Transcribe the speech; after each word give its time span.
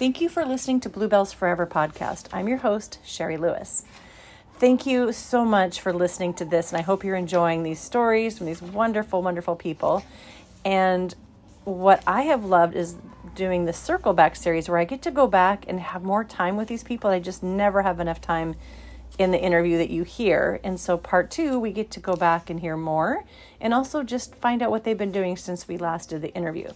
Thank 0.00 0.22
you 0.22 0.30
for 0.30 0.46
listening 0.46 0.80
to 0.80 0.88
Bluebells 0.88 1.34
Forever 1.34 1.66
podcast. 1.66 2.28
I'm 2.32 2.48
your 2.48 2.56
host, 2.56 3.00
Sherry 3.04 3.36
Lewis. 3.36 3.84
Thank 4.54 4.86
you 4.86 5.12
so 5.12 5.44
much 5.44 5.78
for 5.82 5.92
listening 5.92 6.32
to 6.36 6.46
this, 6.46 6.72
and 6.72 6.78
I 6.78 6.82
hope 6.82 7.04
you're 7.04 7.16
enjoying 7.16 7.64
these 7.64 7.80
stories 7.80 8.38
from 8.38 8.46
these 8.46 8.62
wonderful, 8.62 9.20
wonderful 9.20 9.56
people. 9.56 10.02
And 10.64 11.14
what 11.64 12.02
I 12.06 12.22
have 12.22 12.46
loved 12.46 12.76
is 12.76 12.96
doing 13.34 13.66
the 13.66 13.74
Circle 13.74 14.14
Back 14.14 14.36
series 14.36 14.70
where 14.70 14.78
I 14.78 14.84
get 14.84 15.02
to 15.02 15.10
go 15.10 15.26
back 15.26 15.66
and 15.68 15.78
have 15.78 16.02
more 16.02 16.24
time 16.24 16.56
with 16.56 16.68
these 16.68 16.82
people. 16.82 17.10
I 17.10 17.20
just 17.20 17.42
never 17.42 17.82
have 17.82 18.00
enough 18.00 18.22
time 18.22 18.54
in 19.18 19.32
the 19.32 19.38
interview 19.38 19.76
that 19.76 19.90
you 19.90 20.04
hear. 20.04 20.60
And 20.64 20.80
so, 20.80 20.96
part 20.96 21.30
two, 21.30 21.58
we 21.58 21.72
get 21.72 21.90
to 21.90 22.00
go 22.00 22.16
back 22.16 22.48
and 22.48 22.60
hear 22.60 22.78
more 22.78 23.24
and 23.60 23.74
also 23.74 24.02
just 24.02 24.34
find 24.36 24.62
out 24.62 24.70
what 24.70 24.84
they've 24.84 24.96
been 24.96 25.12
doing 25.12 25.36
since 25.36 25.68
we 25.68 25.76
last 25.76 26.08
did 26.08 26.22
the 26.22 26.32
interview. 26.32 26.70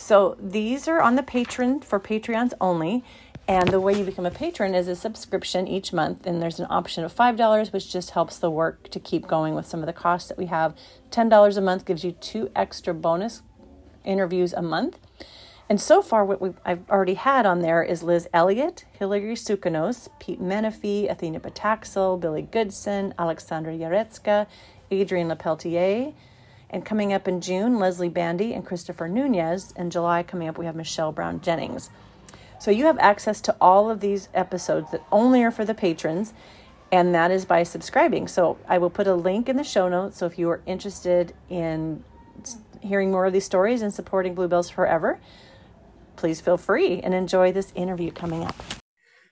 So, 0.00 0.34
these 0.40 0.88
are 0.88 1.02
on 1.02 1.16
the 1.16 1.22
Patreon 1.22 1.84
for 1.84 2.00
Patreons 2.00 2.54
only. 2.58 3.04
And 3.46 3.68
the 3.68 3.80
way 3.80 3.98
you 3.98 4.04
become 4.04 4.24
a 4.24 4.30
patron 4.30 4.74
is 4.74 4.88
a 4.88 4.96
subscription 4.96 5.68
each 5.68 5.92
month. 5.92 6.26
And 6.26 6.40
there's 6.40 6.58
an 6.58 6.68
option 6.70 7.04
of 7.04 7.14
$5, 7.14 7.72
which 7.72 7.92
just 7.92 8.10
helps 8.10 8.38
the 8.38 8.50
work 8.50 8.88
to 8.90 8.98
keep 8.98 9.26
going 9.26 9.54
with 9.54 9.66
some 9.66 9.80
of 9.80 9.86
the 9.86 9.92
costs 9.92 10.28
that 10.28 10.38
we 10.38 10.46
have. 10.46 10.74
$10 11.10 11.56
a 11.56 11.60
month 11.60 11.84
gives 11.84 12.02
you 12.02 12.12
two 12.12 12.50
extra 12.56 12.94
bonus 12.94 13.42
interviews 14.04 14.52
a 14.54 14.62
month. 14.62 14.98
And 15.68 15.80
so 15.80 16.00
far, 16.00 16.24
what 16.24 16.40
we 16.40 16.54
I've 16.64 16.88
already 16.88 17.14
had 17.14 17.44
on 17.44 17.60
there 17.60 17.82
is 17.82 18.02
Liz 18.02 18.26
Elliott, 18.32 18.86
Hillary 18.92 19.34
Sukanos, 19.34 20.08
Pete 20.18 20.40
Menefee, 20.40 21.10
Athena 21.10 21.40
Pataxel, 21.40 22.18
Billy 22.18 22.42
Goodson, 22.42 23.12
Alexandra 23.18 23.74
Yaretska, 23.74 24.46
Adrian 24.90 25.28
Lepeltier. 25.28 26.14
And 26.72 26.84
coming 26.84 27.12
up 27.12 27.26
in 27.26 27.40
June, 27.40 27.80
Leslie 27.80 28.08
Bandy 28.08 28.54
and 28.54 28.64
Christopher 28.64 29.08
Nunez. 29.08 29.72
In 29.76 29.90
July, 29.90 30.22
coming 30.22 30.46
up, 30.46 30.56
we 30.56 30.66
have 30.66 30.76
Michelle 30.76 31.10
Brown 31.10 31.40
Jennings. 31.40 31.90
So 32.60 32.70
you 32.70 32.84
have 32.84 32.98
access 33.00 33.40
to 33.40 33.56
all 33.60 33.90
of 33.90 33.98
these 33.98 34.28
episodes 34.34 34.92
that 34.92 35.02
only 35.10 35.42
are 35.42 35.50
for 35.50 35.64
the 35.64 35.74
patrons, 35.74 36.32
and 36.92 37.12
that 37.12 37.32
is 37.32 37.44
by 37.44 37.64
subscribing. 37.64 38.28
So 38.28 38.56
I 38.68 38.78
will 38.78 38.88
put 38.88 39.08
a 39.08 39.16
link 39.16 39.48
in 39.48 39.56
the 39.56 39.64
show 39.64 39.88
notes. 39.88 40.18
So 40.18 40.26
if 40.26 40.38
you 40.38 40.48
are 40.48 40.60
interested 40.64 41.34
in 41.48 42.04
hearing 42.80 43.10
more 43.10 43.26
of 43.26 43.32
these 43.32 43.44
stories 43.44 43.82
and 43.82 43.92
supporting 43.92 44.36
Bluebells 44.36 44.70
Forever, 44.70 45.18
please 46.14 46.40
feel 46.40 46.56
free 46.56 47.00
and 47.00 47.14
enjoy 47.14 47.50
this 47.50 47.72
interview 47.74 48.12
coming 48.12 48.44
up. 48.44 48.54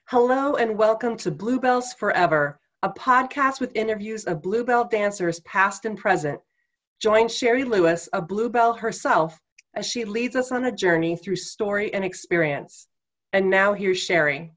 Hello, 0.07 0.55
and 0.55 0.77
welcome 0.77 1.15
to 1.17 1.31
Bluebells 1.31 1.93
Forever, 1.93 2.59
a 2.83 2.89
podcast 2.89 3.61
with 3.61 3.71
interviews 3.75 4.25
of 4.25 4.41
Bluebell 4.41 4.89
dancers 4.89 5.39
past 5.41 5.85
and 5.85 5.97
present. 5.97 6.41
Join 6.99 7.29
Sherry 7.29 7.63
Lewis, 7.63 8.09
a 8.11 8.21
Bluebell 8.21 8.73
herself, 8.73 9.39
as 9.73 9.87
she 9.87 10.03
leads 10.03 10.35
us 10.35 10.51
on 10.51 10.65
a 10.65 10.71
journey 10.71 11.15
through 11.15 11.37
story 11.37 11.93
and 11.93 12.03
experience. 12.03 12.89
And 13.31 13.49
now 13.49 13.71
here's 13.71 13.99
Sherry. 13.99 14.51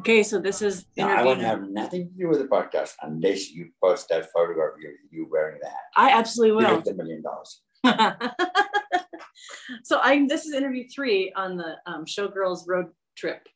Okay, 0.00 0.22
so 0.22 0.38
this 0.38 0.60
is 0.60 0.84
No, 0.98 1.08
I 1.08 1.22
wouldn't 1.22 1.46
have 1.46 1.62
nothing 1.62 2.08
to 2.08 2.14
do 2.14 2.28
with 2.28 2.40
the 2.40 2.48
podcast 2.48 2.92
unless 3.00 3.50
you 3.50 3.70
post 3.82 4.10
that 4.10 4.30
photograph 4.34 4.74
of 4.74 4.82
you, 4.82 4.94
you 5.10 5.28
wearing 5.30 5.58
that. 5.62 5.76
I 5.96 6.10
absolutely 6.10 6.62
You 6.62 6.68
will. 6.68 6.76
get 6.76 6.84
the 6.84 6.94
million 6.94 7.22
dollars. 7.22 7.62
so 9.82 9.98
I 10.02 10.26
this 10.28 10.44
is 10.44 10.52
interview 10.52 10.84
three 10.94 11.32
on 11.34 11.56
the 11.56 11.76
um, 11.86 12.04
Showgirls 12.04 12.64
road 12.66 12.88
trip 13.16 13.48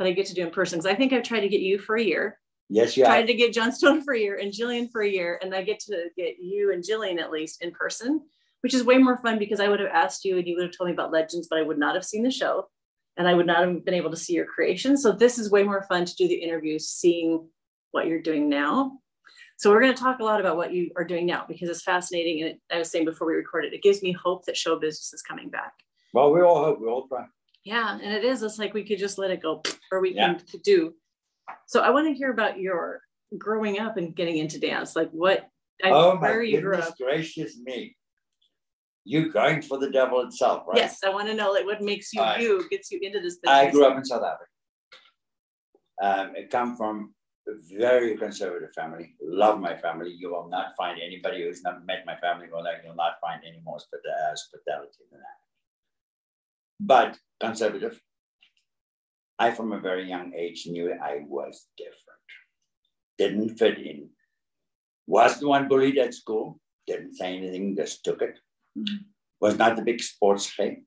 that 0.00 0.08
I 0.08 0.12
get 0.12 0.26
to 0.26 0.34
do 0.34 0.42
in 0.42 0.50
person. 0.50 0.78
Because 0.78 0.90
I 0.90 0.94
think 0.96 1.12
I've 1.12 1.22
tried 1.22 1.40
to 1.40 1.48
get 1.48 1.60
you 1.60 1.78
for 1.78 1.96
a 1.96 2.02
year, 2.02 2.38
Yes, 2.70 2.96
you 2.96 3.04
tried 3.04 3.18
have. 3.18 3.26
to 3.26 3.34
get 3.34 3.52
John 3.52 3.70
Stone 3.70 4.02
for 4.04 4.14
a 4.14 4.18
year, 4.18 4.38
and 4.38 4.50
Jillian 4.50 4.90
for 4.90 5.02
a 5.02 5.08
year, 5.08 5.38
and 5.42 5.54
I 5.54 5.62
get 5.62 5.78
to 5.80 6.08
get 6.16 6.38
you 6.40 6.72
and 6.72 6.82
Jillian 6.82 7.20
at 7.20 7.30
least 7.30 7.62
in 7.62 7.70
person, 7.70 8.22
which 8.62 8.72
is 8.72 8.82
way 8.82 8.96
more 8.96 9.18
fun 9.18 9.38
because 9.38 9.60
I 9.60 9.68
would 9.68 9.78
have 9.80 9.90
asked 9.92 10.24
you 10.24 10.38
and 10.38 10.46
you 10.46 10.56
would 10.56 10.64
have 10.64 10.76
told 10.76 10.88
me 10.88 10.94
about 10.94 11.12
Legends, 11.12 11.48
but 11.50 11.58
I 11.58 11.62
would 11.62 11.78
not 11.78 11.94
have 11.94 12.04
seen 12.04 12.22
the 12.22 12.30
show, 12.30 12.68
and 13.18 13.28
I 13.28 13.34
would 13.34 13.46
not 13.46 13.60
have 13.62 13.84
been 13.84 13.94
able 13.94 14.10
to 14.10 14.16
see 14.16 14.32
your 14.32 14.46
creation. 14.46 14.96
So 14.96 15.12
this 15.12 15.38
is 15.38 15.50
way 15.50 15.62
more 15.62 15.82
fun 15.82 16.06
to 16.06 16.16
do 16.16 16.26
the 16.26 16.34
interviews, 16.34 16.88
seeing 16.88 17.46
what 17.90 18.06
you're 18.06 18.22
doing 18.22 18.48
now. 18.48 18.92
So 19.58 19.68
we're 19.70 19.82
going 19.82 19.94
to 19.94 20.02
talk 20.02 20.20
a 20.20 20.24
lot 20.24 20.40
about 20.40 20.56
what 20.56 20.72
you 20.72 20.90
are 20.96 21.04
doing 21.04 21.26
now 21.26 21.44
because 21.46 21.68
it's 21.68 21.82
fascinating. 21.82 22.40
And 22.40 22.50
it, 22.52 22.60
I 22.72 22.78
was 22.78 22.90
saying 22.90 23.04
before 23.04 23.26
we 23.26 23.34
recorded, 23.34 23.74
it 23.74 23.82
gives 23.82 24.02
me 24.02 24.12
hope 24.12 24.46
that 24.46 24.56
show 24.56 24.78
business 24.78 25.12
is 25.12 25.20
coming 25.20 25.50
back. 25.50 25.74
Well, 26.14 26.32
we 26.32 26.40
all 26.40 26.64
hope, 26.64 26.80
we 26.80 26.88
all 26.88 27.06
try. 27.06 27.26
Yeah, 27.64 27.98
and 28.00 28.12
it 28.12 28.24
is. 28.24 28.42
It's 28.42 28.58
like 28.58 28.74
we 28.74 28.84
could 28.84 28.98
just 28.98 29.18
let 29.18 29.30
it 29.30 29.42
go, 29.42 29.62
or 29.92 30.00
we 30.00 30.14
Yeah. 30.14 30.34
can 30.34 30.60
do. 30.60 30.94
So 31.66 31.80
I 31.80 31.90
want 31.90 32.06
to 32.08 32.14
hear 32.14 32.30
about 32.30 32.58
your 32.58 33.02
growing 33.36 33.78
up 33.78 33.96
and 33.96 34.14
getting 34.14 34.38
into 34.38 34.58
dance. 34.58 34.96
Like 34.96 35.10
what? 35.10 35.46
I, 35.82 35.90
oh 35.90 36.14
my 36.14 36.20
where 36.28 36.42
you 36.42 36.60
grew 36.60 36.76
goodness 36.76 36.94
gracious 36.98 37.58
me. 37.58 37.96
You 39.04 39.30
going 39.32 39.62
for 39.62 39.78
the 39.78 39.90
devil 39.90 40.20
itself, 40.20 40.64
right? 40.68 40.76
Yes, 40.76 41.00
I 41.04 41.10
want 41.10 41.28
to 41.28 41.34
know 41.34 41.52
like 41.52 41.64
what 41.64 41.80
makes 41.82 42.12
you 42.12 42.22
I- 42.22 42.38
you 42.38 42.68
gets 42.70 42.90
you 42.90 42.98
into 43.02 43.20
this 43.20 43.36
business. 43.36 43.68
I 43.68 43.70
grew 43.70 43.84
up 43.86 43.96
in 43.96 44.04
South 44.04 44.22
Africa. 44.22 44.50
Um, 46.02 46.34
I 46.36 46.46
come 46.50 46.76
from 46.76 47.14
a 47.48 47.52
very 47.78 48.16
conservative 48.16 48.70
family. 48.74 49.16
Love 49.20 49.60
my 49.60 49.76
family. 49.76 50.10
You 50.10 50.30
will 50.30 50.48
not 50.48 50.74
find 50.76 50.98
anybody 51.00 51.42
who's 51.42 51.62
not 51.62 51.84
met 51.84 52.06
my 52.06 52.16
family 52.16 52.46
not, 52.50 52.64
you'll 52.84 52.94
not 52.94 53.14
find 53.20 53.42
any 53.46 53.60
more 53.64 53.78
spit- 53.80 54.00
hospitality 54.28 55.04
uh, 55.04 55.06
than 55.10 55.20
uh, 55.20 55.24
that. 55.24 55.36
Uh, 55.36 55.49
But 56.80 57.18
conservative. 57.40 58.00
I, 59.38 59.52
from 59.52 59.72
a 59.72 59.80
very 59.80 60.08
young 60.08 60.32
age, 60.34 60.66
knew 60.66 60.92
I 60.92 61.20
was 61.26 61.66
different. 61.76 62.28
Didn't 63.18 63.56
fit 63.56 63.78
in. 63.78 64.10
Was 65.06 65.38
the 65.38 65.48
one 65.48 65.68
bullied 65.68 65.98
at 65.98 66.14
school. 66.14 66.58
Didn't 66.86 67.14
say 67.14 67.36
anything, 67.36 67.76
just 67.76 68.04
took 68.04 68.22
it. 68.22 68.38
Mhm. 68.76 69.04
Was 69.40 69.56
not 69.56 69.76
the 69.76 69.82
big 69.82 70.02
sports 70.02 70.52
thing 70.54 70.86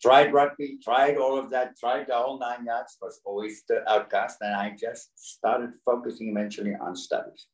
tried 0.00 0.32
rugby, 0.32 0.78
tried 0.82 1.16
all 1.16 1.38
of 1.38 1.50
that, 1.50 1.76
tried 1.76 2.06
the 2.06 2.14
whole 2.14 2.38
nine 2.38 2.64
yards, 2.64 2.96
was 3.00 3.20
always 3.24 3.62
the 3.68 3.88
outcast. 3.90 4.38
And 4.40 4.54
I 4.54 4.76
just 4.78 5.10
started 5.16 5.70
focusing 5.84 6.28
eventually 6.28 6.74
on 6.74 6.94
studies. 6.94 7.46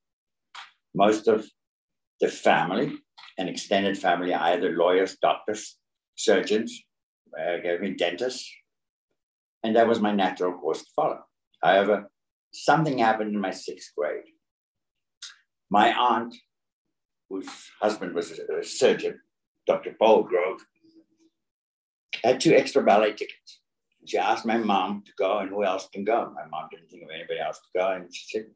Most 0.94 1.26
of 1.28 1.46
the 2.20 2.28
family 2.28 2.98
and 3.38 3.48
extended 3.48 3.98
family, 3.98 4.32
either 4.34 4.76
lawyers, 4.76 5.16
doctors, 5.16 5.78
surgeons, 6.16 6.82
uh, 7.40 7.58
gave 7.58 7.80
me 7.80 7.94
dentists. 7.94 8.50
And 9.62 9.76
that 9.76 9.88
was 9.88 10.00
my 10.00 10.12
natural 10.12 10.52
course 10.52 10.82
to 10.82 10.90
follow. 10.94 11.20
However, 11.62 12.10
something 12.52 12.98
happened 12.98 13.34
in 13.34 13.40
my 13.40 13.50
sixth 13.50 13.92
grade. 13.96 14.24
My 15.70 15.92
aunt, 15.92 16.34
whose 17.30 17.48
husband 17.80 18.14
was 18.14 18.30
a 18.32 18.62
surgeon, 18.62 19.20
Dr. 19.66 19.96
Paul 19.98 20.24
Grove, 20.24 20.60
had 22.22 22.40
two 22.40 22.54
extra 22.54 22.82
ballet 22.82 23.12
tickets. 23.12 23.60
She 24.06 24.18
asked 24.18 24.44
my 24.44 24.58
mom 24.58 25.02
to 25.06 25.12
go, 25.18 25.38
and 25.38 25.48
who 25.48 25.64
else 25.64 25.88
can 25.92 26.04
go? 26.04 26.30
My 26.34 26.46
mom 26.46 26.68
didn't 26.70 26.90
think 26.90 27.02
of 27.02 27.08
anybody 27.10 27.40
else 27.40 27.58
to 27.58 27.78
go, 27.78 27.92
and 27.92 28.14
she 28.14 28.26
said, 28.28 28.46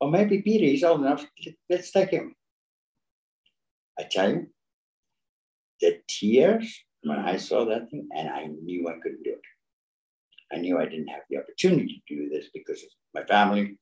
"Oh, 0.00 0.10
maybe 0.10 0.42
Peter. 0.42 0.64
He's 0.64 0.82
old 0.82 1.00
enough. 1.00 1.24
Let's 1.70 1.92
take 1.92 2.10
him." 2.10 2.34
I 3.98 4.02
tell 4.10 4.30
you, 4.30 4.46
the 5.80 6.02
tears 6.08 6.84
when 7.08 7.18
I 7.18 7.36
saw 7.36 7.64
that 7.66 7.90
thing, 7.90 8.08
and 8.14 8.28
I 8.28 8.46
knew 8.46 8.88
I 8.88 8.98
couldn't 9.02 9.22
do 9.22 9.32
it. 9.32 10.54
I 10.54 10.58
knew 10.58 10.78
I 10.78 10.84
didn't 10.84 11.08
have 11.08 11.22
the 11.28 11.38
opportunity 11.38 12.02
to 12.06 12.16
do 12.16 12.28
this 12.28 12.46
because 12.52 12.82
of 12.82 12.88
my 13.14 13.24
family, 13.24 13.78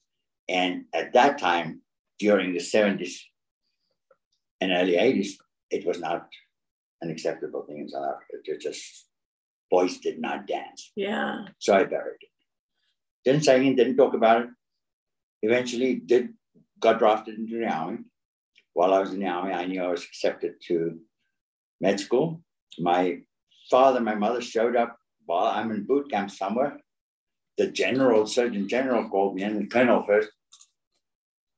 and 0.48 0.84
at 0.94 1.12
that 1.12 1.38
time, 1.38 1.82
during 2.18 2.52
the 2.52 2.60
seventies 2.60 3.24
and 4.60 4.72
early 4.72 4.96
eighties, 4.96 5.38
it 5.70 5.86
was 5.86 6.00
not 6.00 6.28
an 7.02 7.10
acceptable 7.10 7.62
thing 7.62 7.78
in 7.78 7.88
South 7.88 8.06
Africa. 8.06 8.52
It 8.54 8.60
just 8.60 9.06
boys 9.70 9.98
did 9.98 10.20
not 10.20 10.46
dance. 10.46 10.92
Yeah. 10.96 11.46
So 11.58 11.74
I 11.74 11.84
buried 11.84 12.18
it. 12.20 12.28
Didn't 13.24 13.44
say 13.44 13.56
anything, 13.56 13.76
didn't 13.76 13.96
talk 13.96 14.14
about 14.14 14.42
it. 14.42 14.48
Eventually 15.42 15.96
did 15.96 16.28
got 16.80 16.98
drafted 16.98 17.38
into 17.38 17.58
the 17.58 17.66
army. 17.66 17.98
While 18.74 18.94
I 18.94 19.00
was 19.00 19.12
in 19.12 19.20
the 19.20 19.26
army, 19.26 19.52
I 19.52 19.66
knew 19.66 19.82
I 19.82 19.88
was 19.88 20.04
accepted 20.04 20.54
to 20.68 20.98
med 21.80 22.00
school. 22.00 22.42
My 22.78 23.20
father, 23.70 24.00
my 24.00 24.14
mother 24.14 24.40
showed 24.40 24.76
up 24.76 24.98
while 25.26 25.46
I'm 25.46 25.70
in 25.70 25.86
boot 25.86 26.10
camp 26.10 26.30
somewhere. 26.30 26.78
The 27.56 27.70
general, 27.70 28.26
surgeon 28.26 28.68
general 28.68 29.08
called 29.08 29.36
me 29.36 29.42
in, 29.42 29.58
the 29.58 29.66
colonel 29.66 30.04
first. 30.06 30.30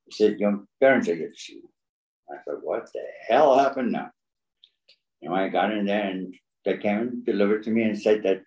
He 0.04 0.12
said, 0.12 0.38
Your 0.38 0.64
parents 0.80 1.08
are 1.08 1.16
see 1.34 1.54
you. 1.54 1.70
I 2.30 2.36
thought, 2.42 2.64
what 2.64 2.90
the 2.92 3.02
hell 3.28 3.58
happened 3.58 3.92
now? 3.92 4.10
Know, 5.22 5.34
I 5.34 5.48
got 5.48 5.72
in 5.72 5.86
there 5.86 6.08
and 6.08 6.34
they 6.64 6.76
came 6.76 6.98
and 6.98 7.24
delivered 7.24 7.62
to 7.64 7.70
me 7.70 7.82
and 7.82 8.00
said 8.00 8.22
that 8.24 8.42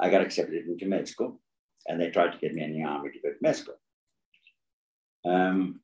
I 0.00 0.10
got 0.10 0.22
accepted 0.22 0.66
into 0.66 0.86
med 0.86 1.08
school. 1.08 1.40
And 1.86 2.00
they 2.00 2.10
tried 2.10 2.32
to 2.32 2.38
get 2.38 2.54
me 2.54 2.62
in 2.62 2.72
the 2.72 2.84
army 2.84 3.10
to 3.10 3.20
go 3.20 3.30
to 3.30 3.36
med 3.40 3.56
school, 3.56 3.76
um, 5.24 5.80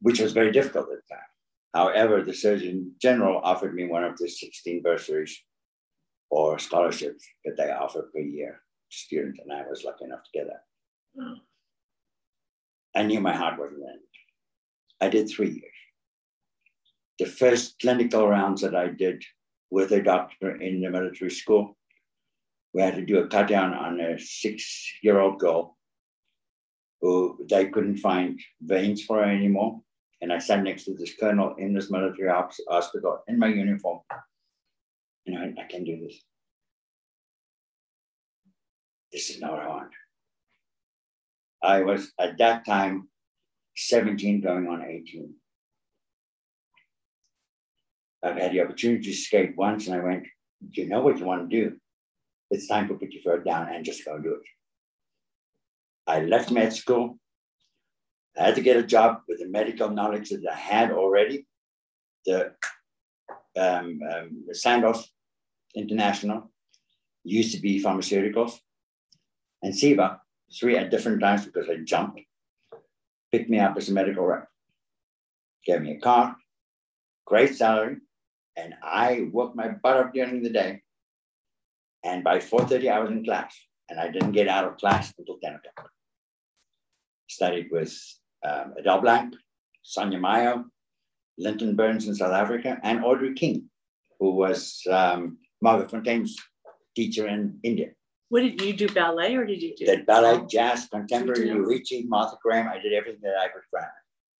which 0.00 0.20
was 0.20 0.32
very 0.32 0.52
difficult 0.52 0.88
at 0.92 0.98
the 1.08 1.14
time. 1.14 1.31
However, 1.74 2.22
the 2.22 2.34
Surgeon 2.34 2.94
General 3.00 3.40
offered 3.42 3.74
me 3.74 3.86
one 3.86 4.04
of 4.04 4.16
the 4.18 4.28
16 4.28 4.82
bursaries 4.82 5.42
or 6.30 6.58
scholarships 6.58 7.24
that 7.44 7.56
they 7.56 7.70
offer 7.70 8.10
per 8.12 8.20
year 8.20 8.60
to 8.90 8.96
students, 8.96 9.40
and 9.40 9.52
I 9.52 9.62
was 9.68 9.84
lucky 9.84 10.04
enough 10.04 10.24
to 10.24 10.38
get 10.38 10.46
that. 10.46 10.64
Wow. 11.14 11.36
I 12.94 13.02
knew 13.04 13.20
my 13.20 13.34
heart 13.34 13.58
wasn't 13.58 13.80
in 13.80 13.88
it. 13.88 14.00
I 15.00 15.08
did 15.08 15.28
three 15.28 15.50
years. 15.50 15.78
the 17.18 17.26
first 17.26 17.78
clinical 17.80 18.26
rounds 18.28 18.62
that 18.62 18.74
I 18.74 18.88
did 18.88 19.22
with 19.70 19.92
a 19.92 20.02
doctor 20.02 20.56
in 20.56 20.80
the 20.80 20.90
military 20.90 21.30
school, 21.30 21.76
we 22.74 22.82
had 22.82 22.96
to 22.96 23.04
do 23.04 23.18
a 23.18 23.28
cut 23.28 23.48
down 23.48 23.74
on 23.74 24.00
a 24.00 24.18
six 24.18 24.92
year 25.02 25.20
old 25.20 25.38
girl 25.38 25.76
who 27.00 27.44
they 27.48 27.66
couldn't 27.66 27.98
find 27.98 28.40
veins 28.60 29.04
for 29.04 29.18
her 29.18 29.30
anymore. 29.30 29.80
And 30.22 30.32
I 30.32 30.38
sat 30.38 30.62
next 30.62 30.84
to 30.84 30.94
this 30.94 31.16
colonel 31.16 31.56
in 31.58 31.74
this 31.74 31.90
military 31.90 32.30
hospital 32.68 33.18
in 33.26 33.40
my 33.40 33.48
uniform. 33.48 34.00
And 35.26 35.36
I, 35.36 35.62
I 35.62 35.66
can 35.66 35.82
do 35.82 35.98
this. 36.00 36.22
This 39.12 39.30
is 39.30 39.40
not 39.40 39.52
what 39.52 39.62
I 39.62 39.68
want. 39.68 39.90
I 41.62 41.80
was 41.80 42.12
at 42.18 42.38
that 42.38 42.64
time 42.64 43.08
17 43.76 44.40
going 44.40 44.68
on 44.68 44.84
18. 44.84 45.34
I've 48.22 48.36
had 48.36 48.52
the 48.52 48.60
opportunity 48.60 49.10
to 49.10 49.16
skate 49.16 49.56
once 49.56 49.88
and 49.88 49.96
I 49.96 50.04
went, 50.04 50.26
you 50.70 50.88
know 50.88 51.00
what 51.00 51.18
you 51.18 51.24
want 51.24 51.50
to 51.50 51.56
do? 51.64 51.76
It's 52.50 52.68
time 52.68 52.86
to 52.88 52.94
put 52.94 53.10
your 53.10 53.22
foot 53.22 53.44
down 53.44 53.68
and 53.72 53.84
just 53.84 54.04
go 54.04 54.18
do 54.18 54.34
it. 54.34 54.48
I 56.06 56.20
left 56.20 56.52
med 56.52 56.72
school. 56.72 57.18
I 58.38 58.44
had 58.44 58.54
to 58.54 58.62
get 58.62 58.76
a 58.76 58.82
job 58.82 59.20
with 59.28 59.40
the 59.40 59.48
medical 59.48 59.90
knowledge 59.90 60.30
that 60.30 60.42
I 60.50 60.56
had 60.56 60.90
already. 60.90 61.46
The, 62.24 62.54
um, 63.56 64.00
um, 64.10 64.44
Sandoz 64.52 65.12
International 65.74 66.50
used 67.24 67.54
to 67.54 67.60
be 67.60 67.82
pharmaceuticals. 67.82 68.58
And 69.62 69.76
Ciba, 69.76 70.20
three 70.58 70.76
at 70.76 70.90
different 70.90 71.20
times 71.20 71.44
because 71.44 71.68
I 71.68 71.76
jumped, 71.84 72.20
picked 73.30 73.50
me 73.50 73.58
up 73.58 73.76
as 73.76 73.88
a 73.88 73.92
medical 73.92 74.24
rep, 74.24 74.48
gave 75.64 75.82
me 75.82 75.92
a 75.92 76.00
car, 76.00 76.36
great 77.26 77.54
salary, 77.54 77.98
and 78.56 78.74
I 78.82 79.28
worked 79.30 79.56
my 79.56 79.68
butt 79.68 79.96
off 79.96 80.12
during 80.12 80.42
the 80.42 80.50
day. 80.50 80.82
And 82.04 82.24
by 82.24 82.38
4.30, 82.38 82.90
I 82.90 82.98
was 82.98 83.10
in 83.10 83.24
class, 83.24 83.54
and 83.88 84.00
I 84.00 84.10
didn't 84.10 84.32
get 84.32 84.48
out 84.48 84.64
of 84.64 84.76
class 84.76 85.12
until 85.16 85.38
10 85.38 85.54
o'clock. 85.54 85.90
Studied 87.28 87.68
with 87.70 87.96
um, 88.44 88.74
Adele 88.78 89.00
Blank, 89.00 89.34
Sonia 89.82 90.18
Mayo, 90.18 90.64
Linton 91.38 91.74
Burns 91.74 92.06
in 92.08 92.14
South 92.14 92.32
Africa, 92.32 92.78
and 92.82 93.04
Audrey 93.04 93.34
King, 93.34 93.68
who 94.18 94.32
was 94.32 94.82
um, 94.90 95.38
Margaret 95.60 95.90
Fonteyn's 95.90 96.36
teacher 96.94 97.26
in 97.26 97.58
India. 97.62 97.90
What 98.28 98.40
did 98.40 98.60
you 98.62 98.72
do 98.72 98.88
ballet 98.88 99.36
or 99.36 99.44
did 99.44 99.60
you 99.60 99.74
do? 99.76 99.84
Did 99.84 100.06
ballet, 100.06 100.46
jazz, 100.48 100.88
contemporary, 100.88 101.50
Ricci, 101.50 102.04
Martha 102.04 102.36
Graham. 102.42 102.68
I 102.68 102.78
did 102.78 102.94
everything 102.94 103.20
that 103.22 103.36
I 103.38 103.48
could 103.48 103.62
find. 103.70 103.86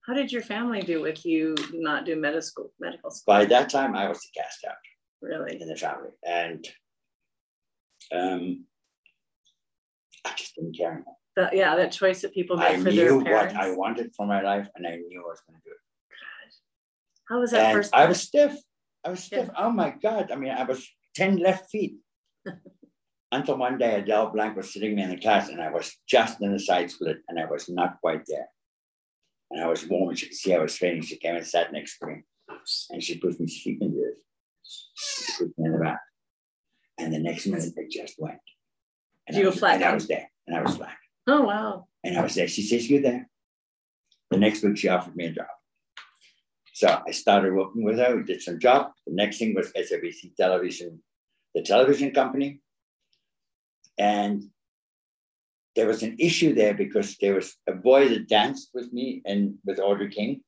How 0.06 0.14
did 0.14 0.32
your 0.32 0.42
family 0.42 0.80
do 0.80 1.00
with 1.02 1.24
you 1.24 1.54
not 1.74 2.06
do 2.06 2.16
medical 2.16 2.42
school? 2.42 2.72
Medical 2.80 3.10
school. 3.10 3.34
By 3.34 3.44
that 3.44 3.68
time, 3.68 3.94
I 3.94 4.08
was 4.08 4.18
the 4.18 4.40
cast 4.40 4.64
out. 4.64 4.76
Really? 5.20 5.60
In 5.60 5.68
the 5.68 5.76
family, 5.76 6.08
and 6.26 6.66
um, 8.12 8.64
I 10.24 10.30
just 10.36 10.56
didn't 10.56 10.76
care 10.76 10.92
anymore. 10.92 11.16
That, 11.36 11.56
yeah, 11.56 11.76
that 11.76 11.92
choice 11.92 12.20
that 12.22 12.34
people 12.34 12.56
make 12.56 12.68
I 12.68 12.76
for 12.76 12.90
their 12.90 13.08
parents. 13.08 13.26
I 13.26 13.30
knew 13.30 13.34
what 13.34 13.56
I 13.56 13.76
wanted 13.76 14.14
for 14.14 14.26
my 14.26 14.42
life, 14.42 14.68
and 14.74 14.86
I 14.86 14.96
knew 14.96 15.20
I 15.20 15.30
was 15.30 15.40
going 15.48 15.58
to 15.58 15.64
do 15.64 15.70
it. 15.70 15.82
How 17.28 17.40
was 17.40 17.50
that 17.52 17.66
and 17.66 17.76
first? 17.76 17.94
I 17.94 18.04
was 18.06 18.20
stiff. 18.20 18.54
I 19.04 19.10
was 19.10 19.24
stiff. 19.24 19.48
Yeah. 19.48 19.64
Oh 19.64 19.70
my 19.70 19.94
god! 20.02 20.30
I 20.30 20.36
mean, 20.36 20.52
I 20.52 20.64
was 20.64 20.86
ten 21.14 21.38
left 21.38 21.70
feet. 21.70 21.96
Until 23.32 23.56
one 23.56 23.78
day, 23.78 23.94
Adele 23.94 24.30
Blank 24.30 24.56
was 24.56 24.74
sitting 24.74 24.94
me 24.94 25.02
in 25.02 25.08
the 25.08 25.16
class, 25.16 25.48
and 25.48 25.62
I 25.62 25.70
was 25.70 25.96
just 26.06 26.42
in 26.42 26.52
the 26.52 26.58
side 26.58 26.90
split, 26.90 27.18
and 27.28 27.40
I 27.40 27.46
was 27.46 27.66
not 27.70 27.98
quite 28.02 28.24
there. 28.26 28.48
And 29.50 29.62
I 29.62 29.68
was 29.68 29.88
warm, 29.88 30.10
and 30.10 30.18
she 30.18 30.26
could 30.26 30.36
see 30.36 30.54
I 30.54 30.58
was 30.58 30.76
fainting. 30.76 31.02
She 31.02 31.16
came 31.16 31.36
and 31.36 31.46
sat 31.46 31.72
next 31.72 31.98
to 31.98 32.06
me, 32.06 32.24
and 32.90 33.02
she 33.02 33.16
put 33.18 33.40
me 33.40 33.46
sleeping 33.46 33.94
there. 33.94 34.12
She 34.62 35.32
put 35.38 35.58
me 35.58 35.66
in 35.66 35.72
the 35.72 35.78
back. 35.78 36.00
And 36.98 37.14
the 37.14 37.18
next 37.18 37.46
minute, 37.46 37.72
it 37.74 37.90
just 37.90 38.16
went. 38.18 38.38
And 39.26 39.36
You 39.36 39.44
I 39.44 39.46
was, 39.48 39.58
flat 39.58 39.74
And 39.76 39.84
I 39.84 39.94
was 39.94 40.06
there, 40.06 40.30
and 40.46 40.56
I 40.56 40.62
was 40.62 40.76
flat. 40.76 40.96
Oh 41.26 41.42
wow. 41.42 41.86
And 42.04 42.18
I 42.18 42.22
was 42.22 42.34
there. 42.34 42.48
She 42.48 42.62
says, 42.62 42.88
You're 42.88 43.02
there. 43.02 43.28
The 44.30 44.38
next 44.38 44.62
week, 44.62 44.78
she 44.78 44.88
offered 44.88 45.14
me 45.14 45.26
a 45.26 45.32
job. 45.32 45.46
So 46.72 47.02
I 47.06 47.10
started 47.10 47.52
working 47.52 47.84
with 47.84 47.98
her. 47.98 48.16
We 48.16 48.24
did 48.24 48.42
some 48.42 48.58
job. 48.58 48.92
The 49.06 49.14
next 49.14 49.38
thing 49.38 49.54
was 49.54 49.72
SABC 49.72 50.34
Television, 50.36 51.02
the 51.54 51.62
television 51.62 52.12
company. 52.12 52.60
And 53.98 54.44
there 55.76 55.86
was 55.86 56.02
an 56.02 56.16
issue 56.18 56.54
there 56.54 56.74
because 56.74 57.16
there 57.18 57.34
was 57.34 57.54
a 57.66 57.72
boy 57.72 58.08
that 58.08 58.28
danced 58.28 58.70
with 58.74 58.92
me 58.92 59.22
and 59.24 59.54
with 59.64 59.78
Audrey 59.78 60.10
King 60.10 60.40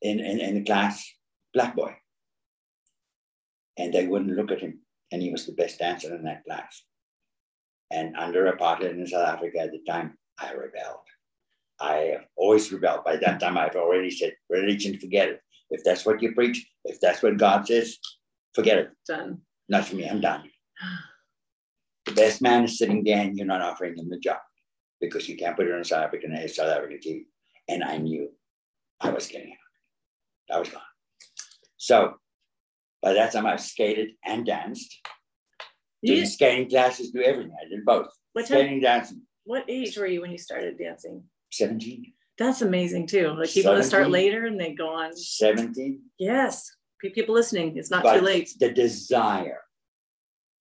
in, 0.00 0.20
in, 0.20 0.40
in 0.40 0.54
the 0.54 0.64
class, 0.64 1.10
black 1.54 1.74
boy. 1.74 1.96
And 3.78 3.92
they 3.92 4.06
wouldn't 4.06 4.36
look 4.36 4.50
at 4.50 4.60
him. 4.60 4.80
And 5.10 5.22
he 5.22 5.30
was 5.30 5.46
the 5.46 5.52
best 5.52 5.78
dancer 5.78 6.14
in 6.14 6.24
that 6.24 6.44
class. 6.44 6.84
And 7.92 8.16
under 8.16 8.50
apartheid 8.50 8.92
in 8.92 9.06
South 9.06 9.28
Africa 9.28 9.58
at 9.60 9.70
the 9.70 9.82
time, 9.86 10.16
I 10.40 10.52
rebelled. 10.52 11.06
I 11.78 11.94
have 12.12 12.24
always 12.36 12.72
rebelled. 12.72 13.04
By 13.04 13.16
that 13.16 13.38
time, 13.38 13.58
I've 13.58 13.76
already 13.76 14.10
said, 14.10 14.34
religion, 14.48 14.98
forget 14.98 15.28
it. 15.28 15.40
If 15.70 15.84
that's 15.84 16.06
what 16.06 16.22
you 16.22 16.32
preach, 16.32 16.66
if 16.84 17.00
that's 17.00 17.22
what 17.22 17.36
God 17.36 17.66
says, 17.66 17.98
forget 18.54 18.78
it. 18.78 18.90
Done. 19.06 19.42
Not 19.68 19.84
for 19.84 19.96
me, 19.96 20.08
I'm 20.08 20.20
done. 20.20 20.44
The 22.06 22.12
best 22.12 22.40
man 22.40 22.64
is 22.64 22.78
sitting 22.78 23.04
there 23.04 23.18
and 23.18 23.36
you're 23.36 23.46
not 23.46 23.62
offering 23.62 23.96
him 23.96 24.08
the 24.08 24.18
job 24.18 24.38
because 25.00 25.28
you 25.28 25.36
can't 25.36 25.56
put 25.56 25.66
it 25.66 25.74
on 25.74 25.84
South 25.84 26.04
African 26.04 26.34
uh, 26.34 26.48
South 26.48 26.68
African 26.68 26.98
TV. 26.98 27.24
And 27.68 27.84
I 27.84 27.98
knew 27.98 28.30
I 29.00 29.10
was 29.10 29.26
getting 29.26 29.52
out. 29.52 30.56
I 30.56 30.58
was 30.58 30.68
gone. 30.68 30.82
So 31.76 32.14
by 33.02 33.12
that 33.14 33.32
time, 33.32 33.46
I've 33.46 33.60
skated 33.60 34.10
and 34.24 34.46
danced. 34.46 34.98
You, 36.02 36.16
Did 36.16 36.28
skating 36.28 36.68
classes, 36.68 37.10
do 37.10 37.22
everything. 37.22 37.54
I 37.64 37.68
did 37.68 37.84
both. 37.84 38.08
what 38.32 38.42
time, 38.46 38.58
Skating, 38.58 38.80
dancing. 38.80 39.22
What 39.44 39.64
age 39.68 39.96
were 39.96 40.06
you 40.06 40.20
when 40.20 40.32
you 40.32 40.38
started 40.38 40.78
dancing? 40.78 41.22
17. 41.52 42.12
That's 42.38 42.62
amazing 42.62 43.06
too. 43.06 43.34
Like 43.38 43.50
people 43.50 43.74
that 43.74 43.84
start 43.84 44.10
later 44.10 44.46
and 44.46 44.60
they 44.60 44.72
go 44.72 44.88
on. 44.88 45.16
17. 45.16 46.00
Yes, 46.18 46.74
people 47.00 47.34
listening, 47.34 47.76
it's 47.76 47.90
not 47.90 48.02
but 48.02 48.18
too 48.18 48.24
late. 48.24 48.50
the 48.58 48.72
desire 48.72 49.60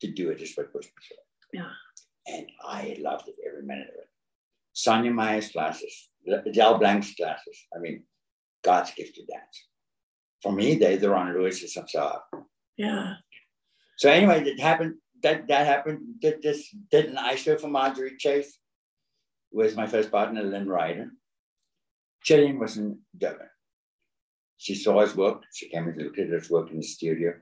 to 0.02 0.12
do 0.12 0.30
it 0.30 0.42
is 0.42 0.56
what 0.56 0.72
pushed 0.72 0.90
me 0.90 0.94
through. 1.08 1.60
Yeah. 1.62 2.36
And 2.36 2.48
I 2.64 2.98
loved 3.00 3.28
it 3.30 3.36
every 3.48 3.64
minute 3.64 3.88
of 3.90 3.96
it. 3.96 4.10
Sonia 4.74 5.12
Meyer's 5.12 5.50
classes, 5.50 6.10
Del 6.54 6.78
Blank's 6.78 7.14
classes. 7.16 7.68
I 7.76 7.80
mean, 7.80 8.04
God's 8.64 8.92
gift 8.94 9.16
to 9.16 9.26
dance. 9.26 9.68
For 10.42 10.52
me, 10.52 10.76
they're 10.76 11.16
on 11.16 11.30
of 11.30 11.36
Saab. 11.36 12.20
Yeah. 12.78 13.16
So 13.98 14.10
anyway, 14.10 14.44
it 14.44 14.60
happened. 14.60 14.96
That 15.24 15.48
that 15.48 15.66
happened. 15.66 16.20
Did 16.20 16.42
this 16.42 16.70
did 16.92 17.06
an 17.06 17.16
ISO 17.16 17.60
for 17.60 17.68
Marjorie 17.68 18.18
Chase 18.18 18.58
with 19.52 19.76
my 19.76 19.88
first 19.88 20.12
partner, 20.12 20.44
Lynn 20.44 20.68
Ryder. 20.68 21.12
Jillian 22.26 22.60
was 22.60 22.78
in 22.78 23.00
Durban. 23.18 23.48
She 24.58 24.76
saw 24.76 25.02
his 25.02 25.16
work. 25.16 25.44
She 25.54 25.70
came 25.70 25.88
and 25.88 25.98
looked 26.02 26.20
at 26.20 26.30
his 26.30 26.50
work 26.50 26.70
in 26.70 26.78
the 26.78 26.84
studio. 26.84 27.34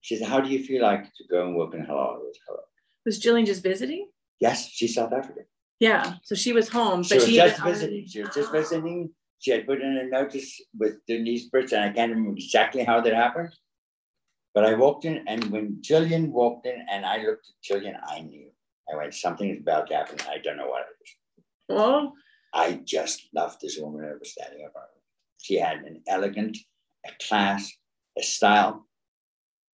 She 0.00 0.16
said, 0.16 0.28
How 0.28 0.40
do 0.40 0.50
you 0.50 0.62
feel 0.62 0.82
like 0.82 1.04
to 1.14 1.24
go 1.30 1.46
and 1.46 1.56
work 1.56 1.74
in 1.74 1.84
Halal 1.84 2.20
with? 2.20 2.36
Was 3.04 3.20
Jillian 3.20 3.46
just 3.46 3.62
visiting? 3.62 4.08
Yes, 4.38 4.68
she's 4.68 4.94
South 4.94 5.12
African. 5.12 5.44
Yeah. 5.80 6.14
So 6.22 6.34
she 6.34 6.52
was 6.52 6.68
home, 6.68 7.02
She 7.02 7.14
but 7.14 7.16
was 7.16 7.26
she 7.26 7.36
just 7.36 7.62
visiting. 7.62 8.06
She 8.06 8.20
was 8.22 8.34
just 8.34 8.52
visiting. 8.52 9.10
She 9.38 9.50
had 9.52 9.66
put 9.66 9.80
in 9.80 9.96
a 9.96 10.04
notice 10.04 10.60
with 10.78 10.96
Denise 11.06 11.48
Brits, 11.48 11.72
and 11.72 11.84
I 11.84 11.92
can't 11.92 12.10
remember 12.10 12.36
exactly 12.36 12.84
how 12.84 13.00
that 13.00 13.14
happened. 13.14 13.50
But 14.54 14.64
I 14.64 14.74
walked 14.74 15.04
in, 15.04 15.24
and 15.28 15.44
when 15.50 15.78
Jillian 15.82 16.30
walked 16.30 16.66
in, 16.66 16.84
and 16.90 17.04
I 17.06 17.18
looked 17.18 17.46
at 17.48 17.62
Jillian, 17.76 17.96
I 18.06 18.20
knew. 18.20 18.50
I 18.92 18.96
went, 18.96 19.14
something 19.14 19.50
is 19.50 19.60
about 19.60 19.88
to 19.88 19.96
happen. 19.96 20.16
I 20.28 20.38
don't 20.38 20.56
know 20.56 20.68
what 20.68 20.82
it 20.82 21.04
is. 21.04 21.44
Well, 21.68 22.14
I 22.54 22.80
just 22.84 23.28
loved 23.34 23.60
this 23.60 23.78
woman 23.78 24.02
that 24.02 24.18
was 24.18 24.32
standing 24.32 24.64
up. 24.64 24.72
front. 24.72 24.88
She 25.40 25.56
had 25.56 25.78
an 25.78 26.02
elegant, 26.08 26.56
a 27.06 27.10
class, 27.28 27.70
a 28.18 28.22
style 28.22 28.86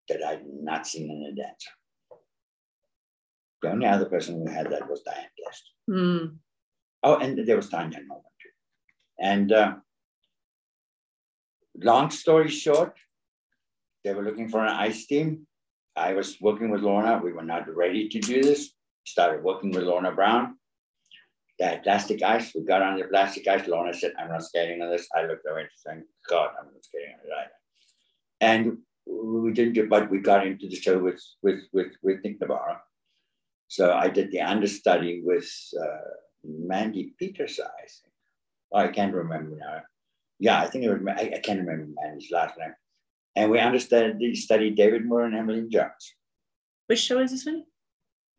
that 0.09 0.23
I'd 0.25 0.43
not 0.45 0.87
seen 0.87 1.11
in 1.11 1.33
a 1.33 1.35
dancer. 1.35 1.71
The 3.63 3.71
only 3.71 3.87
other 3.87 4.07
person 4.07 4.45
who 4.45 4.53
had 4.53 4.71
that 4.71 4.91
was 4.91 5.01
Diane 5.03 5.25
Guest. 5.43 5.71
hmm. 5.89 6.27
Oh, 7.03 7.17
and 7.17 7.47
there 7.47 7.57
was 7.57 7.69
Tanya 7.69 7.99
Norman 7.99 8.25
too. 8.43 8.49
And 9.19 9.53
uh, 9.53 9.75
long 11.83 12.11
story 12.11 12.49
short, 12.49 12.97
they 14.05 14.13
were 14.15 14.23
looking 14.23 14.49
for 14.49 14.65
an 14.65 14.73
ice 14.73 15.07
team. 15.07 15.47
I 15.97 16.13
was 16.13 16.41
working 16.41 16.71
with 16.71 16.83
Lorna. 16.83 17.21
We 17.23 17.33
were 17.33 17.45
not 17.45 17.73
ready 17.75 18.09
to 18.09 18.21
do 18.21 18.43
this. 18.43 18.71
Started 19.07 19.43
working 19.43 19.71
with 19.71 19.85
Lorna 19.85 20.13
Brown. 20.13 20.57
They 21.59 21.67
had 21.67 21.83
plastic 21.83 22.23
ice. 22.23 22.53
We 22.55 22.63
got 22.63 22.83
on 22.83 22.99
the 22.99 23.05
plastic 23.05 23.47
ice. 23.47 23.67
Lorna 23.69 23.95
said, 23.95 24.13
I'm 24.19 24.29
not 24.29 24.43
skating 24.43 24.83
on 24.83 24.91
this. 24.91 25.07
I 25.15 25.23
looked 25.23 25.47
and 25.47 25.69
saying, 25.75 26.05
God, 26.29 26.51
I'm 26.59 26.67
not 26.67 26.85
skating 26.85 27.15
on 27.15 27.21
it 27.21 27.33
either. 27.41 27.51
And 28.41 28.79
we 29.07 29.53
didn't 29.53 29.75
do, 29.75 29.89
but 29.89 30.11
we 30.11 30.19
got 30.19 30.47
into 30.47 30.69
the 30.69 30.77
show 30.77 30.99
with 30.99 31.23
with 31.43 31.61
with, 31.73 31.93
with 32.03 32.25
Nick 32.25 32.41
Navarro. 32.41 32.79
So 33.69 33.93
I 33.93 34.09
did 34.09 34.31
the 34.31 34.41
understudy 34.41 35.23
with 35.25 35.49
uh, 35.81 36.11
Mandy 36.45 37.15
Peters, 37.19 37.61
I 37.61 37.81
think. 37.81 38.15
Oh, 38.73 38.79
I 38.79 38.89
can't 38.89 39.15
remember 39.15 39.57
now. 39.57 39.83
Yeah, 40.39 40.61
I 40.61 40.67
think 40.67 40.85
it 40.85 40.91
was, 40.91 41.01
I, 41.17 41.35
I 41.37 41.39
can't 41.39 41.61
remember 41.61 41.87
Mandy's 42.03 42.31
last 42.31 42.59
name. 42.59 42.75
And 43.37 43.51
we 43.51 43.59
understood, 43.59 44.21
studied 44.37 44.77
David 44.77 45.05
Moore 45.05 45.25
and 45.25 45.35
Emily 45.35 45.67
Jones. 45.69 46.15
Which 46.87 47.01
show 47.01 47.19
is 47.19 47.31
this 47.33 47.47
one? 47.47 47.65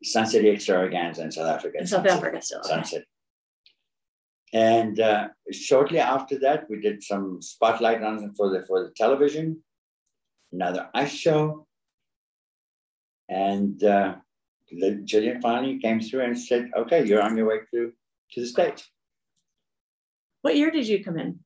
Sun 0.02 0.26
City 0.26 0.50
Extravaganza 0.50 1.22
in 1.22 1.32
South 1.32 1.48
Africa. 1.48 1.78
In 1.80 1.86
South 1.86 2.06
Sun 2.06 2.18
Africa 2.18 2.42
still. 2.42 2.62
Sun 2.62 2.84
City. 2.84 3.04
And 4.52 5.00
uh, 5.00 5.28
shortly 5.52 5.98
after 5.98 6.38
that, 6.40 6.70
we 6.70 6.80
did 6.80 7.02
some 7.02 7.42
spotlight 7.42 8.02
on 8.02 8.34
for 8.36 8.50
the 8.50 8.64
for 8.66 8.84
the 8.84 8.92
television, 8.96 9.62
another 10.52 10.88
ice 10.94 11.12
show, 11.12 11.66
and 13.28 13.82
uh, 13.82 14.14
Jillian 14.72 15.42
finally 15.42 15.78
came 15.80 16.00
through 16.00 16.22
and 16.22 16.38
said, 16.38 16.70
"Okay, 16.76 17.04
you're 17.04 17.22
on 17.22 17.36
your 17.36 17.48
way 17.48 17.58
to 17.74 17.92
to 18.32 18.40
the 18.40 18.46
states." 18.46 18.88
What 20.42 20.56
year 20.56 20.70
did 20.70 20.86
you 20.86 21.02
come 21.02 21.18
in? 21.18 21.40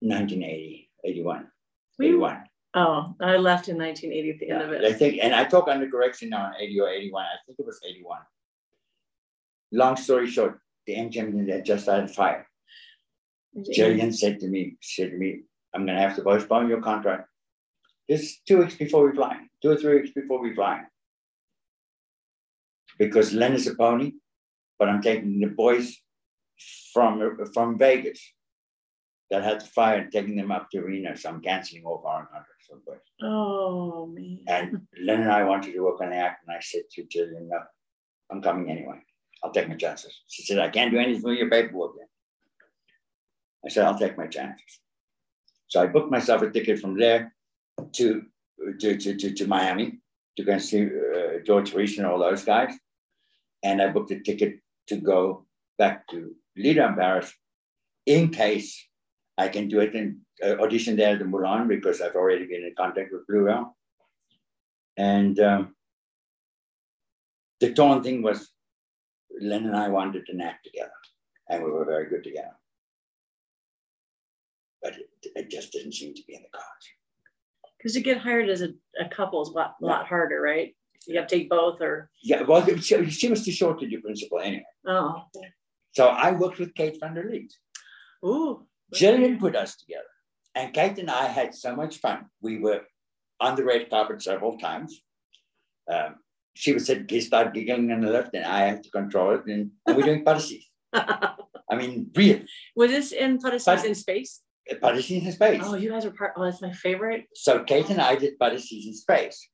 1980, 0.00 0.90
81, 1.04 1.48
Were 1.98 2.04
you- 2.04 2.10
81. 2.16 2.44
Oh, 2.74 3.14
I 3.20 3.36
left 3.36 3.68
in 3.68 3.76
1980 3.76 4.30
at 4.30 4.38
the 4.38 4.50
end 4.50 4.62
of 4.62 4.70
Yeah, 4.70 4.88
I 4.88 4.90
it. 4.92 4.98
think, 4.98 5.18
and 5.22 5.34
I 5.34 5.44
talk 5.44 5.68
under 5.68 5.88
correction 5.90 6.30
now 6.30 6.46
on 6.46 6.54
80 6.58 6.80
or 6.80 6.88
81. 6.88 7.22
I 7.24 7.28
think 7.46 7.58
it 7.58 7.66
was 7.66 7.80
81. 7.86 8.20
Long 9.72 9.96
story 9.96 10.26
short, 10.26 10.58
the 10.86 10.94
MGM 10.94 11.48
had 11.48 11.64
just 11.64 11.84
started 11.84 12.10
fire. 12.10 12.46
Jillian 13.56 14.14
said 14.14 14.40
to 14.40 14.48
me, 14.48 14.76
said 14.80 15.10
to 15.10 15.16
me, 15.16 15.42
I'm 15.74 15.84
gonna 15.84 16.00
have 16.00 16.16
to 16.16 16.22
postpone 16.22 16.68
your 16.68 16.80
contract. 16.80 17.28
This 18.08 18.22
is 18.22 18.40
two 18.46 18.58
weeks 18.58 18.74
before 18.74 19.06
we 19.08 19.14
fly, 19.14 19.38
two 19.60 19.70
or 19.70 19.76
three 19.76 20.00
weeks 20.00 20.10
before 20.10 20.42
we 20.42 20.54
fly. 20.54 20.82
Because 22.98 23.32
Len 23.34 23.52
is 23.54 23.66
a 23.66 23.74
pony, 23.74 24.12
but 24.78 24.88
I'm 24.88 25.02
taking 25.02 25.40
the 25.40 25.46
boys 25.48 25.98
from 26.92 27.38
from 27.52 27.78
Vegas 27.78 28.20
that 29.32 29.42
had 29.42 29.62
the 29.62 29.64
fire 29.64 29.98
and 29.98 30.12
taking 30.12 30.36
them 30.36 30.52
up 30.52 30.70
to 30.70 30.82
Reno. 30.82 31.14
So 31.14 31.30
I'm 31.30 31.40
canceling 31.40 31.84
all 31.86 32.02
foreign 32.02 32.26
the 32.68 32.76
boys. 32.86 32.98
Oh 33.22 34.06
man. 34.06 34.40
And 34.46 34.80
Len 35.02 35.22
and 35.22 35.32
I 35.32 35.44
wanted 35.44 35.72
to 35.72 35.80
work 35.80 36.02
on 36.02 36.10
the 36.10 36.16
act, 36.16 36.44
and 36.46 36.54
I 36.54 36.60
said 36.60 36.82
to 36.92 37.02
Jillian, 37.04 37.48
no, 37.48 37.60
I'm 38.30 38.42
coming 38.42 38.70
anyway. 38.70 39.00
I'll 39.42 39.50
take 39.50 39.70
my 39.70 39.74
chances. 39.76 40.12
She 40.28 40.42
said, 40.42 40.58
I 40.58 40.68
can't 40.68 40.92
do 40.92 40.98
anything 40.98 41.22
with 41.22 41.38
your 41.38 41.48
paperwork 41.48 41.92
yet. 41.98 42.08
I 43.64 43.68
said, 43.70 43.86
I'll 43.86 43.98
take 43.98 44.18
my 44.18 44.26
chances. 44.26 44.80
So 45.68 45.82
I 45.82 45.86
booked 45.86 46.10
myself 46.10 46.42
a 46.42 46.50
ticket 46.50 46.78
from 46.78 46.98
there 46.98 47.34
to 47.94 48.26
to, 48.78 48.96
to, 48.98 49.16
to, 49.16 49.32
to 49.32 49.46
Miami 49.46 49.98
to 50.36 50.44
go 50.44 50.52
and 50.52 50.62
see 50.62 50.84
uh, 50.84 51.38
George 51.44 51.72
Reese 51.72 51.96
and 51.96 52.06
all 52.06 52.18
those 52.18 52.44
guys. 52.44 52.72
And 53.62 53.80
I 53.80 53.88
booked 53.88 54.12
a 54.12 54.20
ticket 54.20 54.60
to 54.88 54.96
go 54.96 55.46
back 55.78 56.06
to 56.08 56.34
Lido 56.56 56.86
in 56.86 56.94
Paris 56.94 57.32
in 58.06 58.28
case 58.28 58.86
I 59.38 59.48
can 59.48 59.68
do 59.68 59.80
it 59.80 59.94
in 59.94 60.20
uh, 60.44 60.56
audition 60.60 60.96
there 60.96 61.12
at 61.14 61.18
the 61.18 61.24
Moulin 61.24 61.68
because 61.68 62.00
I've 62.00 62.14
already 62.14 62.46
been 62.46 62.64
in 62.64 62.74
contact 62.76 63.12
with 63.12 63.26
Bluebell. 63.26 63.76
And 64.96 65.38
um, 65.40 65.74
the 67.60 67.72
torn 67.72 68.02
thing 68.02 68.22
was 68.22 68.50
Len 69.40 69.64
and 69.64 69.76
I 69.76 69.88
wanted 69.88 70.26
to 70.26 70.44
act 70.44 70.64
together, 70.64 70.92
and 71.48 71.64
we 71.64 71.70
were 71.70 71.86
very 71.86 72.08
good 72.10 72.22
together. 72.22 72.56
But 74.82 74.94
it, 74.96 75.08
it 75.34 75.50
just 75.50 75.72
didn't 75.72 75.92
seem 75.94 76.12
to 76.14 76.22
be 76.26 76.34
in 76.34 76.42
the 76.42 76.48
cards. 76.52 76.86
Because 77.78 77.94
to 77.94 78.00
get 78.00 78.18
hired 78.18 78.48
as 78.50 78.60
a, 78.62 78.68
a 79.00 79.08
couple 79.08 79.40
is 79.42 79.48
a 79.48 79.52
lot, 79.52 79.76
lot 79.80 80.06
harder, 80.06 80.40
right? 80.40 80.74
You 81.06 81.18
have 81.18 81.26
to 81.28 81.36
take 81.36 81.48
both 81.50 81.80
or, 81.80 82.10
Yeah, 82.22 82.42
well, 82.42 82.64
she, 82.78 83.10
she 83.10 83.28
was 83.28 83.44
too 83.44 83.50
short 83.50 83.80
to 83.80 83.88
do 83.88 84.00
principal 84.00 84.38
anyway. 84.40 84.64
oh. 84.86 85.22
So 85.94 86.06
I 86.08 86.30
worked 86.32 86.58
with 86.58 86.74
Kate 86.74 86.96
van 87.00 87.14
der 87.14 87.28
Leet. 87.30 87.52
Ooh. 88.24 88.66
Jillian 88.94 89.38
put 89.40 89.56
us 89.56 89.76
together, 89.76 90.12
and 90.54 90.72
Kate 90.74 90.98
and 90.98 91.10
I 91.10 91.26
had 91.26 91.54
so 91.54 91.74
much 91.74 91.98
fun. 91.98 92.26
We 92.40 92.58
were 92.58 92.82
on 93.40 93.56
the 93.56 93.64
red 93.64 93.88
carpet 93.90 94.22
several 94.22 94.58
times. 94.58 95.00
Um, 95.90 96.16
she 96.54 96.72
would 96.72 96.82
sit, 96.84 97.10
start 97.22 97.54
giggling 97.54 97.90
on 97.92 98.00
the 98.02 98.10
left, 98.10 98.34
and 98.34 98.44
I 98.44 98.60
had 98.66 98.82
to 98.84 98.90
control 98.90 99.34
it, 99.34 99.46
and, 99.46 99.70
and 99.86 99.96
we're 99.96 100.02
doing 100.04 100.24
parasies. 100.30 100.68
I 100.92 101.76
mean, 101.76 102.10
real 102.14 102.40
Was 102.76 102.90
this 102.90 103.12
in 103.12 103.38
Parasies 103.38 103.64
But- 103.64 103.84
in 103.86 103.94
space? 103.94 104.42
parasies 104.80 105.24
in 105.24 105.32
space. 105.32 105.60
Oh, 105.64 105.74
you 105.74 105.90
guys 105.90 106.04
are 106.04 106.12
part. 106.12 106.34
Oh, 106.36 106.44
that's 106.44 106.62
my 106.62 106.72
favorite. 106.72 107.24
So 107.34 107.64
Kate 107.64 107.88
and 107.90 108.00
I 108.00 108.14
did 108.14 108.38
parasies 108.38 108.86
in 108.86 108.94
space 108.94 109.48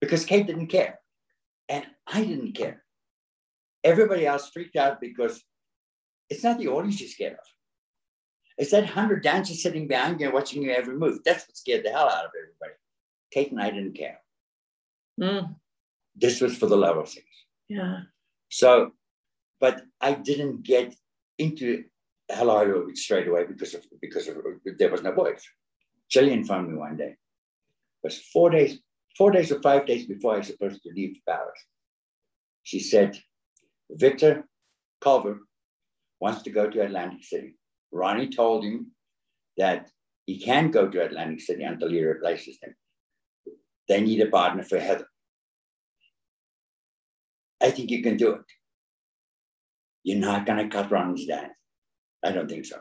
because 0.00 0.24
Kate 0.24 0.46
didn't 0.46 0.66
care, 0.68 0.98
and 1.68 1.84
I 2.06 2.24
didn't 2.24 2.52
care. 2.52 2.82
Everybody 3.84 4.26
else 4.26 4.50
freaked 4.52 4.76
out 4.76 5.00
because 5.00 5.42
it's 6.30 6.42
not 6.42 6.58
the 6.58 6.68
audience 6.68 7.00
you're 7.00 7.08
scared 7.10 7.34
of. 7.34 7.46
It's 8.56 8.70
that 8.70 8.86
hundred 8.90 9.22
dancers 9.22 9.62
sitting 9.62 9.88
behind 9.88 10.20
you 10.20 10.30
watching 10.32 10.62
you 10.62 10.70
every 10.72 10.96
move. 10.96 11.18
That's 11.24 11.46
what 11.48 11.56
scared 11.56 11.84
the 11.84 11.90
hell 11.90 12.08
out 12.08 12.24
of 12.26 12.30
everybody. 12.40 12.78
Kate 13.32 13.50
and 13.50 13.60
I 13.60 13.70
didn't 13.70 13.94
care. 13.94 14.20
Mm, 15.20 15.56
This 16.14 16.40
was 16.40 16.56
for 16.56 16.66
the 16.66 16.76
love 16.76 16.96
of 16.96 17.08
things. 17.08 17.26
yeah. 17.68 18.00
So, 18.48 18.92
but 19.60 19.82
I 20.00 20.12
didn't 20.14 20.62
get 20.62 20.94
into 21.38 21.84
Hello 22.30 22.86
straight 22.94 23.26
away 23.28 23.44
because 23.44 23.74
of 23.74 23.84
because 24.00 24.28
of 24.28 24.36
there 24.78 24.90
was 24.90 25.02
no 25.02 25.12
voice. 25.12 25.44
Jillian 26.12 26.46
phoned 26.46 26.70
me 26.70 26.76
one 26.78 26.96
day. 26.96 27.10
It 28.02 28.04
was 28.04 28.18
four 28.18 28.50
days, 28.50 28.78
four 29.18 29.30
days 29.30 29.50
or 29.52 29.60
five 29.60 29.84
days 29.86 30.06
before 30.06 30.34
I 30.34 30.38
was 30.38 30.46
supposed 30.46 30.82
to 30.84 30.90
leave 30.94 31.16
Paris. 31.28 31.58
She 32.62 32.78
said, 32.80 33.18
Victor 33.90 34.46
Culver 35.00 35.40
wants 36.20 36.42
to 36.42 36.50
go 36.50 36.70
to 36.70 36.80
Atlantic 36.82 37.24
City. 37.24 37.56
Ronnie 37.94 38.28
told 38.28 38.64
him 38.64 38.90
that 39.56 39.88
he 40.26 40.38
can't 40.38 40.72
go 40.72 40.88
to 40.88 41.04
Atlantic 41.04 41.40
City 41.40 41.62
until 41.62 41.90
he 41.90 42.04
replaces 42.04 42.58
them. 42.58 42.74
They 43.88 44.00
need 44.00 44.20
a 44.20 44.26
partner 44.26 44.64
for 44.64 44.78
Heather. 44.78 45.06
I 47.62 47.70
think 47.70 47.90
you 47.90 48.02
can 48.02 48.16
do 48.16 48.32
it. 48.32 48.42
You're 50.02 50.18
not 50.18 50.44
going 50.44 50.58
to 50.58 50.74
cut 50.74 50.90
Ronnie's 50.90 51.26
dance. 51.26 51.52
I 52.24 52.32
don't 52.32 52.48
think 52.48 52.66
so. 52.66 52.80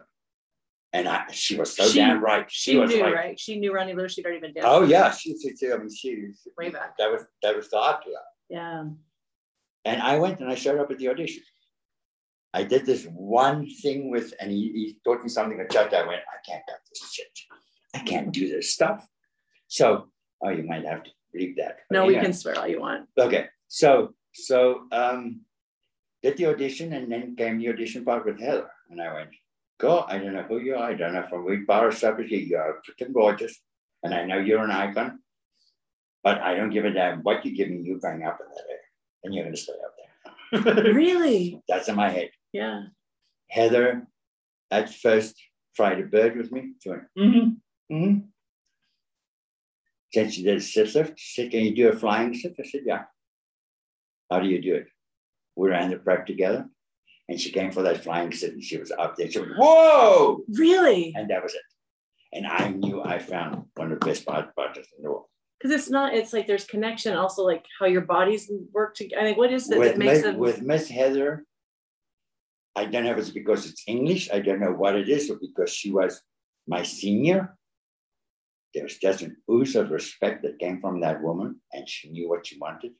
And 0.91 1.07
I, 1.07 1.25
she 1.31 1.55
was 1.57 1.75
so 1.75 1.87
She- 1.87 1.99
damn 1.99 2.23
right. 2.23 2.45
She, 2.49 2.77
was 2.77 2.91
knew, 2.91 3.03
right. 3.03 3.13
right? 3.13 3.39
She 3.39 3.59
knew 3.59 3.73
Ronnie 3.73 3.93
Lewis. 3.93 4.13
She'd 4.13 4.25
already 4.25 4.41
been 4.41 4.53
dancing. 4.53 4.71
Oh 4.71 4.83
yeah, 4.83 5.11
she, 5.11 5.35
she, 5.37 5.55
she 5.55 5.71
I 5.71 5.77
mean, 5.77 5.89
she 5.93 6.27
Way 6.57 6.69
back. 6.69 6.97
That 6.97 7.11
was 7.11 7.23
that 7.41 7.55
was 7.55 7.69
the 7.69 7.81
her. 7.81 7.99
Yeah. 8.49 8.85
And 9.85 10.01
I 10.01 10.19
went 10.19 10.39
and 10.39 10.49
I 10.49 10.55
showed 10.55 10.79
up 10.79 10.91
at 10.91 10.99
the 10.99 11.09
audition. 11.09 11.43
I 12.53 12.63
did 12.63 12.85
this 12.85 13.05
one 13.05 13.67
thing 13.67 14.11
with, 14.11 14.33
and 14.39 14.51
he, 14.51 14.71
he 14.73 14.97
taught 15.03 15.23
me 15.23 15.29
something 15.29 15.59
at 15.59 15.71
church. 15.71 15.91
I 15.91 16.05
went, 16.05 16.21
I 16.21 16.37
can't 16.47 16.63
cut 16.67 16.79
this 16.89 17.11
shit. 17.11 17.27
I 17.95 17.99
can't 17.99 18.31
do 18.31 18.47
this 18.47 18.71
stuff. 18.71 19.07
So, 19.67 20.09
oh, 20.43 20.49
you 20.49 20.63
might 20.63 20.85
have 20.85 21.03
to 21.03 21.09
leave 21.33 21.55
that. 21.57 21.79
But 21.89 21.95
No, 21.95 22.05
we 22.05 22.13
can 22.15 22.33
swear 22.33 22.59
all 22.59 22.67
you 22.67 22.79
want. 22.79 23.07
Okay, 23.17 23.47
so 23.67 24.13
so 24.33 24.83
um, 24.91 25.41
did 26.21 26.37
the 26.37 26.47
audition, 26.47 26.93
and 26.93 27.11
then 27.11 27.35
came 27.35 27.57
the 27.57 27.69
audition 27.69 28.05
part 28.05 28.25
with 28.25 28.39
Heather, 28.39 28.69
and 28.89 29.01
I 29.01 29.13
went, 29.13 29.29
"Girl, 29.79 30.05
I 30.07 30.19
don't 30.19 30.33
know 30.33 30.43
who 30.43 30.59
you 30.59 30.75
are. 30.75 30.91
I 30.91 30.93
don't 30.93 31.13
know 31.13 31.23
from 31.23 31.45
which 31.45 31.65
bar 31.65 31.87
or 31.87 31.91
suburb 31.91 32.27
you. 32.29 32.37
You 32.37 32.57
are 32.57 32.81
freaking 32.87 33.13
gorgeous, 33.13 33.59
and 34.03 34.13
I 34.13 34.25
know 34.25 34.37
you're 34.37 34.63
an 34.63 34.71
icon, 34.71 35.19
but 36.23 36.39
I 36.41 36.53
don't 36.55 36.69
give 36.69 36.85
a 36.85 36.91
damn 36.91 37.23
what 37.23 37.43
you 37.45 37.55
give 37.55 37.69
me. 37.69 37.81
You're 37.83 37.97
going 37.99 38.23
up 38.23 38.39
in 38.41 38.47
that 38.47 38.63
air, 38.69 38.77
and 39.23 39.33
you're 39.33 39.43
going 39.43 39.55
to 39.55 39.61
stay 39.61 39.73
up 39.73 39.95
there." 39.97 40.93
Really? 40.93 41.63
That's 41.67 41.89
in 41.89 41.95
my 41.95 42.09
head. 42.09 42.29
Yeah. 42.53 42.83
Heather, 43.49 44.07
at 44.71 44.93
first, 44.93 45.35
tried 45.75 45.99
a 45.99 46.03
bird 46.03 46.37
with 46.37 46.51
me. 46.51 46.73
Went, 46.85 47.03
mm-hmm, 47.17 47.93
mm-hmm. 47.93 48.19
Said 50.13 50.33
she 50.33 50.43
did 50.43 50.57
a 50.57 50.61
sit 50.61 50.93
lift. 50.95 51.13
She 51.17 51.41
said, 51.41 51.51
Can 51.51 51.61
you 51.61 51.75
do 51.75 51.89
a 51.89 51.95
flying 51.95 52.33
sit? 52.33 52.55
I 52.59 52.63
said, 52.63 52.81
Yeah. 52.85 53.03
How 54.31 54.39
do 54.39 54.47
you 54.47 54.61
do 54.61 54.75
it? 54.75 54.87
We 55.55 55.69
ran 55.69 55.89
the 55.89 55.97
prep 55.97 56.25
together. 56.25 56.67
And 57.29 57.39
she 57.39 57.51
came 57.51 57.71
for 57.71 57.81
that 57.83 58.03
flying 58.03 58.31
sit 58.31 58.53
and 58.53 58.63
she 58.63 58.77
was 58.77 58.91
up 58.91 59.15
there. 59.15 59.29
She 59.29 59.39
went, 59.39 59.53
Whoa! 59.57 60.43
Really? 60.53 61.13
And 61.15 61.29
that 61.29 61.43
was 61.43 61.53
it. 61.53 61.61
And 62.33 62.47
I 62.47 62.69
knew 62.69 63.01
I 63.03 63.19
found 63.19 63.65
one 63.75 63.91
of 63.91 63.99
the 63.99 64.05
best 64.05 64.25
partners 64.25 64.87
in 64.97 65.03
the 65.03 65.09
world. 65.09 65.25
Because 65.59 65.79
it's 65.79 65.89
not. 65.89 66.13
It's 66.13 66.33
like 66.33 66.45
there's 66.45 66.65
connection. 66.65 67.15
Also, 67.15 67.43
like 67.43 67.65
how 67.79 67.85
your 67.85 68.01
bodies 68.01 68.51
work 68.73 68.95
together. 68.95 69.21
I 69.21 69.25
mean, 69.25 69.35
what 69.35 69.51
is 69.51 69.71
it 69.71 69.79
With 69.79 69.93
that 69.93 69.97
makes 69.97 70.13
Miss, 70.15 70.21
them? 70.23 70.37
with 70.37 70.61
Miss 70.61 70.89
Heather, 70.89 71.45
I 72.75 72.85
don't 72.85 73.03
know 73.03 73.11
if 73.11 73.17
it's 73.17 73.29
because 73.29 73.69
it's 73.69 73.83
English. 73.87 74.29
I 74.31 74.39
don't 74.39 74.59
know 74.59 74.71
what 74.71 74.95
it 74.95 75.07
is, 75.07 75.29
or 75.29 75.37
because 75.39 75.71
she 75.71 75.91
was 75.91 76.21
my 76.67 76.83
senior. 76.83 77.55
There 78.73 78.83
was 78.83 78.97
just 78.97 79.21
an 79.21 79.37
ooze 79.49 79.75
of 79.75 79.91
respect 79.91 80.41
that 80.43 80.57
came 80.59 80.81
from 80.81 81.01
that 81.01 81.21
woman, 81.21 81.61
and 81.71 81.87
she 81.87 82.09
knew 82.09 82.27
what 82.27 82.47
she 82.47 82.57
wanted, 82.57 82.91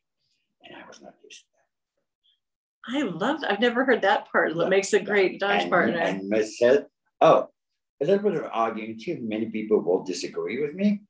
and 0.64 0.76
I 0.76 0.88
was 0.88 1.02
not 1.02 1.16
used 1.24 1.40
to 1.42 1.46
that. 1.54 2.96
I 2.96 3.02
love. 3.04 3.44
I've 3.48 3.60
never 3.60 3.84
heard 3.84 4.04
that 4.04 4.32
part. 4.32 4.56
What 4.56 4.70
makes 4.70 4.94
a 4.94 5.00
great 5.00 5.40
that. 5.40 5.48
dance 5.48 5.64
and, 5.64 5.72
partner? 5.72 5.98
And 5.98 6.30
Miss 6.30 6.60
Heather, 6.60 6.88
oh, 7.22 7.50
a 8.02 8.06
little 8.06 8.30
bit 8.30 8.40
of 8.40 8.50
arguing 8.54 9.00
too. 9.00 9.18
Many 9.22 9.48
people 9.48 9.82
will 9.82 10.04
disagree 10.04 10.62
with 10.62 10.76
me, 10.76 11.02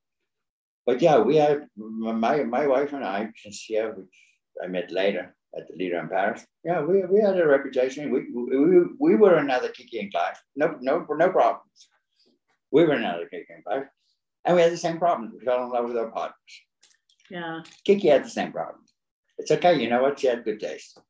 but 0.86 1.01
yeah, 1.01 1.20
we 1.20 1.36
had 1.36 1.67
my 1.75 2.43
my 2.43 2.65
wife 2.65 2.93
and 2.93 3.03
I, 3.03 3.29
Cynthia, 3.36 3.91
which 3.93 4.15
I 4.63 4.67
met 4.67 4.89
later 4.89 5.36
at 5.57 5.67
the 5.67 5.75
Lido 5.75 6.00
in 6.00 6.10
Paris. 6.10 6.45
Yeah, 6.63 6.81
we, 6.81 7.05
we 7.05 7.19
had 7.19 7.39
a 7.39 7.48
reputation. 7.48 8.12
We, 8.12 8.25
we 8.31 8.86
we 9.00 9.15
were 9.15 9.36
another 9.36 9.69
Kiki 9.69 10.00
and 10.00 10.12
Clive. 10.12 10.41
No 10.55 10.77
no 10.81 11.05
no 11.10 11.29
problems. 11.29 11.89
We 12.72 12.83
were 12.86 12.93
another 12.93 13.13
another 13.13 13.29
Kiki 13.29 13.53
and 13.53 13.63
Clive. 13.63 13.88
And 14.45 14.55
we 14.55 14.62
had 14.62 14.72
the 14.72 14.77
same 14.77 14.98
problem. 14.98 15.31
We 15.33 15.45
fell 15.45 15.63
in 15.63 15.69
love 15.69 15.86
with 15.86 15.98
our 15.98 16.12
partners. 16.12 16.53
Yeah. 17.29 17.62
Kiki 17.86 18.10
had 18.10 18.25
the 18.25 18.29
same 18.29 18.51
problem. 18.51 18.83
It's 19.38 19.51
okay. 19.51 19.81
You 19.81 19.89
know 19.89 20.01
what? 20.01 20.19
She 20.19 20.27
had 20.27 20.43
good 20.43 20.60
taste. 20.60 21.00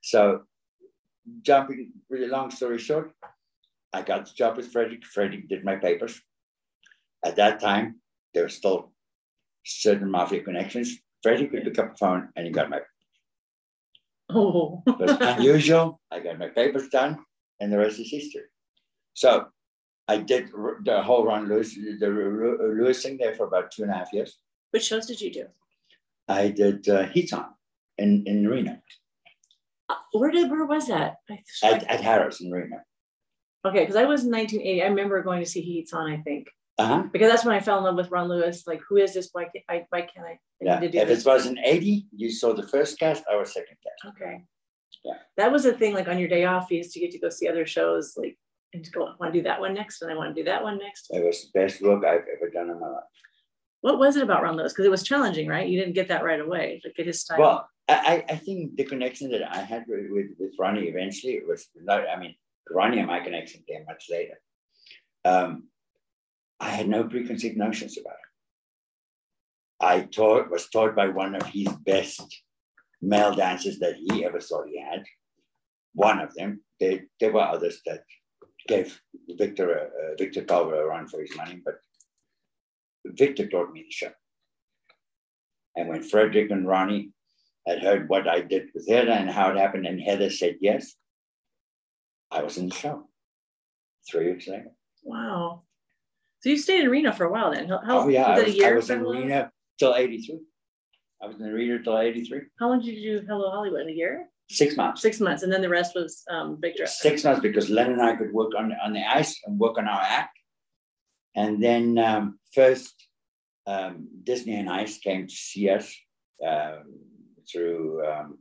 So, 0.00 0.42
jumping 1.42 1.92
really 2.08 2.26
long 2.26 2.50
story 2.50 2.78
short, 2.78 3.12
I 3.92 4.02
got 4.02 4.26
the 4.26 4.32
job 4.34 4.56
with 4.56 4.72
Frederick. 4.72 5.04
Frederick 5.04 5.48
did 5.48 5.64
my 5.64 5.76
papers. 5.76 6.20
At 7.24 7.36
that 7.36 7.60
time, 7.60 8.00
there 8.32 8.44
were 8.44 8.48
still 8.48 8.92
certain 9.64 10.10
mafia 10.10 10.42
connections. 10.42 10.98
Frederick 11.22 11.50
could 11.50 11.64
pick 11.64 11.78
up 11.78 11.92
the 11.92 11.98
phone 11.98 12.28
and 12.36 12.46
he 12.46 12.52
got 12.52 12.70
my 12.70 12.80
oh. 14.30 14.82
was 14.86 15.16
unusual. 15.20 16.00
I 16.10 16.20
got 16.20 16.38
my 16.38 16.48
papers 16.48 16.88
done, 16.88 17.18
and 17.60 17.72
the 17.72 17.78
rest 17.78 17.98
is 17.98 18.10
history. 18.10 18.44
So 19.14 19.46
I 20.08 20.18
did 20.18 20.50
the 20.84 21.02
whole 21.02 21.24
Ron 21.24 21.48
Lewis, 21.48 21.74
the 21.74 22.08
Lewis 22.08 23.02
thing 23.02 23.18
there 23.18 23.34
for 23.34 23.46
about 23.46 23.70
two 23.70 23.82
and 23.82 23.90
a 23.92 23.94
half 23.94 24.12
years. 24.12 24.38
Which 24.70 24.84
shows 24.84 25.06
did 25.06 25.20
you 25.20 25.32
do? 25.32 25.46
I 26.28 26.48
did 26.48 26.88
uh, 26.88 27.06
Heat 27.06 27.32
On 27.32 27.46
in, 27.98 28.24
in 28.26 28.48
Reno, 28.48 28.78
Uh, 29.88 29.94
Where 30.12 30.30
did 30.30 30.50
where 30.50 30.64
was 30.64 30.86
that? 30.88 31.16
I, 31.30 31.38
at, 31.64 31.84
at 31.84 32.00
Harrah's 32.00 32.40
in 32.40 32.50
Reno. 32.50 32.78
okay, 33.66 33.80
because 33.80 33.96
I 33.96 34.04
was 34.04 34.24
in 34.24 34.30
1980. 34.30 34.82
I 34.82 34.86
remember 34.86 35.22
going 35.22 35.42
to 35.44 35.50
see 35.50 35.60
Heats 35.60 35.92
on. 35.92 36.10
I 36.10 36.18
think 36.18 36.46
Uh-huh. 36.78 37.04
because 37.12 37.30
that's 37.30 37.44
when 37.44 37.54
I 37.54 37.60
fell 37.60 37.78
in 37.78 37.84
love 37.84 37.96
with 37.96 38.10
Ron 38.10 38.28
Lewis. 38.28 38.66
Like, 38.66 38.80
who 38.88 38.96
is 38.96 39.12
this? 39.14 39.28
Why 39.32 39.44
can't 39.44 39.64
I? 39.68 39.84
Why 39.90 40.00
can't 40.02 40.26
I? 40.26 40.30
I 40.32 40.38
Yeah. 40.60 40.78
need 40.80 40.92
to 40.92 40.92
do 40.92 40.98
If 40.98 41.08
this. 41.08 41.26
it 41.26 41.28
was 41.28 41.46
an 41.46 41.58
80, 41.62 42.06
you 42.16 42.30
saw 42.30 42.52
the 42.54 42.66
first 42.66 42.98
cast, 42.98 43.24
I 43.30 43.36
was 43.36 43.52
second 43.52 43.76
cast. 43.84 44.14
Okay. 44.16 44.44
Yeah. 45.04 45.14
That 45.36 45.52
was 45.52 45.64
the 45.64 45.72
thing. 45.72 45.94
Like 45.94 46.08
on 46.08 46.18
your 46.18 46.28
day 46.28 46.44
off, 46.44 46.70
you 46.70 46.78
used 46.78 46.92
to 46.92 47.00
get 47.00 47.10
to 47.12 47.18
go 47.18 47.28
see 47.28 47.48
other 47.48 47.66
shows. 47.66 48.14
Like 48.16 48.38
and 48.72 48.84
to 48.84 48.90
go, 48.92 49.06
I 49.06 49.14
want 49.18 49.32
to 49.32 49.38
do 49.38 49.42
that 49.44 49.60
one 49.60 49.74
next, 49.74 50.00
and 50.02 50.10
I 50.10 50.14
want 50.14 50.34
to 50.34 50.40
do 50.40 50.44
that 50.44 50.62
one 50.62 50.78
next. 50.78 51.08
It 51.10 51.24
was 51.24 51.50
the 51.52 51.60
best 51.60 51.82
work 51.82 52.04
I've 52.04 52.24
ever 52.36 52.50
done 52.50 52.70
in 52.70 52.78
my 52.78 52.88
life. 52.88 53.02
What 53.80 53.98
was 53.98 54.16
it 54.16 54.22
about 54.22 54.42
Ron 54.42 54.56
Lewis? 54.56 54.72
Because 54.72 54.84
it 54.84 54.90
was 54.90 55.02
challenging, 55.02 55.48
right? 55.48 55.66
You 55.68 55.78
didn't 55.80 55.94
get 55.94 56.08
that 56.08 56.22
right 56.22 56.40
away. 56.40 56.80
Like 56.84 56.94
get 56.94 57.06
his 57.06 57.20
style. 57.20 57.38
Well, 57.40 57.68
I, 57.88 58.24
I- 58.28 58.36
think 58.36 58.76
the 58.76 58.84
connection 58.84 59.30
that 59.32 59.42
I 59.54 59.62
had 59.62 59.84
with, 59.88 60.06
with, 60.10 60.26
with 60.38 60.52
Ronnie 60.58 60.84
eventually 60.86 61.32
it 61.32 61.48
was 61.48 61.66
not, 61.74 62.08
I 62.08 62.16
mean, 62.20 62.36
Ronnie 62.70 62.98
and 62.98 63.08
my 63.08 63.18
connection 63.20 63.64
came 63.68 63.84
much 63.86 64.06
later. 64.10 64.40
Um, 65.24 65.69
I 66.60 66.70
had 66.70 66.88
no 66.88 67.04
preconceived 67.04 67.56
notions 67.56 67.96
about 67.98 68.12
it. 68.12 69.84
I 69.84 70.00
taught, 70.02 70.50
was 70.50 70.68
taught 70.68 70.94
by 70.94 71.08
one 71.08 71.34
of 71.34 71.46
his 71.46 71.68
best 71.86 72.42
male 73.00 73.34
dancers 73.34 73.78
that 73.78 73.96
he 73.96 74.24
ever 74.24 74.40
saw 74.40 74.62
he 74.64 74.78
had. 74.78 75.04
One 75.94 76.20
of 76.20 76.34
them. 76.34 76.62
There, 76.78 77.00
there 77.18 77.32
were 77.32 77.40
others 77.40 77.80
that 77.86 78.04
gave 78.68 79.00
Victor, 79.28 79.74
uh, 79.74 80.14
Victor 80.18 80.44
Culver 80.44 80.82
a 80.82 80.86
run 80.86 81.08
for 81.08 81.20
his 81.20 81.34
money, 81.36 81.60
but 81.64 81.76
Victor 83.06 83.48
taught 83.48 83.72
me 83.72 83.82
the 83.82 83.90
show. 83.90 84.12
And 85.76 85.88
when 85.88 86.02
Frederick 86.02 86.50
and 86.50 86.66
Ronnie 86.66 87.12
had 87.66 87.82
heard 87.82 88.08
what 88.08 88.28
I 88.28 88.40
did 88.40 88.68
with 88.74 88.88
Heather 88.88 89.12
and 89.12 89.30
how 89.30 89.50
it 89.50 89.58
happened, 89.58 89.86
and 89.86 90.00
Heather 90.00 90.30
said 90.30 90.56
yes, 90.60 90.94
I 92.30 92.42
was 92.42 92.58
in 92.58 92.68
the 92.68 92.74
show 92.74 93.08
three 94.08 94.32
weeks 94.32 94.46
later. 94.46 94.72
wow. 95.02 95.62
So 96.40 96.48
you 96.48 96.56
stayed 96.56 96.80
in 96.84 96.90
Reno 96.90 97.12
for 97.12 97.24
a 97.24 97.32
while 97.32 97.52
then. 97.52 97.68
How, 97.68 97.80
oh, 97.86 98.08
yeah, 98.08 98.34
was 98.34 98.44
I 98.44 98.46
was? 98.46 98.60
I 98.60 98.72
was 98.72 98.90
in? 98.90 99.02
Reno 99.02 99.50
till 99.78 99.94
83. 99.94 100.38
I 101.22 101.26
was 101.26 101.36
in 101.36 101.52
Reno 101.52 101.82
till 101.82 101.98
83, 101.98 102.40
How 102.58 102.70
long 102.70 102.80
did 102.80 102.94
you 102.94 103.20
do 103.20 103.26
Hello 103.26 103.50
Hollywood? 103.50 103.82
In 103.82 103.88
a 103.90 103.92
year? 103.92 104.26
six 104.50 104.76
months. 104.76 105.00
Six 105.00 105.20
months, 105.20 105.42
and 105.42 105.52
then 105.52 105.62
the 105.62 105.68
rest 105.68 105.94
was 105.94 106.24
um, 106.30 106.58
Victor. 106.60 106.86
Six 106.86 107.24
months 107.24 107.40
because 107.40 107.70
Len 107.70 107.92
and 107.92 108.02
I 108.02 108.16
could 108.16 108.32
work 108.32 108.50
on, 108.58 108.72
on 108.82 108.92
the 108.92 109.02
ice 109.08 109.40
and 109.46 109.58
work 109.58 109.78
on 109.78 109.86
our 109.86 110.00
act. 110.00 110.36
And 111.36 111.62
then 111.62 111.98
um, 111.98 112.38
first, 112.52 112.94
um, 113.66 114.08
Disney 114.24 114.58
on 114.58 114.68
Ice 114.68 114.98
came 114.98 115.28
to 115.28 115.34
see 115.34 115.70
us 115.70 115.94
um, 116.46 116.98
through 117.50 118.04
um, 118.06 118.38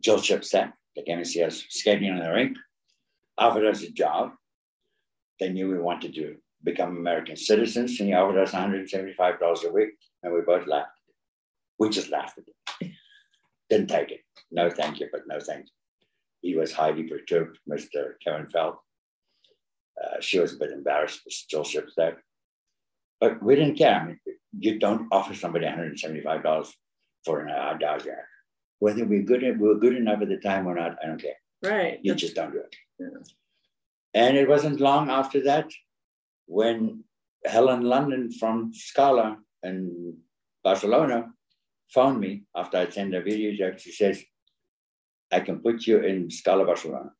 Jill 0.00 0.18
Shipstead. 0.18 0.72
They 0.94 1.02
came 1.02 1.18
to 1.18 1.24
see 1.24 1.42
us 1.42 1.64
skating 1.70 2.10
on 2.10 2.18
the 2.18 2.30
rink, 2.30 2.56
offered 3.38 3.64
us 3.64 3.82
a 3.82 3.90
job. 3.90 4.32
They 5.38 5.48
knew 5.48 5.70
we 5.70 5.78
wanted 5.78 6.14
to 6.16 6.36
become 6.62 6.96
American 6.96 7.36
citizens, 7.36 7.98
and 8.00 8.08
he 8.08 8.14
offered 8.14 8.40
us 8.40 8.52
$175 8.52 9.64
a 9.64 9.72
week, 9.72 9.90
and 10.22 10.32
we 10.32 10.40
both 10.42 10.66
laughed. 10.66 10.90
We 11.78 11.88
just 11.88 12.10
laughed 12.10 12.38
at 12.38 12.44
it. 12.80 12.92
Didn't 13.70 13.88
take 13.88 14.10
it. 14.10 14.20
No, 14.50 14.68
thank 14.70 15.00
you, 15.00 15.08
but 15.10 15.22
no 15.26 15.40
thanks. 15.40 15.70
He 16.42 16.56
was 16.56 16.72
highly 16.72 17.04
perturbed, 17.04 17.58
Mr. 17.68 18.12
Kenneth 18.22 18.52
Feld. 18.52 18.76
Uh, 20.02 20.20
she 20.20 20.38
was 20.38 20.54
a 20.54 20.58
bit 20.58 20.70
embarrassed, 20.70 21.20
but 21.24 21.32
still 21.32 21.64
ships 21.64 21.92
there. 21.96 22.22
But 23.20 23.42
we 23.42 23.54
didn't 23.54 23.76
care. 23.76 23.94
I 23.94 24.06
mean, 24.06 24.20
you 24.58 24.78
don't 24.78 25.08
offer 25.12 25.34
somebody 25.34 25.66
$175 25.66 26.72
for 27.24 27.40
an 27.40 27.50
adagio 27.50 28.12
act. 28.12 28.26
Whether 28.78 29.04
we're 29.04 29.22
good, 29.22 29.42
we 29.42 29.68
were 29.68 29.74
good 29.74 29.94
enough 29.94 30.22
at 30.22 30.28
the 30.28 30.38
time 30.38 30.66
or 30.66 30.74
not, 30.74 30.96
I 31.02 31.06
don't 31.06 31.20
care. 31.20 31.34
Right. 31.62 32.00
You 32.02 32.14
just 32.14 32.34
don't 32.34 32.52
do 32.52 32.60
it. 32.60 32.74
And 34.14 34.36
it 34.36 34.48
wasn't 34.48 34.80
long 34.80 35.10
after 35.10 35.42
that 35.44 35.70
when 36.50 37.04
Helen 37.44 37.82
London 37.82 38.30
from 38.32 38.72
Scala 38.74 39.38
in 39.62 40.16
Barcelona 40.64 41.30
phoned 41.94 42.18
me 42.18 42.42
after 42.56 42.78
I 42.78 42.90
sent 42.90 43.14
a 43.14 43.22
video 43.22 43.54
joke. 43.56 43.78
She 43.78 43.92
says, 43.92 44.22
I 45.30 45.40
can 45.40 45.60
put 45.60 45.86
you 45.86 45.98
in 46.00 46.28
Scala 46.28 46.64
Barcelona. 46.64 47.10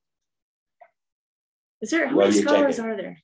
Is 1.81 1.91
there 1.91 2.09
how 2.09 2.17
Well, 2.17 2.29
many 2.29 2.43
Scalas 2.43 2.83
are 2.83 2.97
there? 2.97 3.19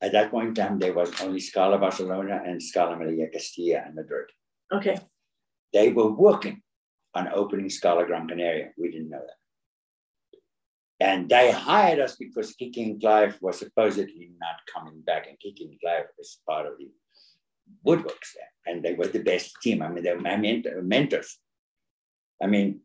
At 0.00 0.12
that 0.12 0.30
point 0.30 0.48
in 0.48 0.54
time, 0.54 0.78
there 0.78 0.92
was 0.92 1.10
only 1.22 1.40
Scala 1.40 1.78
Barcelona 1.78 2.42
and 2.46 2.62
Scala 2.62 2.94
Meliá 2.96 3.32
Castilla 3.32 3.84
in 3.88 3.94
Madrid. 3.94 4.26
Okay. 4.72 4.96
They 5.72 5.88
were 5.88 6.12
working 6.12 6.62
on 7.14 7.28
opening 7.32 7.70
Scala 7.70 8.04
Gran 8.06 8.28
Canaria. 8.28 8.68
We 8.76 8.90
didn't 8.92 9.10
know 9.10 9.24
that. 9.28 9.38
And 11.00 11.28
they 11.28 11.52
hired 11.52 12.00
us 12.00 12.16
because 12.16 12.54
Kiki 12.54 12.82
and 12.82 13.00
Clive 13.00 13.38
was 13.40 13.58
supposedly 13.58 14.30
not 14.40 14.56
coming 14.72 15.00
back, 15.02 15.28
and 15.28 15.38
Kiki 15.38 15.66
and 15.66 15.80
Clive 15.80 16.06
was 16.16 16.40
part 16.46 16.66
of 16.66 16.72
the 16.78 16.90
woodworks 17.86 18.32
there, 18.34 18.52
and 18.66 18.82
they 18.82 18.94
were 18.94 19.06
the 19.06 19.22
best 19.22 19.56
team. 19.62 19.80
I 19.82 19.88
mean, 19.88 20.02
they 20.02 20.12
were 20.12 20.20
my 20.20 20.36
mentor, 20.36 20.82
mentors. 20.82 21.38
I 22.42 22.46
mean, 22.46 22.80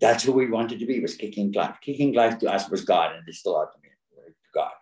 that's 0.00 0.22
who 0.22 0.32
we 0.32 0.48
wanted 0.48 0.78
to 0.78 0.86
be 0.86 1.00
was 1.00 1.16
Kiki 1.16 1.40
and 1.40 1.52
Clive. 1.52 1.80
Kiki 1.80 2.04
and 2.04 2.14
Clive 2.14 2.38
to 2.38 2.52
us 2.52 2.70
was 2.70 2.84
God, 2.84 3.16
and 3.16 3.24
they 3.26 3.32
still 3.32 3.56
are 3.56 3.66
to 3.66 3.78
me, 3.82 3.88
God. 4.54 4.72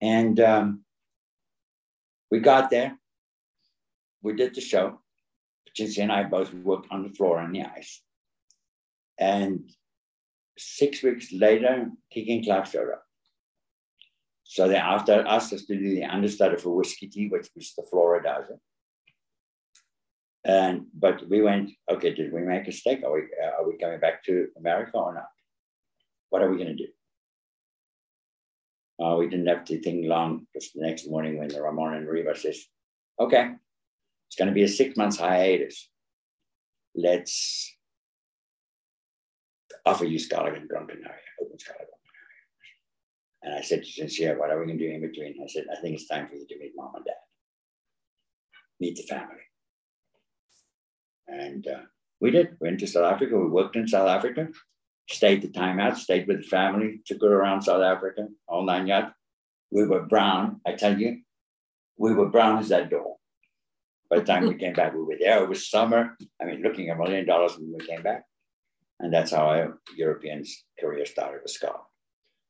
And 0.00 0.40
um, 0.40 0.84
we 2.30 2.40
got 2.40 2.70
there. 2.70 2.98
We 4.22 4.34
did 4.34 4.54
the 4.54 4.60
show. 4.60 5.00
Patricia 5.66 6.02
and 6.02 6.12
I 6.12 6.24
both 6.24 6.52
worked 6.52 6.88
on 6.90 7.02
the 7.02 7.10
floor 7.10 7.38
on 7.38 7.52
the 7.52 7.62
ice. 7.62 8.02
And 9.18 9.70
six 10.58 11.02
weeks 11.02 11.32
later, 11.32 11.90
Kiki 12.10 12.36
and 12.36 12.44
Clive 12.44 12.68
showed 12.68 12.92
up. 12.92 13.02
So 14.44 14.68
they 14.68 14.76
asked 14.76 15.10
us 15.52 15.64
to 15.64 15.76
do 15.76 15.94
the 15.94 16.04
understudy 16.04 16.56
for 16.56 16.70
Whiskey 16.70 17.08
Tea, 17.08 17.28
which 17.28 17.48
was 17.54 17.74
the 17.76 17.82
Flora 17.82 18.22
does. 18.22 18.44
And 20.44 20.86
but 20.94 21.28
we 21.28 21.42
went, 21.42 21.72
okay, 21.90 22.14
did 22.14 22.32
we 22.32 22.42
make 22.42 22.62
a 22.62 22.66
mistake? 22.66 23.02
Are 23.04 23.12
we 23.12 23.22
uh, 23.22 23.60
are 23.60 23.68
we 23.68 23.76
coming 23.76 23.98
back 23.98 24.22
to 24.24 24.46
America 24.56 24.96
or 24.96 25.12
not? 25.12 25.26
What 26.30 26.42
are 26.42 26.50
we 26.50 26.56
going 26.56 26.76
to 26.76 26.86
do? 26.86 26.88
Uh, 29.02 29.16
we 29.16 29.28
didn't 29.28 29.48
have 29.48 29.64
to 29.64 29.80
think 29.82 30.06
long 30.06 30.46
because 30.52 30.70
the 30.72 30.86
next 30.86 31.08
morning 31.08 31.36
when 31.36 31.48
the 31.48 31.60
Ramon 31.60 31.94
and 31.94 32.08
Riva 32.08 32.36
says, 32.36 32.64
okay, 33.18 33.54
it's 34.28 34.36
going 34.36 34.48
to 34.48 34.54
be 34.54 34.62
a 34.62 34.68
six 34.68 34.96
months 34.96 35.18
hiatus. 35.18 35.90
Let's 36.94 37.75
offer 39.86 40.04
you 40.04 40.18
Scarlet 40.18 40.56
and 40.56 40.68
Gran 40.68 40.86
Canaria, 40.86 41.14
open 41.40 41.56
Canaria. 41.64 41.86
And 43.42 43.54
I 43.54 43.60
said 43.60 43.84
to 43.84 43.90
Sincere, 43.90 44.38
what 44.38 44.50
are 44.50 44.58
we 44.58 44.66
going 44.66 44.78
to 44.78 44.84
do 44.84 44.92
in 44.92 45.00
between? 45.00 45.36
I 45.42 45.46
said, 45.46 45.66
I 45.72 45.80
think 45.80 45.94
it's 45.94 46.08
time 46.08 46.26
for 46.26 46.34
you 46.34 46.46
to 46.46 46.58
meet 46.58 46.72
mom 46.74 46.96
and 46.96 47.04
dad, 47.04 47.14
meet 48.80 48.96
the 48.96 49.04
family. 49.04 49.46
And 51.28 51.66
uh, 51.66 51.82
we 52.20 52.32
did. 52.32 52.56
Went 52.60 52.80
to 52.80 52.86
South 52.86 53.12
Africa. 53.12 53.38
We 53.38 53.46
worked 53.46 53.76
in 53.76 53.86
South 53.86 54.08
Africa, 54.08 54.48
stayed 55.08 55.42
the 55.42 55.48
time 55.48 55.78
out, 55.78 55.96
stayed 55.96 56.26
with 56.26 56.38
the 56.38 56.48
family, 56.48 57.00
took 57.06 57.22
her 57.22 57.32
around 57.32 57.62
South 57.62 57.82
Africa, 57.82 58.26
all 58.48 58.64
nine 58.64 58.88
yards. 58.88 59.12
We 59.70 59.86
were 59.86 60.06
brown, 60.06 60.60
I 60.66 60.72
tell 60.72 60.98
you, 60.98 61.22
we 61.98 62.14
were 62.14 62.28
brown 62.28 62.58
as 62.58 62.68
that 62.68 62.90
door. 62.90 63.16
By 64.08 64.18
the 64.18 64.24
time 64.24 64.46
we 64.46 64.54
came 64.54 64.74
back, 64.74 64.94
we 64.94 65.02
were 65.02 65.16
there. 65.18 65.42
It 65.42 65.48
was 65.48 65.68
summer. 65.68 66.16
I 66.40 66.44
mean, 66.44 66.62
looking 66.62 66.88
at 66.88 66.96
a 66.96 66.98
million 66.98 67.26
dollars 67.26 67.56
when 67.58 67.74
we 67.76 67.84
came 67.84 68.02
back. 68.02 68.24
And 69.00 69.12
that's 69.12 69.32
how 69.32 69.48
our 69.48 69.78
Europeans' 69.96 70.64
career 70.80 71.04
started 71.04 71.40
with 71.42 71.50
Scala. 71.50 71.82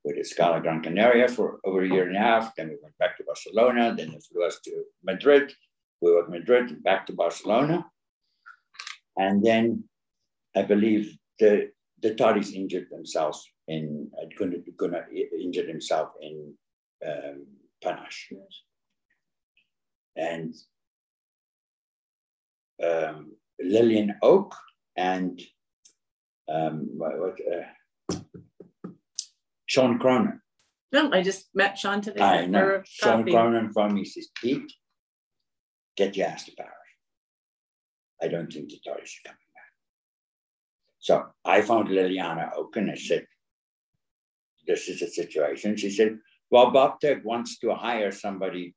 We 0.05 0.13
did 0.15 0.27
Scala 0.27 0.61
Gran 0.61 0.83
Canaria 0.83 1.27
for 1.27 1.59
over 1.65 1.83
a 1.83 1.89
year 1.89 2.07
and 2.07 2.17
a 2.17 2.21
half. 2.21 2.55
Then 2.55 2.69
we 2.69 2.77
went 2.81 2.97
back 2.99 3.17
to 3.17 3.25
Barcelona. 3.25 3.95
Then 3.97 4.13
they 4.13 4.21
flew 4.21 4.47
us 4.47 4.61
to 4.65 4.85
Madrid. 5.03 5.53
We 6.01 6.13
worked 6.13 6.31
Madrid, 6.31 6.83
back 6.85 7.07
to 7.07 7.13
Barcelona. 7.13 7.87
And 9.17 9.45
then 9.45 9.85
I 10.55 10.63
believe 10.63 11.17
the 11.41 11.71
the 12.03 12.15
Toddies 12.15 12.55
injured 12.55 12.89
themselves 12.91 13.51
in 13.69 14.11
uh, 14.21 14.27
Gunnar, 14.39 14.59
Gunnar 14.77 15.09
injured 15.41 15.69
himself 15.69 16.11
in 16.21 16.55
um, 17.07 17.47
panache. 17.83 18.33
And 20.15 20.55
um, 22.83 23.33
Lillian 23.61 24.15
Oak 24.23 24.55
and 24.97 25.41
um, 26.49 26.89
what, 26.97 27.19
what, 27.19 27.39
uh, 27.41 28.19
Sean 29.67 29.99
Cronin. 29.99 30.41
No, 30.93 31.11
I 31.13 31.23
just 31.23 31.49
met 31.55 31.77
Sean 31.77 32.01
today. 32.01 32.23
I 32.23 32.47
know. 32.47 32.83
Sean 32.85 33.19
coffee. 33.21 33.33
Cronin 33.33 33.73
from 33.73 33.95
me 33.95 34.05
says, 34.05 34.29
Pete, 34.41 34.73
get 35.97 36.17
your 36.17 36.29
ass 36.29 36.45
to 36.45 36.53
Paris. 36.57 36.73
I 38.23 38.29
don't 38.29 38.51
think 38.51 38.71
the 38.71 38.79
Tories 38.85 39.15
are 39.19 39.29
coming 39.29 39.39
back. 39.55 39.73
So 41.01 41.27
I 41.45 41.63
found 41.63 41.89
Liliana 41.89 42.51
Oak 42.57 42.77
and 42.77 42.91
I 42.91 42.95
said, 42.95 43.27
this 44.67 44.89
is 44.89 45.01
the 45.01 45.09
situation. 45.09 45.77
She 45.77 45.91
said, 45.91 46.19
well, 46.51 46.71
Bob 46.71 47.01
Tech 47.01 47.25
wants 47.25 47.59
to 47.59 47.75
hire 47.75 48.13
somebody. 48.13 48.75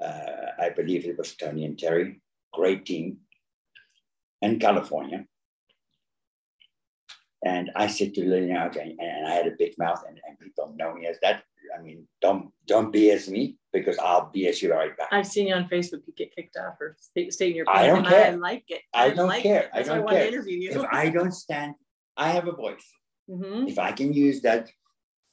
Uh, 0.00 0.52
I 0.60 0.70
believe 0.70 1.06
it 1.06 1.16
was 1.16 1.34
Tony 1.36 1.64
and 1.64 1.78
Terry, 1.78 2.20
great 2.52 2.84
team 2.84 3.18
in 4.42 4.58
California. 4.58 5.24
And 7.46 7.70
I 7.76 7.86
said 7.86 8.10
to 8.14 8.22
Liliana, 8.22 8.66
okay, 8.68 8.88
and 8.98 9.26
I 9.30 9.32
had 9.38 9.46
a 9.46 9.54
big 9.62 9.72
mouth, 9.78 10.02
and, 10.08 10.18
and 10.26 10.38
people 10.44 10.74
know 10.78 10.90
me 10.96 11.06
as 11.06 11.18
that. 11.22 11.36
I 11.76 11.82
mean, 11.86 11.98
don't 12.24 12.44
don't 12.72 12.92
BS 12.94 13.28
me 13.28 13.42
because 13.76 13.96
I'll 13.98 14.26
BS 14.34 14.62
you 14.62 14.72
right 14.72 14.96
back. 14.98 15.08
I've 15.12 15.26
seen 15.34 15.46
you 15.48 15.54
on 15.54 15.68
Facebook. 15.74 16.00
You 16.06 16.12
get 16.16 16.34
kicked 16.34 16.56
off 16.56 16.74
for 16.78 16.96
sta- 16.98 17.30
stating 17.30 17.56
your 17.58 17.66
I 17.68 17.86
don't 17.86 18.04
care. 18.04 18.32
I 18.32 18.36
like 18.50 18.64
it. 18.76 18.82
I 18.94 19.10
don't 19.10 19.28
like 19.34 19.42
care. 19.48 19.62
It. 19.64 19.70
I 19.72 19.78
why 19.78 19.82
I 19.82 19.96
don't 19.96 20.04
want 20.06 20.16
to 20.16 20.22
care. 20.22 20.28
interview 20.32 20.56
you. 20.64 20.70
If 20.80 20.84
I 21.02 21.04
don't 21.16 21.32
stand, 21.44 21.74
I 22.16 22.28
have 22.36 22.46
a 22.48 22.56
voice. 22.64 22.86
Mhm. 23.28 23.68
If 23.72 23.78
I 23.78 23.90
can 23.98 24.12
use 24.12 24.38
that 24.48 24.62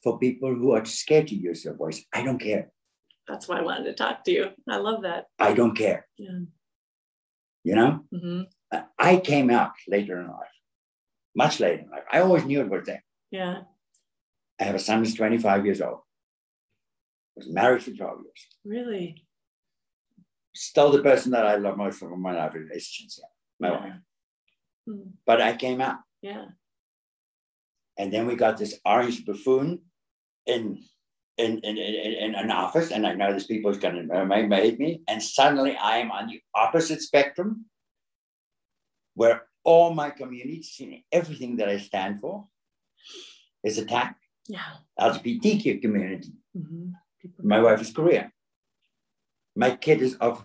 for 0.02 0.18
people 0.26 0.50
who 0.54 0.72
are 0.76 0.84
scared 0.84 1.28
to 1.28 1.36
use 1.48 1.62
their 1.64 1.76
voice, 1.84 1.98
I 2.12 2.20
don't 2.26 2.42
care. 2.50 2.64
That's 3.28 3.48
why 3.48 3.58
I 3.60 3.62
wanted 3.62 3.84
to 3.84 3.94
talk 3.94 4.16
to 4.24 4.32
you. 4.36 4.44
I 4.68 4.76
love 4.88 5.02
that. 5.08 5.22
I 5.38 5.54
don't 5.54 5.76
care. 5.84 6.00
Yeah. 6.18 6.40
You 7.68 7.74
know, 7.78 7.90
hmm 8.12 8.42
I 9.10 9.16
came 9.30 9.48
out 9.58 9.72
later 9.94 10.20
in 10.20 10.26
life, 10.40 10.53
much 11.34 11.60
later 11.60 11.82
in 11.82 11.90
life. 11.90 12.04
I 12.10 12.20
always 12.20 12.44
knew 12.44 12.60
it 12.60 12.70
was 12.70 12.84
there. 12.86 13.04
Yeah. 13.30 13.62
I 14.60 14.64
have 14.64 14.74
a 14.74 14.78
son 14.78 15.00
who's 15.00 15.14
25 15.14 15.64
years 15.64 15.80
old. 15.80 16.00
Was 17.36 17.48
married 17.48 17.82
for 17.82 17.90
12 17.90 18.18
years. 18.24 18.46
Really. 18.64 19.26
Still 20.54 20.92
the 20.92 21.02
person 21.02 21.32
that 21.32 21.46
I 21.46 21.56
love 21.56 21.76
most 21.76 21.98
from 21.98 22.20
my 22.22 22.32
life 22.32 22.54
is 22.54 22.86
Chinzia, 22.86 23.24
my 23.58 23.68
Yeah. 23.68 23.80
wife. 23.80 24.00
Mm. 24.88 25.12
But 25.26 25.40
I 25.40 25.56
came 25.56 25.80
out. 25.80 25.98
Yeah. 26.22 26.44
And 27.98 28.12
then 28.12 28.26
we 28.26 28.36
got 28.36 28.56
this 28.56 28.78
orange 28.84 29.24
buffoon 29.24 29.80
in 30.46 30.82
in, 31.36 31.58
in, 31.58 31.76
in, 31.76 32.14
in 32.14 32.34
an 32.36 32.52
office, 32.52 32.92
and 32.92 33.04
I 33.04 33.14
know 33.14 33.32
this 33.32 33.48
people 33.48 33.72
is 33.72 33.78
going 33.78 34.08
to 34.08 34.56
hate 34.56 34.78
me. 34.78 35.02
And 35.08 35.20
suddenly 35.20 35.76
I 35.76 35.96
am 35.98 36.12
on 36.12 36.28
the 36.28 36.40
opposite 36.54 37.02
spectrum 37.02 37.66
where 39.14 39.42
all 39.64 39.92
my 39.94 40.10
communities 40.10 40.76
and 40.80 40.94
everything 41.10 41.56
that 41.56 41.68
I 41.68 41.78
stand 41.78 42.20
for, 42.20 42.46
is 43.64 43.78
attacked. 43.78 44.22
Yeah. 44.48 44.60
LGBTQ 45.00 45.80
community. 45.80 46.32
hmm 46.54 46.90
My 47.42 47.60
wife 47.60 47.80
is 47.80 47.90
Korean. 47.90 48.30
My 49.56 49.76
kid 49.76 50.02
is 50.02 50.14
of 50.16 50.44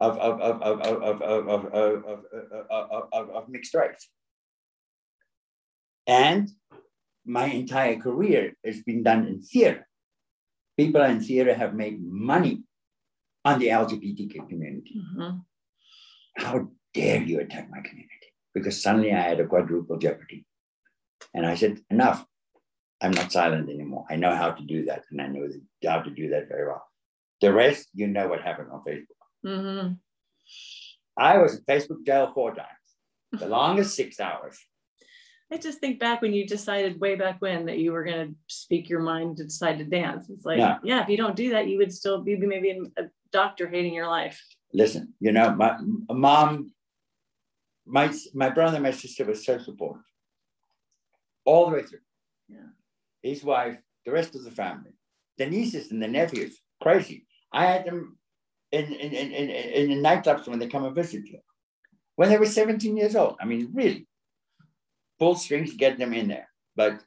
of 0.00 0.16
of 0.18 0.40
of 0.40 0.62
of 0.62 0.80
of 0.80 1.22
of 1.22 1.22
of 1.22 1.64
of, 1.74 2.04
of, 2.70 3.08
of, 3.12 3.30
of, 3.36 3.48
mixed 3.48 3.74
race. 3.74 4.08
And 6.06 6.48
my 7.24 7.46
entire 7.46 7.96
career 7.96 8.54
has 8.64 8.82
been 8.82 9.02
done 9.02 9.26
in 9.26 9.42
theater. 9.42 9.86
People 10.76 11.02
in 11.02 11.20
theater 11.20 11.54
have 11.54 11.74
made 11.74 12.02
money 12.02 12.62
on 13.44 13.58
the 13.58 13.68
LGBTQ 13.68 14.48
community. 14.48 14.94
Mhm. 14.96 15.44
How 16.36 16.68
dare 16.92 17.22
you 17.22 17.40
attack 17.40 17.70
my 17.70 17.80
community? 17.80 18.13
Because 18.54 18.80
suddenly 18.82 19.12
I 19.12 19.20
had 19.20 19.40
a 19.40 19.46
quadruple 19.46 19.98
jeopardy. 19.98 20.46
And 21.34 21.44
I 21.44 21.54
said, 21.56 21.80
enough. 21.90 22.24
I'm 23.00 23.10
not 23.10 23.32
silent 23.32 23.68
anymore. 23.68 24.06
I 24.08 24.16
know 24.16 24.34
how 24.34 24.52
to 24.52 24.62
do 24.64 24.84
that. 24.86 25.02
And 25.10 25.20
I 25.20 25.26
know 25.26 25.46
how 25.86 26.00
to 26.00 26.10
do 26.10 26.30
that 26.30 26.48
very 26.48 26.66
well. 26.66 26.84
The 27.40 27.52
rest, 27.52 27.88
you 27.92 28.06
know 28.06 28.28
what 28.28 28.40
happened 28.40 28.68
on 28.72 28.82
Facebook. 28.84 29.20
Mhm. 29.44 29.98
I 31.16 31.38
was 31.38 31.56
in 31.56 31.64
Facebook 31.64 32.06
jail 32.06 32.32
four 32.32 32.54
times, 32.54 32.68
the 33.32 33.46
longest 33.46 33.94
six 33.94 34.20
hours. 34.20 34.58
I 35.52 35.58
just 35.58 35.78
think 35.78 36.00
back 36.00 36.22
when 36.22 36.32
you 36.32 36.46
decided 36.46 37.00
way 37.00 37.14
back 37.16 37.40
when 37.42 37.66
that 37.66 37.78
you 37.78 37.92
were 37.92 38.04
going 38.04 38.28
to 38.30 38.34
speak 38.46 38.88
your 38.88 39.00
mind 39.00 39.36
to 39.36 39.44
decide 39.44 39.78
to 39.78 39.84
dance. 39.84 40.30
It's 40.30 40.44
like, 40.44 40.58
Yeah. 40.58 40.78
yeah, 40.82 41.02
if 41.02 41.08
you 41.08 41.16
don't 41.16 41.36
do 41.36 41.50
that, 41.50 41.68
you 41.68 41.78
would 41.78 41.92
still 41.92 42.22
be 42.22 42.36
maybe 42.36 42.70
a 42.96 43.04
doctor 43.30 43.68
hating 43.68 43.92
your 43.94 44.08
life. 44.08 44.42
Listen, 44.72 45.14
you 45.20 45.30
know, 45.32 45.54
my 45.54 45.76
mom, 46.10 46.72
my, 47.86 48.12
my 48.34 48.50
brother 48.50 48.76
and 48.76 48.84
my 48.84 48.90
sister 48.90 49.24
were 49.24 49.34
so 49.34 49.58
supportive 49.58 50.02
all 51.44 51.66
the 51.66 51.76
way 51.76 51.82
through. 51.82 51.98
Yeah. 52.48 52.70
His 53.22 53.44
wife, 53.44 53.78
the 54.04 54.12
rest 54.12 54.34
of 54.34 54.44
the 54.44 54.50
family, 54.50 54.92
the 55.38 55.46
nieces 55.46 55.90
and 55.90 56.02
the 56.02 56.08
nephews, 56.08 56.60
crazy. 56.82 57.26
I 57.52 57.66
had 57.66 57.86
them 57.86 58.18
in, 58.72 58.92
in, 58.92 59.12
in, 59.12 59.32
in, 59.32 59.50
in 59.50 59.88
the 60.02 60.08
nightclubs 60.08 60.48
when 60.48 60.58
they 60.58 60.66
come 60.66 60.84
and 60.84 60.94
visit 60.94 61.26
you. 61.26 61.38
When 62.16 62.28
they 62.28 62.38
were 62.38 62.46
17 62.46 62.96
years 62.96 63.16
old. 63.16 63.36
I 63.40 63.44
mean, 63.44 63.70
really, 63.72 64.06
pull 65.18 65.34
strings 65.34 65.70
to 65.70 65.76
get 65.76 65.98
them 65.98 66.12
in 66.12 66.28
there. 66.28 66.48
But 66.76 67.02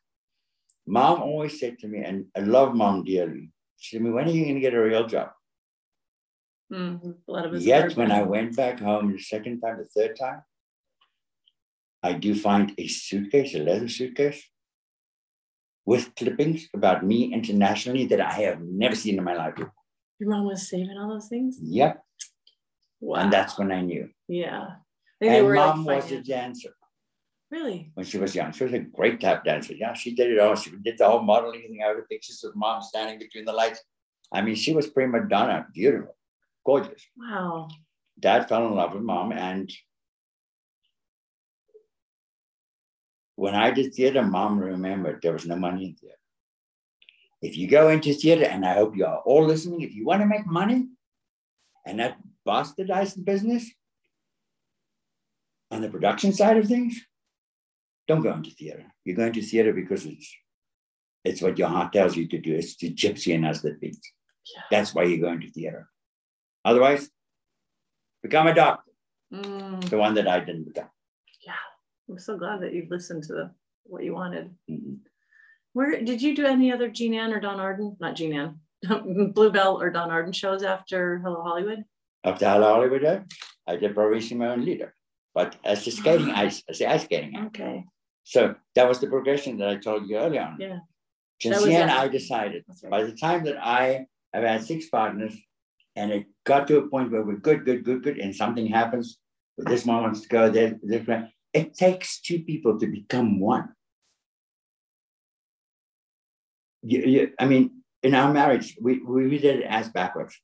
mom 0.86 1.22
always 1.22 1.60
said 1.60 1.80
to 1.80 1.88
me, 1.88 2.00
and 2.00 2.26
I 2.36 2.42
love 2.42 2.76
mom 2.76 3.04
dearly. 3.04 3.52
She 3.78 3.96
said 3.96 4.00
to 4.00 4.06
me, 4.06 4.12
when 4.12 4.28
are 4.28 4.32
you 4.32 4.44
going 4.44 4.56
to 4.56 4.62
get 4.62 4.74
a 4.74 4.82
real 4.82 5.08
job? 5.08 5.30
Mm, 6.72 7.16
a 7.28 7.32
lot 7.32 7.46
of. 7.46 7.62
Yet 7.62 7.96
when 7.96 8.12
I 8.12 8.24
went 8.24 8.56
back 8.56 8.80
home 8.80 9.14
the 9.14 9.20
second 9.20 9.62
time, 9.62 9.78
the 9.78 9.86
third 9.86 10.18
time, 10.18 10.42
I 12.04 12.14
do 12.14 12.36
find 12.36 12.74
a 12.78 12.88
suitcase, 12.88 13.56
a 13.56 13.60
leather 13.60 13.88
suitcase, 13.88 14.42
with 15.86 16.16
clippings 16.16 16.68
about 16.74 17.06
me 17.06 17.34
internationally 17.34 18.06
that 18.08 18.22
I 18.22 18.34
have 18.34 18.62
never 18.62 18.96
seen 18.96 19.18
in 19.18 19.24
my 19.24 19.36
life. 19.36 19.56
your 20.20 20.30
mom 20.30 20.46
was 20.46 20.70
saving 20.70 20.98
all 20.98 21.10
those 21.10 21.28
things. 21.30 21.58
Yep. 21.62 22.04
Wow. 23.00 23.20
And 23.20 23.34
that's 23.34 23.58
when 23.58 23.72
I 23.72 23.82
knew. 23.82 24.10
yeah. 24.28 24.68
And 25.20 25.46
were 25.46 25.56
mom 25.56 25.86
like 25.86 26.04
was 26.04 26.12
a 26.12 26.22
dancer 26.22 26.70
really. 27.52 27.92
when 27.96 28.06
she 28.06 28.18
was 28.18 28.36
young. 28.36 28.52
She 28.52 28.64
was 28.64 28.74
a 28.74 28.80
great 28.80 29.20
tap 29.20 29.44
dancer. 29.46 29.74
Yeah, 29.74 29.94
she 29.94 30.14
did 30.14 30.32
it 30.32 30.40
all. 30.40 30.56
She 30.56 30.72
did 30.84 30.98
the 30.98 31.08
whole 31.08 31.22
modeling 31.22 31.62
thing. 31.62 31.80
I 31.84 31.88
have 31.88 32.10
pictures 32.10 32.44
of 32.44 32.56
mom 32.56 32.82
standing 32.82 33.18
between 33.20 33.46
the 33.46 33.54
lights. 33.54 33.82
I 34.32 34.42
mean, 34.42 34.56
she 34.56 34.74
was 34.74 34.88
prima 34.88 35.28
donna, 35.28 35.66
beautiful, 35.74 36.16
gorgeous. 36.66 37.02
Wow. 37.18 37.70
dad 38.20 38.48
fell 38.50 38.68
in 38.68 38.76
love 38.76 38.94
with 38.94 39.04
mom 39.04 39.32
and 39.32 39.72
when 43.44 43.56
i 43.56 43.68
did 43.78 43.94
theater 43.94 44.22
mom 44.36 44.60
remembered 44.60 45.20
there 45.22 45.34
was 45.38 45.46
no 45.52 45.56
money 45.56 45.84
in 45.88 45.94
theater. 45.96 46.22
If 47.48 47.56
you 47.60 47.68
go 47.78 47.84
into 47.96 48.14
theater 48.22 48.46
and 48.54 48.66
i 48.66 48.74
hope 48.80 48.98
you 48.98 49.06
are 49.12 49.22
all 49.30 49.46
listening 49.52 49.82
if 49.82 49.94
you 49.98 50.04
want 50.10 50.22
to 50.24 50.28
make 50.36 50.48
money 50.62 50.80
and 51.86 51.98
not 52.02 52.18
bastardize 52.50 53.12
the 53.16 53.22
business 53.32 53.64
on 55.72 55.82
the 55.82 55.90
production 55.96 56.32
side 56.40 56.58
of 56.58 56.68
things 56.68 56.94
don't 58.08 58.24
go 58.24 58.32
into 58.34 58.52
theater. 58.52 58.86
You're 59.04 59.18
going 59.22 59.34
to 59.34 59.42
theater 59.42 59.74
because 59.82 60.06
it's 60.06 60.30
it's 61.30 61.42
what 61.42 61.58
your 61.60 61.68
heart 61.68 61.92
tells 61.92 62.16
you 62.16 62.26
to 62.30 62.38
do. 62.48 62.56
It's 62.56 62.78
the 62.78 62.90
gypsy 63.02 63.34
in 63.38 63.44
us 63.52 63.60
that 63.64 63.80
beats 63.82 64.06
Yeah. 64.56 64.64
that's 64.72 64.92
why 64.96 65.04
you're 65.04 65.26
going 65.28 65.42
to 65.42 65.52
theater. 65.52 65.82
Otherwise 66.70 67.10
become 68.24 68.48
a 68.48 68.56
doctor. 68.56 68.92
Mm, 69.34 69.90
the 69.90 69.98
one 70.06 70.14
that 70.18 70.28
I 70.36 70.40
didn't 70.40 70.68
become. 70.72 70.90
I'm 72.10 72.20
so 72.20 72.38
glad 72.38 72.62
that 72.62 72.74
you 72.74 72.88
listened 72.90 73.24
to 73.24 73.34
the, 73.34 73.52
what 73.84 74.04
you 74.04 74.14
wanted. 74.14 74.56
Mhm. 74.70 75.00
Where 75.74 76.02
did 76.04 76.22
you 76.22 76.36
do 76.36 76.46
any 76.46 76.72
other 76.72 76.90
Jean 76.90 77.14
Ann 77.14 77.34
or 77.34 77.40
Don 77.40 77.60
Arden? 77.60 77.98
Not 78.00 78.16
Jean 78.16 78.34
Ann, 78.34 78.60
Bluebell 79.34 79.80
or 79.80 79.90
Don 79.90 80.10
Arden 80.10 80.34
shows 80.34 80.64
after 80.64 81.20
Hello 81.20 81.42
Hollywood? 81.44 81.84
After 82.24 82.50
Hello 82.50 82.74
Hollywood, 82.74 83.26
I 83.68 83.76
did 83.76 83.96
Bravissimo 83.96 84.54
and 84.54 84.64
Lido, 84.64 84.90
but 85.36 85.56
as 85.64 85.86
the 85.86 85.92
skating 85.92 86.32
ice, 86.32 86.64
as 86.70 86.80
the 86.80 86.88
ice 86.88 87.04
skating 87.04 87.36
act. 87.36 87.60
Okay. 87.60 87.86
So 88.24 88.56
that 88.76 88.88
was 88.88 89.00
the 89.00 89.08
progression 89.08 89.58
that 89.58 89.70
I 89.70 89.76
told 89.78 90.10
you 90.10 90.18
earlier 90.18 90.42
on. 90.42 90.58
Yeah. 90.60 90.80
And 91.46 91.54
that- 91.54 91.90
I 91.90 92.08
decided 92.08 92.64
right. 92.84 92.92
by 92.92 93.04
the 93.04 93.14
time 93.14 93.44
that 93.44 93.58
I 93.64 94.08
have 94.34 94.44
had 94.44 94.64
six 94.64 94.90
partners 94.90 95.36
and 95.96 96.12
it 96.12 96.26
got 96.44 96.68
to 96.68 96.78
a 96.78 96.88
point 96.88 97.12
where 97.12 97.24
we're 97.24 97.38
good, 97.38 97.66
good, 97.66 97.84
good, 97.84 98.04
good, 98.04 98.18
and 98.18 98.36
something 98.36 98.68
happens, 98.68 99.20
but 99.58 99.68
this 99.68 99.86
one 99.86 100.02
wants 100.02 100.22
to 100.22 100.28
go 100.28 100.50
there, 100.50 100.80
this 100.82 101.06
one, 101.08 101.32
it 101.54 101.76
takes 101.76 102.20
two 102.20 102.40
people 102.40 102.80
to 102.80 102.88
become 102.88 103.40
one. 103.40 103.70
You, 106.84 107.02
you, 107.02 107.32
I 107.40 107.46
mean, 107.46 107.82
in 108.04 108.14
our 108.14 108.32
marriage, 108.32 108.78
we, 108.82 109.00
we 109.00 109.38
did 109.38 109.60
it 109.60 109.66
as 109.68 109.90
backwards. 109.90 110.40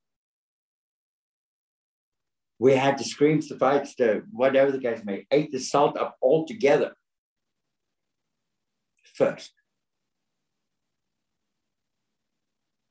We 2.60 2.74
had 2.76 2.98
the 2.98 3.04
screams, 3.04 3.50
the 3.50 3.58
fights, 3.58 3.96
the 3.96 4.24
whatever 4.32 4.72
the 4.72 4.80
case 4.80 5.02
may, 5.04 5.26
ate 5.32 5.52
the 5.52 5.60
salt 5.60 5.98
up 5.98 6.16
all 6.22 6.46
together 6.46 6.94
first. 9.16 9.52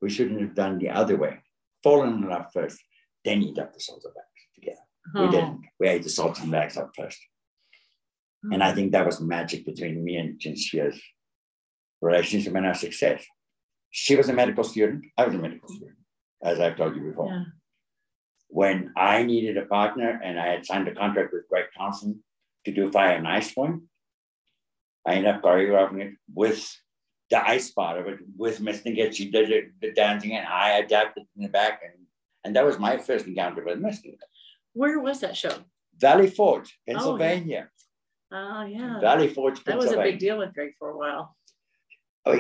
We 0.00 0.10
shouldn't 0.10 0.40
have 0.40 0.54
done 0.54 0.78
the 0.78 0.90
other 0.90 1.16
way. 1.16 1.38
fallen 1.82 2.14
in 2.14 2.28
love 2.28 2.46
first, 2.52 2.78
then 3.24 3.42
eat 3.42 3.58
up 3.58 3.72
the 3.72 3.78
salsa 3.78 4.12
bags 4.14 4.42
together. 4.54 4.84
Oh. 5.14 5.24
We 5.24 5.30
didn't. 5.30 5.60
We 5.78 5.88
ate 5.88 6.02
the 6.02 6.10
salt 6.10 6.40
and 6.40 6.50
bags 6.50 6.76
up 6.76 6.90
first. 6.96 7.18
And 8.50 8.62
I 8.62 8.68
mm-hmm. 8.68 8.76
think 8.76 8.92
that 8.92 9.06
was 9.06 9.20
magic 9.20 9.64
between 9.64 10.02
me 10.02 10.16
and 10.16 10.38
Jinxia's 10.38 11.00
relationship 12.00 12.54
and 12.54 12.66
our 12.66 12.74
success. 12.74 13.24
She 13.90 14.16
was 14.16 14.28
a 14.28 14.32
medical 14.32 14.64
student. 14.64 15.04
I 15.16 15.26
was 15.26 15.34
a 15.34 15.38
medical 15.38 15.68
mm-hmm. 15.68 15.76
student, 15.76 15.98
as 16.42 16.58
I've 16.58 16.76
told 16.76 16.96
you 16.96 17.02
before. 17.02 17.28
Yeah. 17.28 17.44
When 18.48 18.92
I 18.96 19.22
needed 19.22 19.56
a 19.56 19.66
partner 19.66 20.20
and 20.22 20.38
I 20.38 20.48
had 20.48 20.66
signed 20.66 20.88
a 20.88 20.94
contract 20.94 21.32
with 21.32 21.48
Greg 21.48 21.66
Thompson 21.76 22.22
to 22.64 22.72
do 22.72 22.90
Fire 22.90 23.16
and 23.16 23.28
Ice 23.28 23.52
Point, 23.52 23.82
I 25.06 25.14
ended 25.14 25.34
up 25.34 25.42
choreographing 25.42 26.02
it 26.02 26.14
with 26.34 26.68
the 27.30 27.48
ice 27.48 27.70
part 27.70 27.98
of 27.98 28.06
it 28.08 28.18
with 28.36 28.60
Miss 28.60 28.82
Niggett. 28.82 29.14
She 29.14 29.30
did 29.30 29.50
it, 29.50 29.80
the 29.80 29.92
dancing, 29.92 30.32
and 30.32 30.46
I 30.46 30.78
adapted 30.78 31.24
in 31.36 31.42
the 31.42 31.48
back. 31.48 31.80
And, 31.82 32.06
and 32.44 32.56
that 32.56 32.66
was 32.66 32.78
my 32.78 32.98
first 32.98 33.26
encounter 33.26 33.64
with 33.64 33.78
Miss 33.78 34.00
Niggett. 34.02 34.18
Where 34.74 34.98
was 34.98 35.20
that 35.20 35.36
show? 35.36 35.54
Valley 35.96 36.28
Forge, 36.28 36.78
oh, 36.88 36.92
Pennsylvania. 36.92 37.68
Oh 37.68 37.81
Oh, 38.32 38.64
yeah. 38.64 38.98
Valley 39.00 39.28
Forge, 39.28 39.62
That 39.64 39.76
was 39.76 39.92
a 39.92 39.98
big 39.98 40.18
deal 40.18 40.38
with 40.38 40.54
Greg 40.54 40.72
for 40.78 40.90
a 40.90 40.96
while. 40.96 41.36
Oh, 42.24 42.38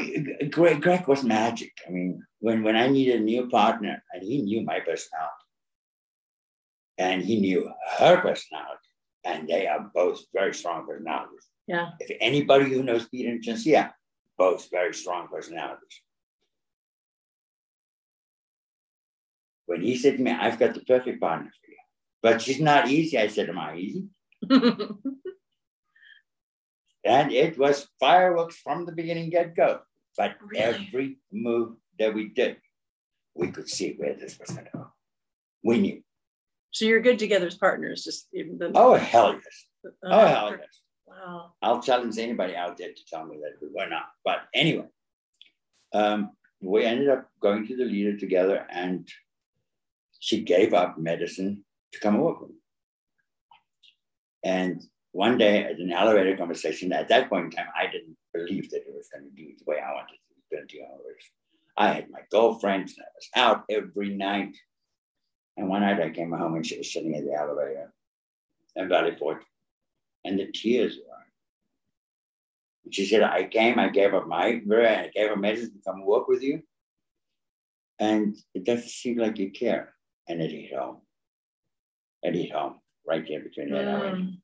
Greg, 0.50 0.80
Greg 0.80 1.06
was 1.06 1.22
magic. 1.22 1.72
I 1.86 1.90
mean, 1.90 2.22
when, 2.38 2.62
when 2.62 2.76
I 2.76 2.88
needed 2.88 3.20
a 3.20 3.24
new 3.24 3.48
partner, 3.48 4.02
and 4.12 4.22
he 4.22 4.40
knew 4.40 4.62
my 4.62 4.80
personality, 4.80 5.32
and 6.98 7.22
he 7.22 7.40
knew 7.40 7.70
her 7.98 8.20
personality, 8.20 8.88
and 9.24 9.48
they 9.48 9.66
are 9.66 9.90
both 9.94 10.20
very 10.32 10.54
strong 10.54 10.86
personalities. 10.86 11.46
Yeah. 11.66 11.90
If 12.00 12.16
anybody 12.20 12.72
who 12.72 12.82
knows 12.82 13.08
Peter 13.08 13.30
and 13.30 13.42
Jensea, 13.42 13.92
both 14.38 14.70
very 14.70 14.94
strong 14.94 15.28
personalities. 15.28 16.00
When 19.66 19.82
he 19.82 19.96
said 19.96 20.16
to 20.16 20.22
me, 20.22 20.30
I've 20.30 20.58
got 20.58 20.74
the 20.74 20.80
perfect 20.80 21.20
partner 21.20 21.50
for 21.50 21.70
you, 21.70 21.76
but 22.22 22.40
she's 22.40 22.60
not 22.60 22.88
easy, 22.88 23.18
I 23.18 23.26
said, 23.28 23.48
Am 23.48 23.58
I 23.58 23.76
easy? 23.76 24.06
And 27.04 27.32
it 27.32 27.58
was 27.58 27.88
fireworks 27.98 28.56
from 28.56 28.86
the 28.86 28.92
beginning 28.92 29.30
get 29.30 29.56
go. 29.56 29.80
But 30.16 30.36
Really? 30.40 30.62
every 30.62 31.18
move 31.32 31.76
that 31.98 32.14
we 32.14 32.28
did, 32.28 32.58
we 33.34 33.48
could 33.50 33.68
see 33.68 33.94
where 33.96 34.14
this 34.14 34.38
was 34.38 34.50
going 34.50 34.66
to 34.66 34.70
go. 34.72 34.86
We 35.64 35.78
knew. 35.78 36.02
so 36.70 36.84
you're 36.86 37.00
good 37.00 37.18
together 37.18 37.46
as 37.46 37.56
partners, 37.56 38.02
just 38.04 38.28
even 38.32 38.58
the 38.58 38.72
Oh, 38.74 38.94
hell 38.94 39.34
yes. 39.34 39.66
uh, 39.84 39.90
Oh, 40.04 40.26
hell 40.26 40.50
yes. 40.58 40.80
Wow. 41.06 41.52
I'll 41.60 41.82
challenge 41.82 42.18
anybody 42.18 42.56
out 42.56 42.76
there 42.78 42.92
to 42.92 43.04
tell 43.06 43.24
me 43.26 43.36
that 43.42 43.60
we 43.60 43.68
were 43.74 43.88
not. 43.88 44.06
But 44.24 44.38
anyway, 44.54 44.86
um, 45.92 46.30
we 46.62 46.84
ended 46.84 47.08
up 47.10 47.28
going 47.40 47.66
to 47.66 47.76
the 47.76 47.84
Lido 47.84 48.16
together, 48.18 48.66
and 48.70 49.06
she 50.20 50.42
gave 50.42 50.72
up 50.72 50.98
medicine 50.98 51.64
to 51.92 52.00
come 52.00 52.18
work 52.18 52.40
with 52.40 52.50
me. 52.50 52.56
And 54.44 54.82
one 55.12 55.38
day 55.38 55.64
at 55.64 55.78
an 55.78 55.92
elevator 55.92 56.36
conversation, 56.36 56.92
at 56.92 57.08
that 57.08 57.28
point 57.28 57.46
in 57.46 57.50
time, 57.50 57.66
I 57.76 57.86
didn't 57.86 58.16
believe 58.32 58.70
that 58.70 58.86
it 58.86 58.94
was 58.94 59.08
going 59.12 59.24
to 59.24 59.30
do 59.30 59.52
the 59.58 59.64
way 59.66 59.78
I 59.78 59.92
wanted 59.92 60.14
to 60.14 60.50
be 60.50 60.56
20 60.56 60.82
hours. 60.84 61.22
I 61.76 61.88
had 61.88 62.10
my 62.10 62.20
girlfriends, 62.30 62.94
and 62.96 63.04
I 63.04 63.08
was 63.14 63.28
out 63.36 63.64
every 63.70 64.14
night. 64.14 64.56
And 65.56 65.68
one 65.68 65.82
night 65.82 66.00
I 66.00 66.10
came 66.10 66.32
home 66.32 66.54
and 66.54 66.66
she 66.66 66.78
was 66.78 66.90
sitting 66.90 67.14
in 67.14 67.26
the 67.26 67.34
elevator 67.34 67.92
in 68.74 68.88
Valley 68.88 69.14
Forge, 69.18 69.42
and 70.24 70.38
the 70.38 70.50
tears 70.50 70.96
were 70.96 71.12
and 72.84 72.94
she 72.94 73.06
said, 73.06 73.22
I 73.22 73.44
came, 73.44 73.78
I 73.78 73.88
gave 73.88 74.14
up 74.14 74.26
my, 74.26 74.46
I 74.46 75.10
gave 75.14 75.28
her 75.28 75.36
medicine 75.36 75.72
to 75.72 75.90
come 75.90 76.04
work 76.04 76.28
with 76.28 76.42
you. 76.42 76.62
And 77.98 78.36
it 78.54 78.64
doesn't 78.64 78.88
seem 78.88 79.18
like 79.18 79.38
you 79.38 79.50
care. 79.50 79.94
And 80.28 80.40
it 80.42 80.50
hit 80.50 80.76
home. 80.76 80.98
It 82.22 82.34
hit 82.34 82.52
home 82.52 82.76
right 83.06 83.24
there 83.26 83.40
between 83.40 83.70
that. 83.70 84.00
Went, 84.00 84.16
Mm. 84.16 84.41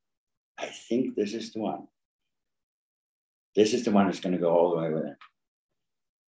I 0.58 0.66
think 0.66 1.14
this 1.14 1.34
is 1.34 1.52
the 1.52 1.60
one. 1.60 1.86
This 3.54 3.72
is 3.74 3.84
the 3.84 3.90
one 3.90 4.06
that's 4.06 4.20
going 4.20 4.34
to 4.34 4.38
go 4.40 4.50
all 4.50 4.70
the 4.70 4.76
way 4.82 4.90
with 4.92 5.04
it. 5.04 5.16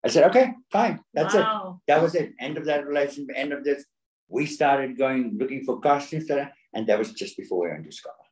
I 0.06 0.08
said, 0.10 0.24
okay, 0.30 0.54
fine. 0.72 1.00
That's 1.14 1.34
it. 1.36 1.42
That 1.88 2.02
was 2.02 2.16
it. 2.16 2.32
End 2.40 2.58
of 2.58 2.66
that 2.66 2.88
relationship, 2.88 3.36
end 3.36 3.54
of 3.54 3.64
this. 3.64 3.84
We 4.30 4.46
started 4.46 4.98
going 4.98 5.38
looking 5.38 5.64
for 5.66 5.80
costumes, 5.80 6.28
that- 6.28 6.54
and 6.74 6.86
that 6.88 7.00
was 7.00 7.12
just 7.14 7.36
before 7.36 7.62
we 7.64 7.70
went 7.70 7.86
to 7.86 7.92
Scotland. 7.92 8.30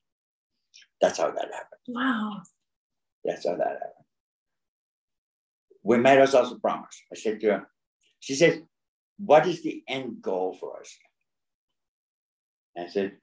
That's 1.02 1.18
how 1.18 1.32
that 1.32 1.52
happened. 1.54 1.82
Wow. 1.88 2.42
That's 3.26 3.48
how 3.48 3.56
that 3.56 3.68
happened. 3.68 4.06
We 5.84 5.98
made 5.98 6.20
ourselves 6.20 6.52
a 6.52 6.56
promise. 6.60 7.02
I 7.12 7.16
said 7.16 7.40
to 7.42 7.48
her, 7.52 7.68
she 8.20 8.36
said, 8.36 8.68
What 9.18 9.48
is 9.48 9.64
the 9.64 9.84
end 9.88 10.22
goal 10.22 10.56
for 10.60 10.80
us? 10.80 10.96
I 12.78 12.88
said, 12.88 13.18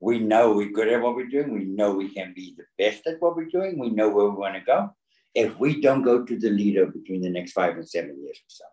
We 0.00 0.18
know 0.18 0.52
we're 0.52 0.70
good 0.72 0.88
at 0.88 1.00
what 1.00 1.16
we're 1.16 1.28
doing. 1.28 1.52
We 1.52 1.64
know 1.64 1.92
we 1.92 2.08
can 2.10 2.32
be 2.34 2.54
the 2.56 2.64
best 2.78 3.06
at 3.06 3.20
what 3.20 3.34
we're 3.34 3.46
doing. 3.46 3.78
We 3.78 3.90
know 3.90 4.08
where 4.08 4.26
we 4.26 4.36
want 4.36 4.54
to 4.54 4.60
go. 4.60 4.94
If 5.34 5.58
we 5.58 5.80
don't 5.80 6.02
go 6.02 6.24
to 6.24 6.38
the 6.38 6.50
Lido 6.50 6.86
between 6.86 7.22
the 7.22 7.30
next 7.30 7.52
five 7.52 7.76
and 7.76 7.88
seven 7.88 8.22
years 8.22 8.38
or 8.38 8.48
so. 8.48 8.64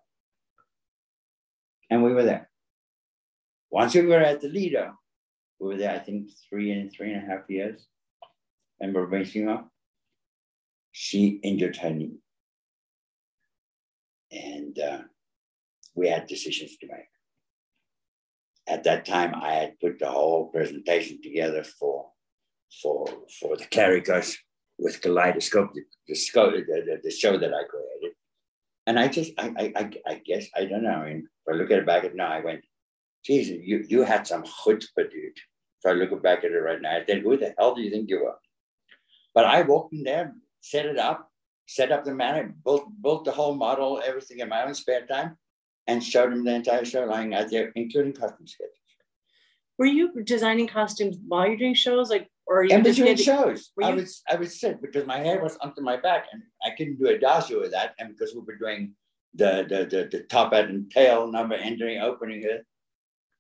And 1.90 2.04
we 2.04 2.14
were 2.14 2.24
there. 2.24 2.50
Once 3.70 3.96
we 3.96 4.02
were 4.02 4.20
at 4.20 4.42
the 4.42 4.50
Lido, 4.50 4.94
we 5.60 5.68
were 5.70 5.78
there, 5.78 5.96
I 5.96 6.00
think, 6.00 6.30
three 6.50 6.72
and 6.72 6.92
three 6.92 7.14
and 7.14 7.24
a 7.24 7.26
half 7.26 7.50
years. 7.50 7.88
Remember 8.80 9.06
Racing 9.06 9.64
She 10.92 11.40
injured 11.44 11.78
her 11.78 11.90
knee. 11.90 12.18
And 14.32 14.78
uh, 14.78 15.00
we 15.96 16.10
had 16.10 16.28
decisions 16.28 16.76
to 16.78 16.88
make. 16.88 17.13
At 18.68 18.84
that 18.86 19.06
time, 19.06 19.34
I 19.36 19.54
had 19.54 19.80
put 19.80 20.00
the 20.00 20.10
whole 20.10 20.48
presentation 20.48 21.22
together 21.22 21.64
for, 21.64 22.08
for, 22.82 23.06
for 23.40 23.58
the 23.58 23.66
Clericos 23.66 24.36
with 24.80 25.02
Kaleidoscope, 25.02 25.74
the, 25.74 25.84
the, 26.08 26.64
the, 26.68 27.00
the, 27.04 27.12
show 27.12 27.38
that 27.38 27.54
I 27.54 27.64
created. 27.64 28.16
And 28.88 29.00
I 29.00 29.08
just, 29.08 29.34
I, 29.38 29.74
I, 29.76 29.92
I, 30.08 30.22
guess, 30.26 30.48
I 30.56 30.66
don't 30.66 30.84
know. 30.84 30.92
I 30.92 31.06
mean, 31.06 31.28
if 31.46 31.54
I 31.54 31.58
look 31.58 31.72
at 31.72 31.80
it 31.80 31.86
back 31.86 32.04
at 32.04 32.16
now, 32.16 32.32
I 32.32 32.40
went, 32.40 32.64
geez, 33.26 33.50
you, 33.50 33.86
you 33.88 34.04
had 34.04 34.28
some 34.28 34.44
chutzpah, 34.44 35.10
dude. 35.12 35.38
If 35.84 35.90
I 35.90 35.92
look 35.92 36.22
back 36.24 36.40
at 36.44 36.52
it 36.52 36.58
right 36.58 36.82
now, 36.82 36.98
I 36.98 37.06
said, 37.06 37.22
who 37.22 37.38
the 37.38 37.54
hell 37.58 37.76
do 37.76 37.82
you 37.82 37.92
think 37.92 38.10
you 38.10 38.24
were? 38.24 38.38
But 39.34 39.46
I 39.46 39.62
walked 39.64 39.94
in 39.94 40.04
there, 40.04 40.34
set 40.62 40.86
it 40.86 40.98
up, 40.98 41.30
set 41.68 41.92
up 41.92 42.06
the 42.06 42.14
manner, 42.14 42.54
built, 42.64 42.86
built 43.02 43.26
the 43.26 43.32
whole 43.32 43.56
model, 43.56 44.02
everything 44.06 44.40
in 44.40 44.50
my 44.50 44.64
own 44.64 44.74
spare 44.74 45.06
time, 45.06 45.38
and 45.88 46.04
showed 46.04 46.32
him 46.32 46.44
the 46.44 46.54
entire 46.56 46.86
show 46.86 47.06
lying 47.06 47.34
out 47.34 47.50
there, 47.50 47.72
including 47.76 48.14
custom 48.14 48.48
sketches. 48.48 48.74
Were 49.78 49.86
you 49.86 50.24
designing 50.24 50.68
costumes 50.68 51.18
while 51.28 51.48
you're 51.48 51.58
doing 51.58 51.74
shows, 51.74 52.10
like, 52.10 52.30
or 52.46 52.60
are 52.60 52.64
you 52.64 52.70
just 52.70 52.84
between 52.84 53.16
getting- 53.16 53.26
shows, 53.26 53.72
I 53.82 53.92
would 53.94 54.08
I 54.30 54.36
would 54.36 54.52
sit 54.52 54.82
because 54.82 55.08
my 55.08 55.18
hair 55.18 55.42
was 55.42 55.58
onto 55.58 55.82
my 55.82 55.98
back, 55.98 56.28
and 56.32 56.44
I 56.64 56.72
couldn't 56.72 57.00
do 57.00 57.08
a 57.08 57.18
dasher 57.18 57.60
with 57.60 57.72
that. 57.72 57.96
And 58.00 58.10
because 58.10 58.34
we 58.36 58.42
were 58.42 58.56
doing 58.58 58.94
the 59.34 59.66
the 59.68 59.80
the, 59.86 60.08
the 60.12 60.24
top 60.24 60.54
hat 60.54 60.70
and 60.70 60.92
tail 60.92 61.32
number, 61.32 61.56
entering, 61.56 62.00
opening 62.00 62.44
it, 62.44 62.66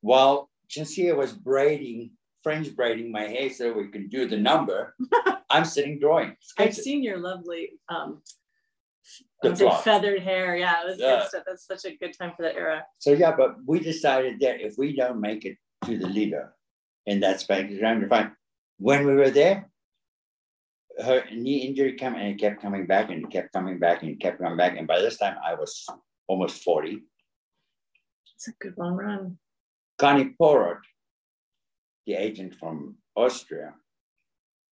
while 0.01 0.49
Chinsia 0.69 1.15
was 1.15 1.33
braiding, 1.33 2.11
French 2.41 2.75
braiding 2.75 3.11
my 3.11 3.23
hair 3.23 3.49
so 3.49 3.71
we 3.73 3.89
could 3.89 4.09
do 4.09 4.27
the 4.27 4.37
number, 4.37 4.95
I'm 5.49 5.65
sitting 5.65 5.99
drawing. 5.99 6.35
I've 6.57 6.75
seen 6.75 7.03
your 7.03 7.17
lovely 7.19 7.73
um 7.89 8.21
The 9.41 9.49
I 9.49 9.51
would 9.51 9.57
say 9.57 9.65
flock. 9.65 9.83
feathered 9.83 10.21
hair. 10.21 10.55
Yeah, 10.55 10.81
it 10.83 10.87
was 10.87 10.99
Yeah. 10.99 11.19
good 11.19 11.27
stuff. 11.27 11.43
That's 11.45 11.65
such 11.65 11.85
a 11.85 11.95
good 11.97 12.17
time 12.17 12.33
for 12.35 12.43
that 12.43 12.55
era. 12.55 12.85
So 12.99 13.11
yeah, 13.13 13.35
but 13.35 13.55
we 13.65 13.79
decided 13.79 14.39
that 14.39 14.61
if 14.61 14.75
we 14.77 14.95
don't 14.95 15.19
make 15.19 15.45
it 15.45 15.57
to 15.85 15.97
the 15.97 16.07
Lido 16.07 16.49
in 17.05 17.19
that 17.21 17.41
space, 17.41 17.81
around 17.81 18.01
to 18.01 18.07
find 18.07 18.31
when 18.77 19.05
we 19.05 19.15
were 19.15 19.29
there, 19.29 19.69
her 21.03 21.25
knee 21.31 21.65
injury 21.67 21.93
came 21.95 22.13
and 22.15 22.27
it 22.29 22.39
kept 22.39 22.61
coming 22.61 22.85
back 22.85 23.09
and 23.09 23.25
it 23.25 23.31
kept 23.31 23.51
coming 23.51 23.79
back 23.79 24.01
and 24.03 24.11
it 24.11 24.19
kept 24.21 24.39
coming 24.39 24.57
back. 24.57 24.77
And 24.77 24.87
by 24.87 24.99
this 25.01 25.17
time 25.17 25.37
I 25.43 25.55
was 25.55 25.85
almost 26.27 26.63
40. 26.63 27.01
It's 28.35 28.47
a 28.47 28.51
good 28.61 28.75
long 28.77 28.95
run. 28.95 29.37
Connie 29.97 30.33
Porot, 30.39 30.79
the 32.05 32.13
agent 32.13 32.55
from 32.55 32.97
Austria, 33.15 33.73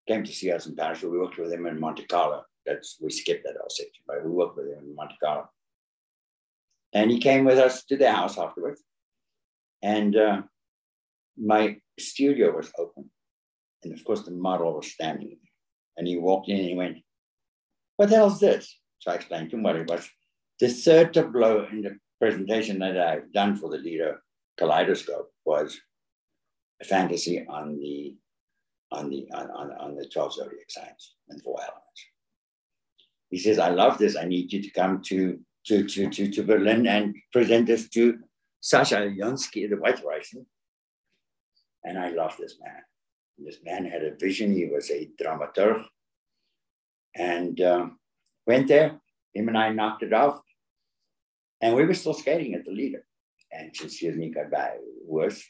came 0.08 0.24
to 0.24 0.32
see 0.34 0.52
us 0.52 0.66
in 0.68 0.76
Paris. 0.76 1.02
We 1.02 1.18
worked 1.18 1.38
with 1.38 1.52
him 1.52 1.66
in 1.66 1.80
Monte 1.80 2.06
Carlo. 2.06 2.44
That's 2.66 2.98
we 3.02 3.10
skipped 3.10 3.44
that 3.46 3.56
whole 3.60 3.70
section, 3.70 4.04
but 4.08 4.24
we 4.24 4.32
worked 4.32 4.58
with 4.58 4.68
him 4.68 4.86
in 4.86 4.96
Monte 4.96 5.16
Carlo. 5.22 5.50
And 6.94 7.10
he 7.10 7.20
came 7.20 7.46
with 7.46 7.58
us 7.58 7.84
to 7.86 7.98
the 7.98 8.12
house 8.12 8.38
afterwards. 8.38 8.82
And 9.82 10.16
uh, 10.16 10.42
my 11.38 11.78
studio 12.00 12.56
was 12.56 12.72
open. 12.78 13.10
And 13.84 13.94
of 13.94 14.04
course, 14.04 14.24
the 14.24 14.32
model 14.32 14.76
was 14.76 14.92
standing 14.92 15.30
there. 15.30 15.38
And 15.98 16.08
he 16.08 16.18
walked 16.18 16.50
in 16.50 16.58
and 16.58 16.68
he 16.68 16.76
went, 16.76 16.98
What 17.96 18.10
the 18.10 18.16
hell's 18.16 18.40
this? 18.40 18.78
So 19.00 19.12
I 19.12 19.16
explained 19.16 19.50
to 19.52 19.56
him 19.56 19.64
what 19.64 19.76
it 19.76 19.90
was. 19.90 20.08
The 20.60 20.70
third 20.70 21.14
tableau 21.14 21.66
in 21.72 21.82
the 21.82 21.98
presentation 22.20 22.80
that 22.80 22.98
I've 22.98 23.34
done 23.34 23.56
for 23.56 23.70
the 23.70 23.78
Lido 23.78 24.18
kaleidoscope 24.60 25.32
was 25.44 25.80
a 26.82 26.86
fantasy 26.86 27.46
on 27.48 27.80
the 27.80 28.16
on 28.92 29.10
the 29.10 29.28
on, 29.34 29.50
on, 29.52 29.72
on 29.72 29.96
the 29.96 30.06
12 30.06 30.34
zodiac 30.34 30.70
signs 30.70 31.16
and 31.30 31.42
elements. 31.46 31.81
He 33.32 33.40
says, 33.40 33.58
I 33.58 33.70
love 33.70 33.98
this. 33.98 34.16
I 34.16 34.26
need 34.26 34.52
you 34.54 34.62
to 34.62 34.70
come 34.70 35.02
to 35.04 35.40
to 35.68 35.88
to 35.88 36.10
to, 36.10 36.32
to 36.32 36.44
Berlin 36.44 36.86
and 36.86 37.16
present 37.32 37.66
this 37.66 37.90
to 37.90 38.20
Sasha 38.60 38.98
Jonsky, 39.18 39.70
the 39.70 39.78
white 39.78 40.04
Russian. 40.06 40.46
And 41.84 41.98
I 41.98 42.10
love 42.10 42.36
this 42.38 42.58
man. 42.64 42.82
This 43.40 43.58
man 43.64 43.86
had 43.86 44.04
a 44.04 44.16
vision. 44.16 44.54
He 44.54 44.66
was 44.66 44.92
a 44.92 45.10
dramaturg. 45.20 45.84
And 47.16 47.60
um, 47.62 48.00
went 48.46 48.68
there. 48.68 49.00
Him 49.34 49.48
and 49.48 49.58
I 49.58 49.70
knocked 49.70 50.04
it 50.04 50.14
off. 50.14 50.40
And 51.62 51.76
we 51.76 51.86
were 51.86 51.94
still 51.94 52.14
skating 52.14 52.54
at 52.54 52.66
the 52.66 52.72
Lido. 52.72 53.00
And 53.52 53.76
sincerely 53.76 54.30
got 54.30 54.52
by 54.52 54.76
worse. 55.06 55.44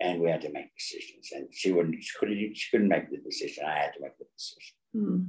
And 0.00 0.20
we 0.20 0.30
had 0.30 0.42
to 0.42 0.50
make 0.50 0.74
decisions. 0.76 1.28
And 1.32 1.48
she 1.52 1.70
wouldn't, 1.70 2.02
she 2.02 2.18
couldn't, 2.18 2.56
she 2.56 2.70
couldn't 2.70 2.88
make 2.88 3.10
the 3.10 3.18
decision. 3.18 3.64
I 3.64 3.78
had 3.78 3.94
to 3.94 4.00
make 4.00 4.18
the 4.18 4.24
decision. 4.36 4.74
Mm. 4.96 5.28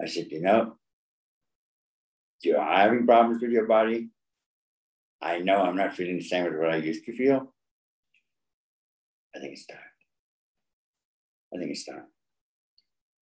I 0.00 0.06
said, 0.06 0.26
you 0.30 0.42
know, 0.42 0.76
you're 2.42 2.62
having 2.62 3.06
problems 3.06 3.42
with 3.42 3.50
your 3.50 3.66
body. 3.66 4.10
I 5.20 5.38
know 5.38 5.62
I'm 5.62 5.76
not 5.76 5.94
feeling 5.94 6.18
the 6.18 6.24
same 6.24 6.46
as 6.46 6.52
what 6.58 6.70
I 6.70 6.76
used 6.76 7.04
to 7.06 7.16
feel. 7.16 7.52
I 9.34 9.38
think 9.38 9.52
it's 9.54 9.66
time. 9.66 9.78
I 11.54 11.58
think 11.58 11.70
it's 11.70 11.84
time. 11.84 12.04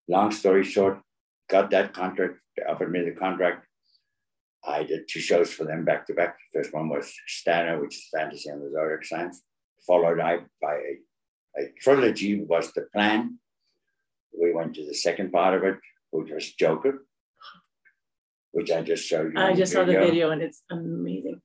Long 0.07 0.31
story 0.31 0.63
short, 0.63 1.01
got 1.49 1.69
that 1.71 1.93
contract, 1.93 2.39
they 2.55 2.63
offered 2.63 2.91
me 2.91 3.03
the 3.03 3.11
contract. 3.11 3.67
I 4.63 4.83
did 4.83 5.07
two 5.09 5.19
shows 5.19 5.51
for 5.51 5.63
them 5.63 5.85
back 5.85 6.05
to 6.07 6.13
back. 6.13 6.37
The 6.53 6.59
first 6.59 6.73
one 6.73 6.89
was 6.89 7.13
Stana, 7.27 7.81
which 7.81 7.95
is 7.95 8.07
Fantasy 8.13 8.49
and 8.49 8.61
the 8.61 8.71
Zodiac 8.71 9.03
Signs, 9.05 9.41
followed 9.85 10.17
by 10.17 10.73
a, 10.73 11.61
a 11.61 11.71
trilogy 11.79 12.43
was 12.43 12.71
the 12.73 12.87
plan. 12.93 13.39
We 14.39 14.53
went 14.53 14.75
to 14.75 14.85
the 14.85 14.93
second 14.93 15.31
part 15.31 15.55
of 15.55 15.63
it, 15.63 15.77
which 16.11 16.31
was 16.31 16.51
Joker, 16.53 17.05
which 18.51 18.71
I 18.71 18.81
just 18.81 19.05
showed 19.05 19.33
you. 19.33 19.39
I 19.41 19.53
just 19.53 19.73
saw 19.73 19.83
the 19.83 19.93
video 19.93 20.31
and 20.31 20.41
it's 20.41 20.63
amazing. 20.69 21.41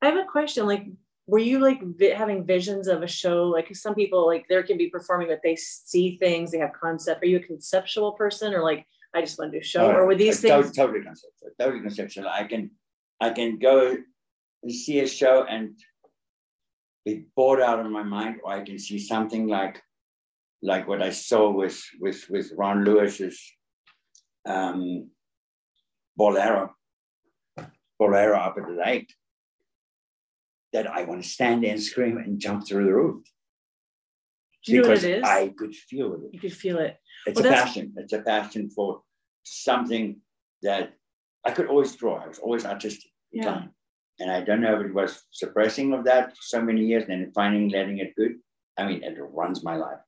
I 0.00 0.06
have 0.06 0.16
a 0.16 0.24
question. 0.24 0.66
Like, 0.66 0.86
were 1.26 1.38
you 1.38 1.60
like 1.60 1.80
vi- 1.82 2.14
having 2.14 2.44
visions 2.44 2.88
of 2.88 3.02
a 3.02 3.06
show? 3.06 3.44
Like, 3.44 3.74
some 3.76 3.94
people 3.94 4.26
like 4.26 4.46
there 4.48 4.62
can 4.62 4.76
be 4.76 4.90
performing, 4.90 5.28
but 5.28 5.40
they 5.44 5.56
see 5.56 6.16
things, 6.18 6.50
they 6.50 6.58
have 6.58 6.72
concept. 6.72 7.22
Are 7.22 7.26
you 7.26 7.36
a 7.36 7.40
conceptual 7.40 8.12
person, 8.12 8.52
or 8.54 8.62
like 8.62 8.86
I 9.14 9.20
just 9.20 9.38
want 9.38 9.52
to 9.52 9.58
do 9.58 9.62
a 9.62 9.64
show, 9.64 9.86
oh, 9.86 9.94
or 9.94 10.06
were 10.06 10.16
these 10.16 10.44
uh, 10.44 10.48
to- 10.48 10.62
things? 10.62 10.76
Totally 10.76 11.02
conceptual. 11.02 11.50
Totally 11.60 11.80
conceptual. 11.82 12.28
I 12.28 12.44
can, 12.44 12.70
I 13.20 13.30
can 13.30 13.58
go 13.58 13.96
and 14.62 14.72
see 14.72 15.00
a 15.00 15.06
show 15.06 15.44
and 15.44 15.78
be 17.04 17.26
bored 17.36 17.60
out 17.60 17.78
of 17.78 17.90
my 17.90 18.02
mind, 18.02 18.40
or 18.42 18.52
I 18.52 18.64
can 18.64 18.78
see 18.78 18.98
something 18.98 19.46
like, 19.46 19.80
like 20.62 20.88
what 20.88 21.02
I 21.02 21.10
saw 21.10 21.50
with 21.50 21.80
with 22.00 22.24
with 22.30 22.52
Ron 22.56 22.84
Lewis's 22.84 23.40
um, 24.46 25.10
Bolero, 26.16 26.74
Bolero 27.98 28.38
up 28.38 28.56
at 28.58 28.66
the 28.66 28.72
lake. 28.74 29.12
That 30.72 30.86
I 30.86 31.04
want 31.04 31.22
to 31.22 31.28
stand 31.28 31.62
there 31.64 31.72
and 31.72 31.82
scream 31.82 32.16
and 32.16 32.40
jump 32.40 32.66
through 32.66 32.86
the 32.86 32.94
roof 32.94 33.22
Do 34.64 34.72
you 34.72 34.80
know 34.80 34.88
what 34.88 34.94
because 34.94 35.04
it 35.04 35.18
is? 35.18 35.22
I 35.24 35.48
could 35.48 35.74
feel 35.76 36.14
it. 36.14 36.20
you 36.32 36.40
could 36.40 36.54
feel 36.54 36.78
it. 36.78 36.96
It's 37.26 37.36
Well, 37.38 37.44
a 37.46 37.50
that's- 37.50 37.68
passion. 37.68 37.92
It's 37.98 38.12
a 38.14 38.22
passion 38.22 38.70
for 38.70 39.02
something 39.42 40.22
that 40.62 40.94
I 41.44 41.50
could 41.50 41.66
always 41.66 41.94
draw. 41.94 42.22
I 42.24 42.28
was 42.28 42.38
always 42.38 42.64
artistic. 42.64 43.10
Yeah. 43.32 43.44
time. 43.44 43.74
And 44.18 44.30
I 44.30 44.40
don't 44.42 44.60
know 44.62 44.78
if 44.80 44.86
it 44.86 44.94
was 44.94 45.22
suppressing 45.30 45.92
of 45.92 46.04
that 46.04 46.30
for 46.30 46.42
so 46.42 46.62
many 46.62 46.84
years 46.86 47.02
and 47.08 47.20
then 47.22 47.32
finding 47.34 47.68
letting 47.68 47.98
it 47.98 48.14
good. 48.16 48.36
I 48.78 48.86
mean, 48.86 49.02
it 49.02 49.14
runs 49.20 49.62
my 49.62 49.76
life. 49.76 50.00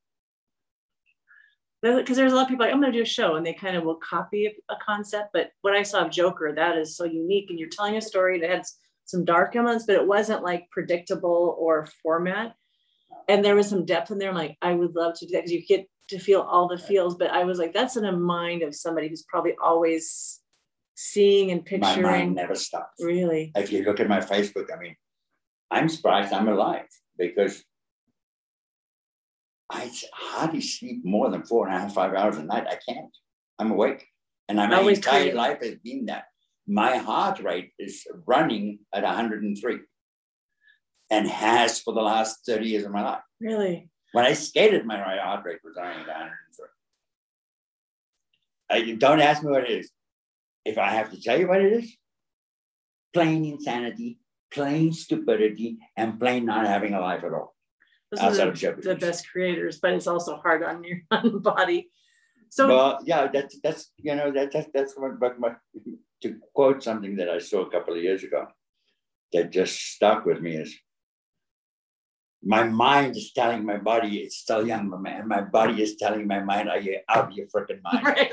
Because 1.84 2.16
there's 2.16 2.32
a 2.32 2.36
lot 2.36 2.42
of 2.42 2.48
people 2.48 2.64
like 2.64 2.72
I'm 2.72 2.80
going 2.80 2.92
to 2.92 2.98
do 2.98 3.02
a 3.02 3.06
show 3.06 3.36
and 3.36 3.44
they 3.44 3.52
kind 3.52 3.76
of 3.76 3.84
will 3.84 3.96
copy 3.96 4.46
a, 4.46 4.74
concept. 4.84 5.30
But 5.32 5.50
what 5.60 5.74
I 5.74 5.82
saw 5.82 6.04
of 6.04 6.10
Joker, 6.10 6.52
that 6.54 6.78
is 6.78 6.96
so 6.96 7.04
unique, 7.04 7.50
and 7.50 7.58
you're 7.58 7.68
telling 7.68 7.96
a 7.96 8.00
story 8.00 8.40
that 8.40 8.50
had 8.50 8.64
some 9.04 9.24
dark 9.24 9.54
elements, 9.54 9.84
but 9.86 9.96
it 9.96 10.06
wasn't 10.06 10.42
like 10.42 10.70
predictable 10.70 11.56
or 11.58 11.86
format. 12.02 12.54
And 13.28 13.44
there 13.44 13.54
was 13.54 13.68
some 13.68 13.84
depth 13.84 14.10
in 14.10 14.18
there. 14.18 14.30
I'm 14.30 14.34
like, 14.34 14.56
I 14.62 14.72
would 14.72 14.94
love 14.94 15.14
to 15.18 15.26
do 15.26 15.32
that 15.32 15.44
because 15.44 15.52
you 15.52 15.66
get 15.66 15.86
to 16.08 16.18
feel 16.18 16.40
all 16.40 16.68
the 16.68 16.78
feels. 16.78 17.16
But 17.16 17.30
I 17.30 17.44
was 17.44 17.58
like, 17.58 17.74
that's 17.74 17.96
in 17.96 18.04
a 18.04 18.12
mind 18.12 18.62
of 18.62 18.74
somebody 18.74 19.08
who's 19.08 19.24
probably 19.28 19.54
always 19.62 20.40
seeing 20.94 21.50
and 21.50 21.64
picturing. 21.64 22.02
My 22.02 22.10
mind 22.18 22.34
never 22.34 22.54
stops. 22.54 23.02
Really, 23.02 23.52
If 23.56 23.72
you 23.72 23.84
look 23.84 24.00
at 24.00 24.08
my 24.08 24.20
Facebook, 24.20 24.66
I 24.74 24.80
mean, 24.80 24.96
I'm 25.70 25.88
surprised 25.88 26.32
I'm 26.32 26.48
alive 26.48 26.86
because 27.18 27.62
I 29.74 29.90
hardly 30.12 30.60
sleep 30.60 31.04
more 31.04 31.30
than 31.30 31.42
four 31.42 31.66
and 31.66 31.74
a 31.76 31.80
half, 31.80 31.94
five 31.94 32.14
hours 32.14 32.36
a 32.36 32.44
night. 32.44 32.66
I 32.68 32.76
can't. 32.88 33.14
I'm 33.58 33.72
awake. 33.72 34.06
And 34.48 34.58
my 34.58 34.72
Always 34.72 34.98
entire 34.98 35.20
creative. 35.20 35.34
life 35.36 35.58
has 35.62 35.74
been 35.76 36.06
that. 36.06 36.26
My 36.66 36.96
heart 36.98 37.40
rate 37.40 37.72
is 37.78 38.06
running 38.26 38.78
at 38.92 39.02
103 39.02 39.78
and 41.10 41.28
has 41.28 41.80
for 41.80 41.92
the 41.92 42.00
last 42.02 42.46
30 42.46 42.66
years 42.66 42.84
of 42.84 42.92
my 42.92 43.02
life. 43.02 43.22
really. 43.40 43.90
When 44.12 44.24
I 44.24 44.34
skated, 44.34 44.86
my 44.86 44.98
heart 44.98 45.44
rate 45.44 45.58
was 45.64 45.74
running 45.76 46.02
at 46.02 46.06
103. 46.06 46.66
I, 48.70 48.94
don't 48.94 49.20
ask 49.20 49.42
me 49.42 49.50
what 49.50 49.64
it 49.64 49.70
is. 49.80 49.90
If 50.64 50.78
I 50.78 50.90
have 50.90 51.10
to 51.10 51.20
tell 51.20 51.38
you 51.38 51.48
what 51.48 51.60
it 51.60 51.72
is, 51.72 51.96
plain 53.12 53.44
insanity, 53.44 54.18
plain 54.52 54.92
stupidity, 54.92 55.78
and 55.96 56.18
plain 56.20 56.44
not 56.46 56.64
having 56.66 56.94
a 56.94 57.00
life 57.00 57.24
at 57.24 57.32
all. 57.32 57.53
Those 58.20 58.38
are 58.38 58.46
the, 58.46 58.48
of 58.50 58.58
show 58.58 58.72
the 58.72 58.96
best 58.96 59.30
creators, 59.30 59.78
but 59.78 59.92
it's 59.92 60.06
also 60.06 60.36
hard 60.36 60.62
on 60.62 60.84
your 60.84 60.98
own 61.10 61.40
body. 61.40 61.90
So 62.50 62.68
well, 62.68 63.00
yeah, 63.04 63.28
that's 63.32 63.58
that's 63.62 63.92
you 63.96 64.14
know 64.14 64.30
that, 64.32 64.52
that 64.52 64.68
that's 64.72 64.94
what 64.96 65.18
but 65.18 65.40
my 65.40 65.54
to 66.22 66.36
quote 66.54 66.82
something 66.82 67.16
that 67.16 67.28
I 67.28 67.38
saw 67.38 67.62
a 67.62 67.70
couple 67.70 67.94
of 67.94 68.02
years 68.02 68.22
ago 68.22 68.46
that 69.32 69.50
just 69.50 69.76
stuck 69.94 70.24
with 70.24 70.40
me 70.40 70.56
is 70.56 70.74
my 72.44 72.64
mind 72.64 73.16
is 73.16 73.32
telling 73.32 73.64
my 73.64 73.78
body 73.78 74.18
it's 74.18 74.36
still 74.36 74.66
young, 74.66 74.88
my 74.88 74.98
man. 74.98 75.26
My 75.26 75.40
body 75.40 75.82
is 75.82 75.96
telling 75.96 76.26
my 76.26 76.40
mind, 76.40 76.68
are 76.68 76.78
you 76.78 76.98
out 77.08 77.30
of 77.30 77.32
your 77.32 77.46
freaking 77.46 77.80
mind? 77.92 78.04
Right. 78.04 78.32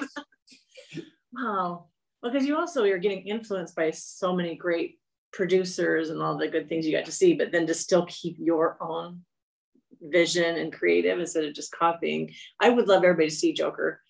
wow. 1.34 1.86
Well, 2.22 2.32
because 2.32 2.46
you 2.46 2.58
also 2.58 2.84
you're 2.84 3.00
getting 3.00 3.26
influenced 3.26 3.76
by 3.76 3.91
so 3.91 4.36
many 4.36 4.56
great 4.56 5.00
producers 5.34 6.10
and 6.10 6.22
all 6.22 6.38
the 6.38 6.48
good 6.48 6.67
things 6.67 6.86
you 6.86 6.96
got 6.96 7.06
to 7.06 7.12
see, 7.12 7.34
but 7.34 7.52
then 7.52 7.65
to 7.67 7.74
still 7.74 8.06
keep 8.08 8.36
your 8.38 8.78
own 8.82 9.22
vision 10.01 10.57
and 10.57 10.73
creative 10.73 11.19
instead 11.19 11.45
of 11.45 11.53
just 11.53 11.71
copying. 11.71 12.33
I 12.59 12.69
would 12.69 12.87
love 12.87 13.03
everybody 13.03 13.29
to 13.29 13.35
see 13.35 13.53
Joker. 13.53 14.01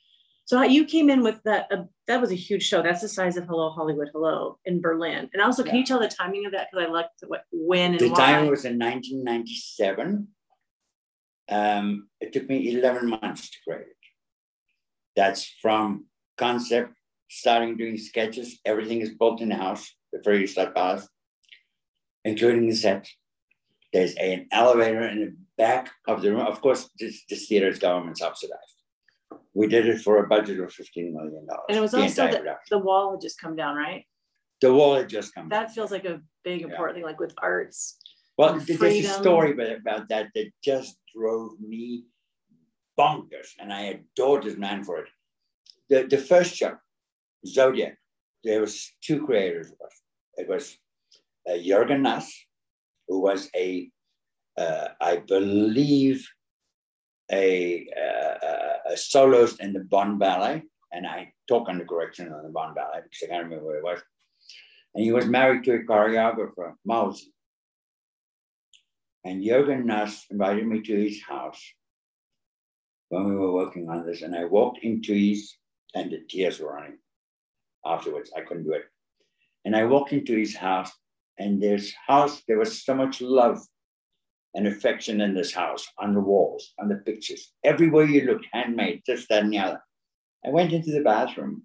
So 0.45 0.61
you 0.63 0.85
came 0.85 1.09
in 1.09 1.23
with 1.23 1.41
that? 1.43 1.67
Uh, 1.71 1.83
that 2.07 2.19
was 2.19 2.31
a 2.31 2.35
huge 2.35 2.63
show. 2.63 2.81
That's 2.81 3.01
the 3.01 3.07
size 3.07 3.37
of 3.37 3.45
Hello 3.45 3.69
Hollywood 3.69 4.09
Hello 4.11 4.57
in 4.65 4.81
Berlin. 4.81 5.29
And 5.33 5.41
also, 5.41 5.63
can 5.63 5.75
you 5.75 5.85
tell 5.85 5.99
the 5.99 6.09
timing 6.09 6.45
of 6.45 6.51
that? 6.51 6.67
Because 6.71 6.87
I 6.87 6.91
liked 6.91 7.23
what 7.27 7.45
when 7.51 7.91
and 7.91 7.99
The 7.99 8.09
why. 8.09 8.17
time 8.17 8.47
was 8.47 8.65
in 8.65 8.77
1997. 8.77 10.27
Um, 11.49 12.07
it 12.19 12.33
took 12.33 12.49
me 12.49 12.69
11 12.75 13.09
months 13.09 13.49
to 13.49 13.57
create 13.65 13.87
it. 13.87 13.95
That's 15.15 15.45
from 15.61 16.05
concept, 16.37 16.93
starting 17.29 17.77
doing 17.77 17.97
sketches. 17.97 18.59
Everything 18.65 19.01
is 19.01 19.11
built 19.11 19.41
in 19.41 19.49
the 19.49 19.55
house, 19.55 19.93
the 20.11 20.21
very 20.23 20.47
start 20.47 20.77
house, 20.77 21.07
including 22.25 22.67
the 22.67 22.75
set. 22.75 23.07
There's 23.93 24.15
an 24.15 24.47
elevator 24.51 25.01
and 25.01 25.37
back 25.61 25.91
of 26.07 26.21
the 26.21 26.31
room. 26.31 26.47
Of 26.53 26.59
course, 26.65 26.89
this, 26.99 27.15
this 27.29 27.47
theater 27.47 27.67
is 27.67 27.77
government 27.77 28.17
subsidized. 28.17 28.77
We 29.53 29.67
did 29.67 29.85
it 29.85 29.99
for 30.01 30.15
a 30.23 30.27
budget 30.27 30.59
of 30.59 30.69
$15 30.69 31.13
million. 31.17 31.45
and 31.69 31.77
it 31.77 31.81
was 31.81 31.91
the 31.91 32.01
also 32.01 32.27
the, 32.27 32.55
the 32.69 32.79
wall 32.87 33.11
had 33.11 33.21
just 33.21 33.39
come 33.39 33.55
down, 33.55 33.75
right? 33.75 34.03
The 34.61 34.73
wall 34.73 34.95
had 34.95 35.09
just 35.17 35.33
come 35.35 35.49
down. 35.49 35.63
That 35.63 35.73
feels 35.75 35.91
like 35.91 36.05
a 36.05 36.21
big 36.43 36.61
important 36.63 36.95
thing, 36.95 37.03
like 37.03 37.19
with 37.19 37.33
arts. 37.37 37.97
Well, 38.37 38.59
there's 38.59 38.81
a 38.81 39.03
story 39.03 39.51
about, 39.51 39.71
about 39.83 40.09
that 40.09 40.29
that 40.35 40.47
just 40.63 40.97
drove 41.15 41.51
me 41.59 42.05
bonkers, 42.97 43.49
and 43.59 43.71
I 43.71 43.81
adored 43.95 44.43
this 44.43 44.57
man 44.57 44.83
for 44.83 44.95
it. 45.03 45.09
The, 45.89 46.07
the 46.13 46.17
first 46.17 46.55
show, 46.55 46.73
Zodiac, 47.45 47.97
there 48.43 48.61
was 48.61 48.91
two 49.05 49.25
creators 49.25 49.67
of 49.67 49.77
it. 49.81 50.41
It 50.41 50.49
was 50.49 50.77
uh, 51.47 51.57
Jürgen 51.67 52.01
Nass, 52.01 52.27
who 53.07 53.21
was 53.21 53.49
a, 53.55 53.91
uh, 54.57 54.89
I 54.99 55.17
believe, 55.17 56.27
a, 57.31 57.87
uh, 57.97 58.91
a- 58.91 58.97
soloist 58.97 59.61
in 59.61 59.73
the 59.73 59.79
Bonn 59.79 60.17
Ballet, 60.17 60.63
and 60.91 61.07
I 61.07 61.31
talk 61.47 61.69
under 61.69 61.85
correction 61.85 62.31
on 62.33 62.43
the 62.43 62.49
Bonn 62.49 62.73
Ballet 62.73 63.01
because 63.03 63.23
I 63.23 63.27
can't 63.27 63.43
remember 63.45 63.65
where 63.65 63.77
it 63.77 63.83
was. 63.83 64.01
And 64.93 65.03
he 65.03 65.11
was 65.11 65.25
married 65.25 65.63
to 65.63 65.75
a 65.75 65.83
choreographer, 65.83 66.73
Mausi. 66.87 67.31
And 69.23 69.43
Jürgen 69.43 69.85
Nass 69.85 70.25
invited 70.29 70.67
me 70.67 70.81
to 70.81 71.03
his 71.03 71.21
house 71.21 71.63
when 73.09 73.25
we 73.29 73.35
were 73.35 73.53
working 73.53 73.89
on 73.89 74.05
this. 74.05 74.23
And 74.23 74.35
I 74.35 74.45
walked 74.45 74.79
into 74.83 75.13
his, 75.13 75.55
and 75.93 76.11
the 76.11 76.21
tears 76.27 76.59
were 76.59 76.73
running 76.73 76.97
afterwards. 77.85 78.31
I 78.35 78.41
couldn't 78.41 78.63
do 78.63 78.73
it. 78.73 78.85
And 79.63 79.75
I 79.75 79.85
walked 79.85 80.11
into 80.11 80.35
his 80.35 80.55
house, 80.55 80.91
and 81.37 81.61
this 81.61 81.93
house, 82.07 82.41
there 82.47 82.57
was 82.57 82.83
so 82.83 82.95
much 82.95 83.21
love 83.21 83.59
and 84.53 84.67
affection 84.67 85.21
in 85.21 85.33
this 85.33 85.53
house, 85.53 85.87
on 85.97 86.13
the 86.13 86.19
walls, 86.19 86.73
on 86.79 86.89
the 86.89 86.95
pictures. 86.95 87.53
Everywhere 87.63 88.05
you 88.05 88.25
looked, 88.25 88.47
handmade, 88.51 89.01
this, 89.07 89.25
that, 89.29 89.43
and 89.43 89.53
the 89.53 89.59
other. 89.59 89.81
I 90.45 90.49
went 90.49 90.73
into 90.73 90.91
the 90.91 91.01
bathroom 91.01 91.63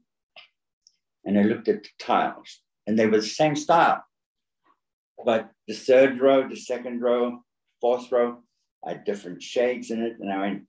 and 1.25 1.39
I 1.39 1.43
looked 1.43 1.69
at 1.69 1.83
the 1.83 1.89
tiles, 1.99 2.61
and 2.87 2.97
they 2.97 3.07
were 3.07 3.21
the 3.21 3.27
same 3.27 3.57
style. 3.57 4.05
But 5.25 5.51
the 5.67 5.75
third 5.75 6.21
row, 6.21 6.49
the 6.49 6.55
second 6.55 7.01
row, 7.01 7.41
fourth 7.81 8.13
row, 8.13 8.43
had 8.87 9.05
different 9.05 9.43
shades 9.43 9.91
in 9.91 10.03
it. 10.03 10.17
And 10.21 10.33
I 10.33 10.39
went, 10.39 10.63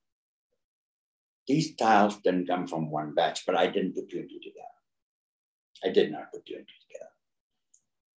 these 1.47 1.76
tiles 1.76 2.18
didn't 2.22 2.47
come 2.47 2.65
from 2.65 2.89
one 2.89 3.13
batch, 3.13 3.45
but 3.45 3.55
I 3.55 3.68
didn't 3.68 3.93
put 3.93 4.09
two 4.09 4.20
and 4.20 4.30
two 4.30 4.39
together. 4.39 4.65
I 5.86 5.89
did 5.89 6.11
not 6.11 6.32
put 6.34 6.45
two 6.45 6.55
and 6.55 6.65
two 6.65 6.74
together. 6.88 7.11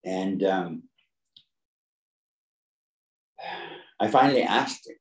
And 0.05 0.43
um, 0.45 0.83
I 4.01 4.09
finally 4.09 4.43
asked 4.43 4.89
him. 4.89 4.97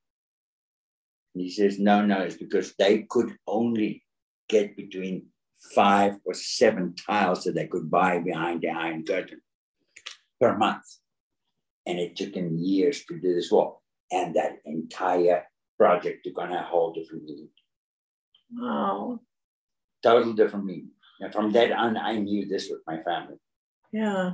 And 1.33 1.43
he 1.43 1.49
says, 1.49 1.79
no, 1.79 2.05
no, 2.05 2.21
it's 2.21 2.35
because 2.35 2.73
they 2.77 3.05
could 3.09 3.35
only 3.47 4.03
get 4.49 4.75
between 4.75 5.27
five 5.73 6.17
or 6.25 6.33
seven 6.33 6.95
tiles 6.95 7.43
that 7.43 7.55
they 7.55 7.67
could 7.67 7.89
buy 7.89 8.19
behind 8.19 8.61
the 8.61 8.69
iron 8.69 9.05
curtain 9.05 9.41
per 10.39 10.57
month. 10.57 10.83
And 11.85 11.97
it 11.97 12.15
took 12.15 12.33
him 12.35 12.57
years 12.57 13.05
to 13.05 13.19
do 13.19 13.33
this 13.33 13.51
wall. 13.51 13.83
And 14.11 14.35
that 14.35 14.57
entire 14.65 15.45
project 15.77 16.25
took 16.25 16.39
on 16.39 16.51
a 16.51 16.63
whole 16.63 16.91
different 16.93 17.23
meaning. 17.23 17.49
Wow. 18.53 19.19
Total 20.03 20.33
different 20.33 20.65
meaning. 20.65 20.91
And 21.19 21.31
from 21.31 21.51
that 21.53 21.71
on, 21.71 21.95
I 21.95 22.17
knew 22.17 22.47
this 22.47 22.69
with 22.69 22.79
my 22.87 23.01
family. 23.03 23.37
Yeah. 23.91 24.33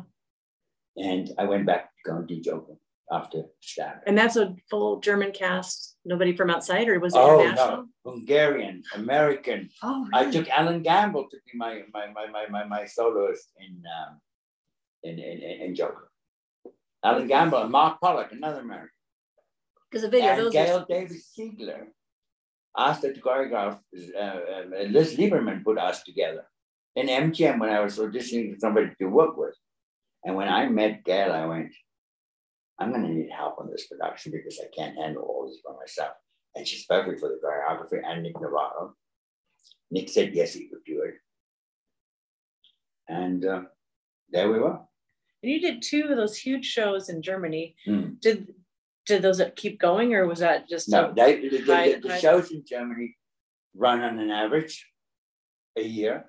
And 0.97 1.29
I 1.37 1.43
went 1.45 1.65
back 1.65 1.83
to 1.83 2.11
go 2.11 2.17
and 2.17 2.27
teach 2.27 2.47
open 2.47 2.77
after 3.11 3.43
Stabbing. 3.61 4.01
And 4.07 4.17
that's 4.17 4.35
a 4.35 4.55
full 4.69 4.99
German 4.99 5.31
cast, 5.31 5.97
nobody 6.05 6.35
from 6.35 6.49
outside, 6.49 6.87
or 6.87 6.99
was 6.99 7.13
it 7.13 7.19
Oh, 7.19 7.39
international? 7.39 7.87
no. 8.05 8.11
Hungarian, 8.11 8.83
American. 8.95 9.69
Oh, 9.83 10.07
I 10.13 10.29
took 10.31 10.49
Alan 10.49 10.81
Gamble 10.81 11.27
to 11.29 11.37
be 11.45 11.57
my 11.57 11.83
my 11.93 12.07
my 12.07 12.27
my 12.27 12.47
my, 12.49 12.65
my 12.65 12.85
soloist 12.85 13.49
in 13.59 13.81
um 13.97 14.19
in, 15.03 15.19
in, 15.19 15.41
in, 15.61 15.75
Joker. 15.75 16.09
Alan 17.03 17.27
Gamble 17.27 17.61
and 17.61 17.71
Mark 17.71 18.01
Pollock, 18.01 18.31
another 18.31 18.61
American. 18.61 18.89
Because 19.89 20.01
the 20.01 20.09
video, 20.09 20.29
and 20.31 20.39
those 20.39 20.53
Gail 20.53 20.79
are, 20.79 20.85
Davis 20.89 21.31
Siegler 21.37 21.85
asked 22.75 23.03
her 23.03 23.13
to 23.13 23.21
choreograph. 23.21 23.79
Uh, 23.95 24.19
uh, 24.19 24.83
Liz 24.89 25.15
Lieberman 25.15 25.63
put 25.63 25.77
us 25.77 26.01
together 26.01 26.45
in 26.95 27.07
MGM 27.07 27.59
when 27.59 27.69
I 27.69 27.81
was 27.81 27.97
auditioning 27.97 28.53
for 28.53 28.59
somebody 28.59 28.89
to 28.99 29.05
work 29.05 29.37
with. 29.37 29.53
And 30.23 30.35
when 30.35 30.49
I 30.49 30.67
met 30.69 31.03
Gail, 31.03 31.31
I 31.31 31.45
went, 31.45 31.71
I'm 32.79 32.91
going 32.91 33.03
to 33.03 33.09
need 33.09 33.29
help 33.31 33.59
on 33.59 33.69
this 33.71 33.87
production 33.87 34.31
because 34.31 34.59
I 34.59 34.67
can't 34.75 34.97
handle 34.97 35.23
all 35.23 35.47
this 35.47 35.59
by 35.65 35.73
myself. 35.79 36.13
And 36.55 36.67
she 36.67 36.77
spoke 36.77 37.05
for 37.19 37.29
the 37.29 37.39
choreography 37.43 38.01
and 38.05 38.23
Nick 38.23 38.39
Navarro. 38.39 38.93
Nick 39.91 40.09
said 40.09 40.33
yes, 40.33 40.53
he 40.53 40.67
could 40.67 40.83
do 40.85 41.01
it. 41.03 41.15
And 43.07 43.45
uh, 43.45 43.61
there 44.29 44.51
we 44.51 44.59
were. 44.59 44.79
and 45.43 45.51
you 45.51 45.59
did 45.59 45.81
two 45.81 46.07
of 46.09 46.17
those 46.17 46.37
huge 46.37 46.65
shows 46.65 47.09
in 47.09 47.21
Germany. 47.21 47.75
Hmm. 47.85 48.13
Did 48.21 48.53
did 49.05 49.21
those 49.21 49.39
keep 49.55 49.79
going, 49.79 50.15
or 50.15 50.25
was 50.27 50.39
that 50.39 50.67
just 50.67 50.89
No, 50.89 51.13
they, 51.15 51.47
the, 51.47 51.57
the- 51.61 51.75
High- 51.75 51.99
the 51.99 52.09
high- 52.09 52.19
shows 52.19 52.49
in 52.51 52.63
Germany 52.67 53.15
run 53.75 54.01
on 54.01 54.17
an 54.17 54.31
average 54.31 54.87
a 55.77 55.83
year. 55.83 56.25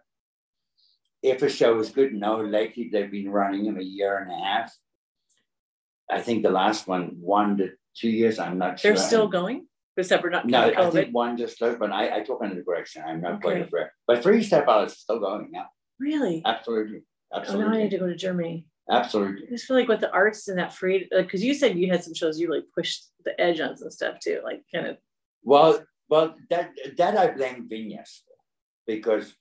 If 1.22 1.42
a 1.42 1.48
show 1.48 1.78
is 1.80 1.88
good, 1.90 2.12
no, 2.12 2.40
lately 2.42 2.90
they've 2.92 3.10
been 3.10 3.30
running 3.30 3.64
them 3.64 3.78
a 3.78 3.82
year 3.82 4.18
and 4.18 4.30
a 4.30 4.44
half. 4.44 4.76
I 6.10 6.20
think 6.20 6.42
the 6.42 6.50
last 6.50 6.86
one, 6.86 7.16
one 7.20 7.56
to 7.58 7.70
two 7.96 8.10
years, 8.10 8.38
I'm 8.38 8.58
not 8.58 8.78
sure. 8.78 8.92
they're 8.92 9.02
still 9.02 9.28
going? 9.28 9.66
Except 9.96 10.22
for 10.22 10.30
not 10.30 10.46
No, 10.46 10.72
I 10.76 10.90
think 10.90 11.14
one 11.14 11.38
just 11.38 11.60
left, 11.60 11.78
but 11.78 11.90
I, 11.90 12.16
I 12.16 12.20
took 12.20 12.42
under 12.42 12.62
direction. 12.62 13.02
I'm 13.06 13.22
not 13.22 13.40
quite 13.40 13.66
aware. 13.66 13.92
But 14.06 14.22
Three 14.22 14.42
Step 14.42 14.68
Out 14.68 14.88
is 14.88 14.98
still 14.98 15.18
going. 15.18 15.50
Yeah, 15.52 15.64
Really? 15.98 16.42
absolutely. 16.44 17.02
Oh, 17.32 17.40
now 17.58 17.68
I 17.68 17.78
need 17.78 17.90
to 17.90 17.98
go 17.98 18.06
to 18.06 18.14
Germany. 18.14 18.66
Absolutely. 18.90 19.46
I 19.48 19.50
just 19.50 19.66
feel 19.66 19.76
like 19.76 19.88
with 19.88 20.00
the 20.00 20.12
arts 20.12 20.48
and 20.48 20.58
that 20.58 20.72
free, 20.72 21.08
because 21.10 21.42
you 21.42 21.54
said 21.54 21.76
you 21.78 21.90
had 21.90 22.04
some 22.04 22.14
shows 22.14 22.38
you 22.38 22.48
really 22.48 22.64
pushed 22.74 23.06
the 23.24 23.38
edge 23.40 23.58
on 23.58 23.76
some 23.76 23.90
stuff 23.90 24.20
too, 24.20 24.40
like 24.44 24.62
kind 24.72 24.86
of. 24.86 24.98
Well, 25.42 25.82
well, 26.08 26.34
that 26.50 26.70
that 26.98 27.16
I 27.16 27.32
blame 27.32 27.68
Vinyas 27.68 28.20
for 28.22 28.36
because 28.86 29.34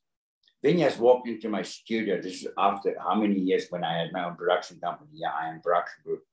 Vinyas 0.63 0.97
walked 0.97 1.27
into 1.27 1.49
my 1.49 1.61
studio. 1.61 2.19
This 2.19 2.41
is 2.41 2.47
after 2.57 2.95
how 2.99 3.13
many 3.15 3.35
years 3.39 3.67
when 3.69 3.83
I 3.83 3.99
had 3.99 4.11
my 4.11 4.25
own 4.25 4.35
production 4.35 4.79
company, 4.79 5.11
yeah, 5.13 5.29
I 5.39 5.49
am 5.49 5.61
production 5.61 6.01
group. 6.03 6.23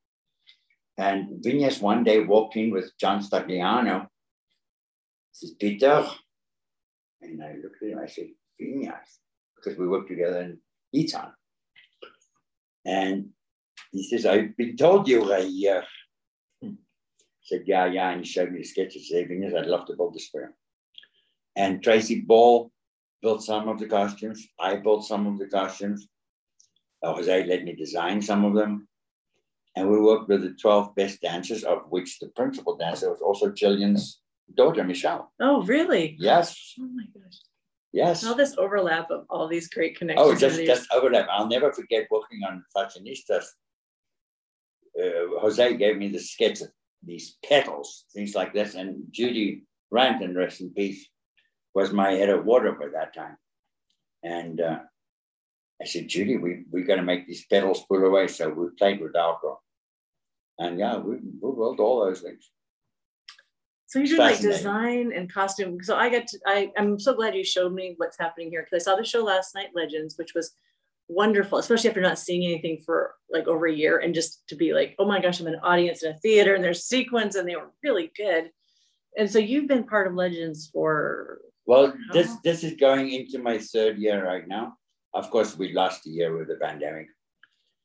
And 0.99 1.43
Vinyas 1.43 1.81
one 1.81 2.05
day 2.05 2.21
walked 2.21 2.57
in 2.57 2.71
with 2.71 2.93
John 2.99 3.23
Stagliano. 3.23 4.03
He 4.03 5.47
says, 5.47 5.55
Peter. 5.59 6.07
And 7.21 7.43
I 7.43 7.55
looked 7.63 7.83
at 7.83 7.89
him, 7.89 7.99
I 7.99 8.07
said, 8.07 8.29
Vinyas, 8.61 9.19
because 9.57 9.79
we 9.79 9.89
worked 9.89 10.09
together 10.09 10.43
in 10.43 10.59
Eton. 10.93 11.33
And 12.85 13.31
he 13.91 14.03
says, 14.09 14.27
I've 14.27 14.57
been 14.57 14.77
told 14.77 15.09
you 15.09 15.23
were 15.23 15.43
here. 15.43 15.85
I 16.63 16.69
said, 17.43 17.63
yeah, 17.67 17.87
yeah. 17.87 18.11
And 18.11 18.25
he 18.25 18.27
showed 18.31 18.51
me 18.51 18.59
the 18.59 18.65
sketches. 18.65 19.09
Said, 19.09 19.29
Vinyas, 19.29 19.57
I'd 19.57 19.67
love 19.67 19.87
to 19.87 19.97
build 19.97 20.15
this 20.15 20.29
for. 20.29 20.53
And 21.57 21.83
Tracy 21.83 22.21
Ball 22.21 22.71
built 23.21 23.43
some 23.43 23.69
of 23.69 23.79
the 23.79 23.87
costumes. 23.87 24.47
I 24.59 24.77
built 24.77 25.07
some 25.07 25.27
of 25.27 25.39
the 25.39 25.47
costumes. 25.47 26.09
Jose 27.03 27.47
let 27.47 27.65
me 27.65 27.75
design 27.75 28.23
some 28.23 28.45
of 28.45 28.55
them. 28.55 28.89
And 29.75 29.91
we 29.91 29.99
worked 30.01 30.29
with 30.29 30.43
the 30.43 30.53
12 30.61 30.95
best 30.95 31.21
dancers, 31.23 31.65
of 31.65 31.85
which 31.89 32.19
the 32.19 32.29
principal 32.29 32.77
dancer 32.77 33.11
was 33.11 33.21
also 33.23 33.51
Jillian's 33.51 34.21
daughter, 34.55 34.85
Michelle. 34.85 35.33
Oh, 35.41 35.63
really? 35.63 36.17
Yes, 36.19 36.75
Oh 36.79 36.89
my 36.95 37.05
gosh. 37.15 37.39
yes. 37.93 38.25
All 38.25 38.35
this 38.35 38.55
overlap 38.59 39.11
of 39.11 39.25
all 39.31 39.49
these 39.49 39.69
great 39.69 39.97
connections. 39.97 40.29
Oh, 40.29 40.35
just, 40.35 40.63
just 40.65 40.93
overlap. 40.93 41.27
I'll 41.31 41.49
never 41.49 41.73
forget 41.73 42.07
working 42.11 42.41
on 42.47 42.63
Fashionistas. 42.77 43.45
Uh, 44.99 45.41
Jose 45.41 45.77
gave 45.79 45.97
me 45.97 46.09
the 46.09 46.19
sketch 46.19 46.61
of 46.61 46.69
these 47.03 47.39
petals, 47.43 48.05
things 48.13 48.35
like 48.35 48.53
this. 48.53 48.75
And 48.75 49.05
Judy 49.11 49.65
Rankin, 49.91 50.37
rest 50.37 50.61
in 50.61 50.71
peace, 50.71 51.09
was 51.75 51.93
my 51.93 52.11
head 52.13 52.29
of 52.29 52.45
wardrobe 52.45 52.83
at 52.83 52.93
that 52.93 53.15
time. 53.15 53.39
And 54.23 54.61
uh, 54.61 54.81
I 55.81 55.85
said, 55.85 56.09
Judy, 56.09 56.37
we, 56.37 56.65
we're 56.71 56.87
going 56.87 56.99
to 56.99 57.05
make 57.05 57.27
these 57.27 57.45
petals 57.47 57.85
pull 57.89 58.05
away. 58.05 58.29
So 58.29 58.51
we 58.51 58.67
played 58.79 59.01
with 59.01 59.15
Velcro. 59.15 59.57
And 60.59 60.79
yeah, 60.79 60.99
we, 60.99 61.17
we 61.17 61.41
built 61.41 61.81
all 61.81 62.05
those 62.05 62.21
things. 62.21 62.51
So 63.87 63.99
you're 63.99 64.09
doing 64.09 64.21
like 64.21 64.41
design 64.41 65.13
and 65.15 65.31
costume. 65.31 65.79
So 65.83 65.97
I 65.97 66.09
got 66.09 66.27
to, 66.29 66.39
I, 66.47 66.73
I'm 66.79 66.99
so 66.99 67.15
glad 67.15 67.35
you 67.35 67.45
showed 67.45 67.75
me 67.75 67.95
what's 67.99 68.19
happening 68.19 68.49
here 68.51 68.63
because 68.63 68.83
I 68.83 68.91
saw 68.91 68.97
the 68.97 69.05
show 69.05 69.23
last 69.23 69.55
night, 69.55 69.69
Legends, 69.75 70.17
which 70.17 70.35
was 70.35 70.55
wonderful, 71.09 71.59
especially 71.59 71.91
after 71.91 72.01
not 72.01 72.19
seeing 72.19 72.45
anything 72.45 72.79
for 72.87 73.15
like 73.31 73.47
over 73.49 73.67
a 73.67 73.75
year 73.75 73.99
and 73.99 74.15
just 74.15 74.47
to 74.49 74.57
be 74.57 74.73
like, 74.73 74.95
oh 74.99 75.07
my 75.07 75.21
gosh, 75.21 75.41
I'm 75.41 75.47
an 75.47 75.61
audience 75.63 76.03
in 76.03 76.13
a 76.13 76.19
theater 76.19 76.55
and 76.55 76.65
there's 76.65 76.85
sequins 76.85 77.37
and 77.37 77.47
they 77.47 77.57
were 77.57 77.71
really 77.83 78.11
good. 78.17 78.51
And 79.19 79.31
so 79.31 79.39
you've 79.39 79.69
been 79.69 79.85
part 79.85 80.07
of 80.07 80.15
Legends 80.15 80.71
for 80.73 81.41
Well, 81.67 81.93
this 82.13 82.35
this 82.43 82.65
is 82.65 82.75
going 82.75 83.11
into 83.11 83.39
my 83.39 83.59
third 83.59 83.99
year 83.99 84.25
right 84.25 84.49
now. 84.49 84.79
Of 85.15 85.31
course, 85.31 85.57
we 85.57 85.73
lost 85.73 86.07
a 86.07 86.11
year 86.11 86.37
with 86.37 86.49
the 86.49 86.57
pandemic, 86.57 87.09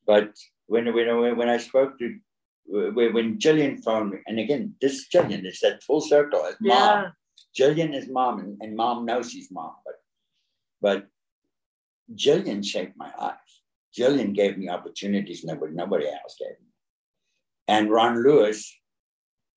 but 0.06 0.32
when 0.66 0.92
when 0.94 1.36
when 1.36 1.48
I 1.48 1.58
spoke 1.58 1.98
to 1.98 2.18
when 2.68 3.38
Jillian 3.38 3.82
phoned 3.82 4.10
me, 4.10 4.18
and 4.26 4.38
again, 4.38 4.74
this 4.80 5.08
Jillian 5.08 5.46
is 5.46 5.60
that 5.60 5.82
full 5.82 6.00
circle. 6.00 6.44
It's 6.44 6.58
mom. 6.60 6.70
yeah. 6.70 7.10
Jillian 7.58 7.94
is 7.94 8.08
mom, 8.08 8.40
and, 8.40 8.56
and 8.60 8.76
mom 8.76 9.06
knows 9.06 9.30
she's 9.30 9.50
mom, 9.50 9.72
but 9.84 9.94
but 10.80 11.06
Jillian 12.14 12.64
shaped 12.64 12.96
my 12.96 13.12
life. 13.18 13.36
Jillian 13.96 14.34
gave 14.34 14.58
me 14.58 14.68
opportunities 14.68 15.44
nobody 15.44 15.74
nobody 15.74 16.06
else 16.06 16.36
gave 16.38 16.58
me. 16.60 16.72
And 17.66 17.90
Ron 17.90 18.22
Lewis, 18.22 18.74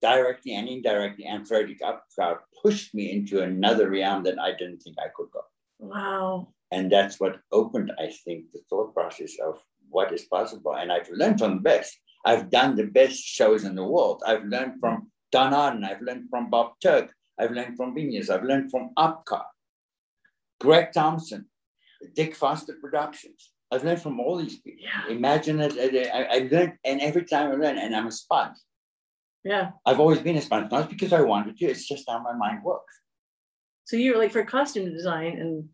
directly 0.02 0.56
and 0.56 0.68
indirectly, 0.68 1.26
and 1.26 1.48
Freddie 1.48 1.78
Apcar 1.82 2.40
pushed 2.62 2.94
me 2.94 3.12
into 3.12 3.42
another 3.42 3.90
realm 3.90 4.24
that 4.24 4.40
I 4.40 4.52
didn't 4.52 4.80
think 4.80 4.98
I 5.00 5.10
could 5.16 5.32
go. 5.32 5.42
Wow. 5.80 6.54
And 6.72 6.92
that's 6.92 7.20
what 7.20 7.40
opened, 7.52 7.92
I 8.00 8.12
think, 8.24 8.52
the 8.52 8.62
thought 8.70 8.94
process 8.94 9.34
of 9.46 9.60
what 9.90 10.14
is 10.14 10.24
possible. 10.24 10.76
And 10.76 10.92
I've 10.92 11.10
learned 11.10 11.40
from 11.40 11.56
the 11.56 11.62
best. 11.62 11.98
I've 12.26 12.50
done 12.50 12.76
the 12.76 12.86
best 12.86 13.20
shows 13.20 13.64
in 13.66 13.76
the 13.76 13.84
world. 13.84 14.24
I've 14.26 14.46
learned 14.46 14.80
from 14.80 15.12
Don 15.32 15.54
Arden. 15.54 15.84
I've 15.84 16.02
learned 16.02 16.30
from 16.30 16.50
Bob 16.50 16.74
Turk. 16.82 17.12
I've 17.40 17.52
learned 17.52 17.76
from 17.76 17.96
Vinyas. 17.96 18.30
I've 18.30 18.44
learned 18.44 18.72
from 18.72 18.92
Apcar, 18.98 19.44
Greg 20.60 20.92
Thompson, 20.94 21.48
Dick 22.16 22.36
Foster 22.36 22.78
Productions. 22.80 23.52
I've 23.72 23.84
learned 23.84 24.02
from 24.02 24.20
all 24.20 24.38
these 24.38 24.60
people. 24.60 24.84
Yeah. 24.84 25.16
Imagine 25.16 25.58
that 25.58 25.74
I, 26.14 26.24
I 26.24 26.50
learned, 26.52 26.74
and 26.86 27.02
every 27.02 27.26
time 27.26 27.52
I 27.52 27.56
learn, 27.56 27.78
and 27.78 27.96
I'm 27.96 28.08
a 28.08 28.12
sponge. 28.12 28.58
Yeah. 29.44 29.72
I've 29.86 30.00
always 30.00 30.20
been 30.20 30.38
a 30.38 30.42
sponge, 30.42 30.72
not 30.72 30.90
because 30.90 31.14
I 31.14 31.22
wanted 31.22 31.58
to, 31.58 31.66
it's 31.66 31.88
just 31.88 32.06
how 32.08 32.22
my 32.22 32.34
mind 32.34 32.64
works. 32.64 33.02
So 33.86 33.98
you 33.98 34.14
were 34.14 34.20
like 34.20 34.32
for 34.32 34.44
costume 34.44 34.94
design 34.94 35.40
and 35.40 35.70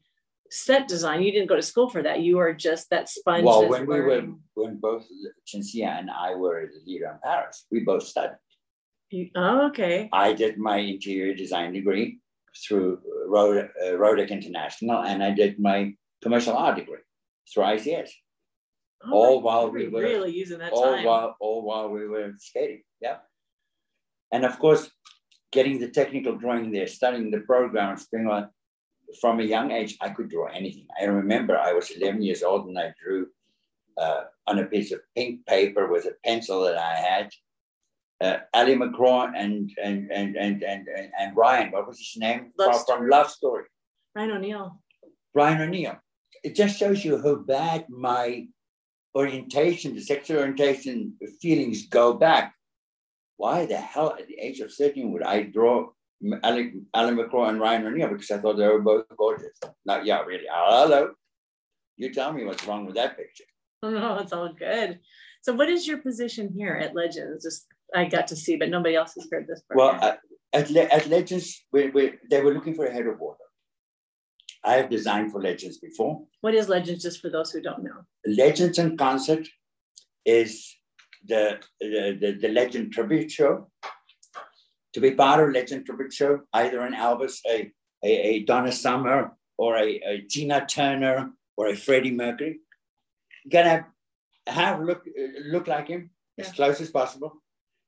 set 0.51 0.87
design, 0.87 1.23
you 1.23 1.31
didn't 1.31 1.47
go 1.49 1.55
to 1.55 1.61
school 1.61 1.89
for 1.89 2.03
that. 2.03 2.21
You 2.21 2.39
are 2.39 2.53
just 2.53 2.89
that 2.89 3.09
sponge. 3.09 3.43
Well, 3.43 3.67
when 3.67 3.85
we 3.85 3.99
were, 3.99 4.09
learning. 4.09 4.39
when 4.53 4.77
both 4.77 5.05
Chinsia 5.47 5.99
and 5.99 6.09
I 6.09 6.35
were 6.35 6.61
at 6.61 6.69
in 6.85 7.19
Paris, 7.23 7.65
we 7.71 7.81
both 7.81 8.03
studied. 8.03 8.37
You- 9.09 9.29
oh, 9.35 9.67
okay. 9.67 10.09
I 10.11 10.33
did 10.33 10.57
my 10.57 10.77
interior 10.77 11.33
design 11.33 11.73
degree 11.73 12.19
through 12.67 13.01
Rod- 13.27 13.71
uh, 13.83 13.91
Rhodec 14.01 14.29
International, 14.29 15.03
and 15.03 15.23
I 15.23 15.31
did 15.31 15.59
my 15.59 15.93
commercial 16.21 16.55
art 16.55 16.77
degree 16.77 17.03
through 17.51 17.63
ICS. 17.63 18.11
Oh, 19.05 19.13
all 19.13 19.41
while 19.41 19.69
we 19.69 19.87
were 19.87 20.01
really 20.01 20.31
using 20.33 20.57
that 20.59 20.73
all 20.73 20.95
time. 20.95 21.05
while 21.05 21.35
all 21.39 21.61
while 21.61 21.89
we 21.89 22.07
were 22.07 22.33
skating. 22.39 22.81
Yeah. 22.99 23.17
And 24.31 24.43
of 24.43 24.57
course, 24.57 24.89
getting 25.51 25.79
the 25.79 25.89
technical 25.89 26.35
drawing 26.35 26.71
there, 26.71 26.87
studying 26.87 27.29
the 27.31 27.41
programs, 27.41 28.07
being 28.07 28.27
like 28.27 28.47
from 29.21 29.39
a 29.39 29.43
young 29.43 29.71
age, 29.71 29.97
I 30.01 30.09
could 30.09 30.29
draw 30.29 30.47
anything. 30.47 30.87
I 30.99 31.05
remember 31.05 31.57
I 31.57 31.73
was 31.73 31.91
11 31.91 32.21
years 32.21 32.43
old 32.43 32.67
and 32.67 32.77
I 32.77 32.93
drew 33.01 33.27
uh, 33.97 34.23
on 34.45 34.59
a 34.59 34.65
piece 34.65 34.91
of 34.91 34.99
pink 35.15 35.45
paper 35.45 35.87
with 35.87 36.05
a 36.05 36.13
pencil 36.25 36.63
that 36.63 36.77
I 36.77 36.95
had. 36.95 37.29
Uh, 38.19 38.37
Ali 38.53 38.75
MacGraw 38.75 39.31
and 39.35 39.71
and, 39.81 40.11
and 40.11 40.35
and 40.35 40.63
and 40.63 40.87
and 40.87 41.11
and 41.19 41.37
Ryan, 41.37 41.71
what 41.71 41.87
was 41.87 41.99
his 41.99 42.17
name? 42.17 42.51
Love 42.57 42.83
from, 42.85 42.97
from 42.97 43.09
Love 43.09 43.29
Story. 43.29 43.65
Ryan 44.15 44.31
O'Neal. 44.31 44.81
Ryan 45.35 45.61
O'Neal. 45.61 45.95
It 46.43 46.55
just 46.55 46.79
shows 46.79 47.05
you 47.05 47.21
how 47.21 47.35
bad 47.35 47.85
my 47.89 48.47
orientation, 49.15 49.93
the 49.93 50.01
sexual 50.01 50.39
orientation 50.39 51.13
feelings 51.41 51.87
go 51.87 52.13
back. 52.13 52.55
Why 53.37 53.67
the 53.67 53.77
hell 53.77 54.15
at 54.19 54.27
the 54.27 54.39
age 54.39 54.61
of 54.61 54.73
13 54.73 55.11
would 55.11 55.23
I 55.23 55.43
draw 55.43 55.89
Alan, 56.43 56.85
Alan 56.93 57.15
MacGraw 57.15 57.49
and 57.49 57.59
Ryan 57.59 57.87
O'Neal 57.87 58.09
because 58.09 58.31
I 58.31 58.39
thought 58.39 58.57
they 58.57 58.67
were 58.67 58.81
both 58.81 59.05
gorgeous. 59.17 59.59
Now, 59.85 60.01
yeah, 60.01 60.21
really. 60.21 60.45
Hello. 60.49 61.11
You 61.95 62.13
tell 62.13 62.33
me 62.33 62.45
what's 62.45 62.65
wrong 62.65 62.85
with 62.85 62.95
that 62.95 63.17
picture. 63.17 63.43
Oh, 63.83 63.91
no, 63.91 64.17
it's 64.17 64.33
all 64.33 64.51
good. 64.51 64.99
So, 65.43 65.53
what 65.53 65.69
is 65.69 65.85
your 65.87 65.99
position 65.99 66.51
here 66.51 66.73
at 66.73 66.95
Legends? 66.95 67.43
Just 67.43 67.67
I 67.93 68.05
got 68.05 68.25
to 68.29 68.35
see, 68.35 68.55
but 68.55 68.69
nobody 68.69 68.95
else 68.95 69.13
has 69.13 69.27
heard 69.31 69.45
this. 69.47 69.61
Part. 69.61 69.77
Well, 69.77 69.99
uh, 70.01 70.15
at, 70.51 70.75
at, 70.75 70.91
at 70.91 71.07
Legends, 71.07 71.63
we, 71.71 71.89
we, 71.91 72.13
they 72.27 72.41
were 72.41 72.55
looking 72.55 72.73
for 72.73 72.85
a 72.85 72.91
head 72.91 73.05
of 73.05 73.19
water. 73.19 73.43
I 74.63 74.73
have 74.73 74.89
designed 74.89 75.31
for 75.31 75.41
Legends 75.41 75.77
before. 75.77 76.23
What 76.41 76.55
is 76.55 76.69
Legends, 76.69 77.03
just 77.03 77.21
for 77.21 77.29
those 77.29 77.51
who 77.51 77.61
don't 77.61 77.83
know? 77.83 78.01
Legends 78.25 78.79
in 78.79 78.97
Concert 78.97 79.47
is 80.25 80.75
the, 81.25 81.59
the, 81.79 82.17
the, 82.19 82.37
the 82.41 82.49
Legend 82.49 82.91
Tribute 82.91 83.29
Show. 83.29 83.69
To 84.97 85.01
be 85.01 85.11
part 85.11 85.39
of 85.39 85.53
Legend 85.53 85.85
Tribute 85.85 86.11
Show, 86.11 86.39
either 86.53 86.81
an 86.81 86.95
Elvis, 86.95 87.41
a, 87.47 87.71
a, 88.03 88.09
a 88.09 88.39
Donna 88.45 88.71
Summer, 88.71 89.31
or 89.55 89.77
a, 89.77 90.01
a 90.03 90.21
Tina 90.27 90.65
Turner, 90.65 91.33
or 91.55 91.67
a 91.67 91.75
Freddie 91.75 92.09
Mercury, 92.09 92.61
you 93.45 93.51
gotta 93.51 93.85
have, 94.47 94.81
look 94.81 95.05
look 95.45 95.67
like 95.67 95.89
him 95.89 96.09
yeah. 96.35 96.45
as 96.45 96.51
close 96.51 96.81
as 96.81 96.89
possible. 96.89 97.33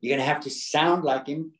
You're 0.01 0.15
gonna 0.15 0.27
have 0.29 0.41
to 0.41 0.51
sound 0.51 1.03
like 1.03 1.25
him, 1.25 1.53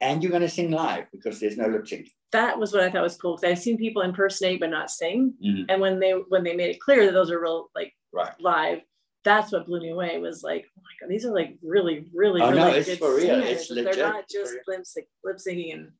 and 0.00 0.22
you're 0.22 0.32
gonna 0.32 0.48
sing 0.48 0.70
live 0.70 1.04
because 1.12 1.38
there's 1.38 1.58
no 1.58 1.66
lip 1.66 1.84
syncing. 1.84 2.12
That 2.32 2.58
was 2.58 2.72
what 2.72 2.82
I 2.82 2.90
thought 2.90 3.02
was 3.02 3.18
cool 3.18 3.36
because 3.36 3.52
I've 3.52 3.62
seen 3.62 3.76
people 3.76 4.00
impersonate 4.00 4.60
but 4.60 4.70
not 4.70 4.90
sing, 4.90 5.34
mm-hmm. 5.44 5.64
and 5.68 5.82
when 5.82 6.00
they 6.00 6.12
when 6.12 6.44
they 6.44 6.56
made 6.56 6.70
it 6.70 6.80
clear 6.80 7.04
that 7.04 7.12
those 7.12 7.30
are 7.30 7.42
real 7.42 7.68
like 7.74 7.92
right. 8.10 8.32
live, 8.40 8.80
that's 9.26 9.52
what 9.52 9.66
blew 9.66 9.80
me 9.80 9.90
away. 9.90 10.18
Was 10.18 10.42
like, 10.42 10.64
oh 10.78 10.80
my 10.82 10.90
god, 11.00 11.10
these 11.10 11.26
are 11.26 11.34
like 11.34 11.58
really, 11.62 12.06
really, 12.14 12.40
oh, 12.40 12.50
really 12.50 12.58
no, 12.58 12.68
it's 12.68 12.96
for 12.96 13.16
real. 13.16 13.42
It's 13.42 13.68
legit. 13.68 13.96
They're 13.96 14.08
not 14.08 14.24
just 14.30 14.54
lip, 14.66 14.84
lip 15.24 15.40
singing 15.40 15.72
and. 15.72 15.90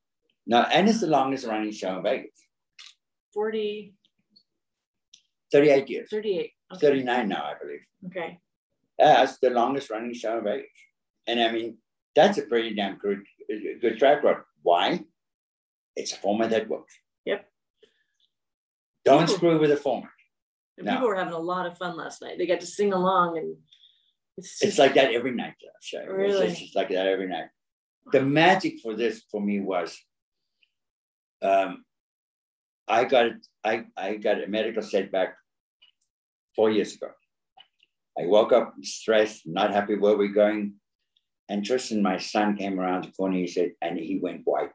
No, 0.46 0.62
and 0.62 0.88
it's 0.88 1.00
the 1.00 1.08
longest 1.08 1.44
running 1.44 1.72
show 1.72 1.96
in 1.96 2.04
Vegas. 2.04 2.30
40. 3.34 3.94
38 5.52 5.90
years. 5.90 6.08
38. 6.08 6.52
Okay. 6.74 6.86
39 6.86 7.28
now, 7.28 7.44
I 7.44 7.54
believe. 7.60 7.80
Okay. 8.06 8.38
That's 8.96 9.38
the 9.38 9.50
longest 9.50 9.90
running 9.90 10.14
show 10.14 10.38
in 10.38 10.44
Vegas. 10.44 10.68
And 11.26 11.40
I 11.40 11.50
mean, 11.50 11.78
that's 12.14 12.38
a 12.38 12.42
pretty 12.42 12.74
damn 12.74 12.96
good, 12.96 13.24
good 13.80 13.98
track 13.98 14.22
record. 14.22 14.44
Why? 14.62 15.00
It's 15.96 16.12
a 16.12 16.16
format 16.16 16.50
that 16.50 16.68
works. 16.68 16.94
Yep. 17.24 17.44
Don't 19.04 19.20
people, 19.22 19.34
screw 19.34 19.58
with 19.58 19.70
the 19.70 19.76
format. 19.76 20.10
No. 20.78 20.92
People 20.92 21.08
were 21.08 21.16
having 21.16 21.32
a 21.32 21.38
lot 21.38 21.66
of 21.66 21.78
fun 21.78 21.96
last 21.96 22.20
night. 22.20 22.36
They 22.38 22.46
got 22.46 22.60
to 22.60 22.66
sing 22.66 22.92
along 22.92 23.38
and 23.38 23.56
it's, 24.36 24.50
just, 24.50 24.64
it's 24.64 24.78
like 24.78 24.94
that 24.94 25.12
every 25.12 25.32
night, 25.32 25.54
show. 25.80 26.04
Really? 26.04 26.48
It's 26.48 26.60
just 26.60 26.76
like 26.76 26.90
that 26.90 27.06
every 27.06 27.28
night. 27.28 27.46
The 28.12 28.20
magic 28.20 28.80
for 28.82 28.94
this 28.94 29.22
for 29.30 29.40
me 29.40 29.60
was 29.60 29.98
um, 31.42 31.84
I 32.86 33.04
got 33.04 33.32
I, 33.64 33.86
I 33.96 34.16
got 34.16 34.42
a 34.42 34.46
medical 34.46 34.82
setback 34.82 35.36
four 36.54 36.70
years 36.70 36.94
ago. 36.94 37.08
I 38.18 38.26
woke 38.26 38.52
up 38.52 38.74
stressed, 38.82 39.46
not 39.46 39.72
happy 39.72 39.96
where 39.96 40.16
we're 40.16 40.28
going. 40.28 40.74
And 41.48 41.64
Tristan, 41.64 42.02
my 42.02 42.18
son, 42.18 42.56
came 42.56 42.80
around 42.80 43.04
the 43.04 43.12
corner. 43.12 43.36
He 43.36 43.46
said, 43.46 43.72
and 43.80 43.98
he 43.98 44.18
went 44.18 44.42
white. 44.44 44.72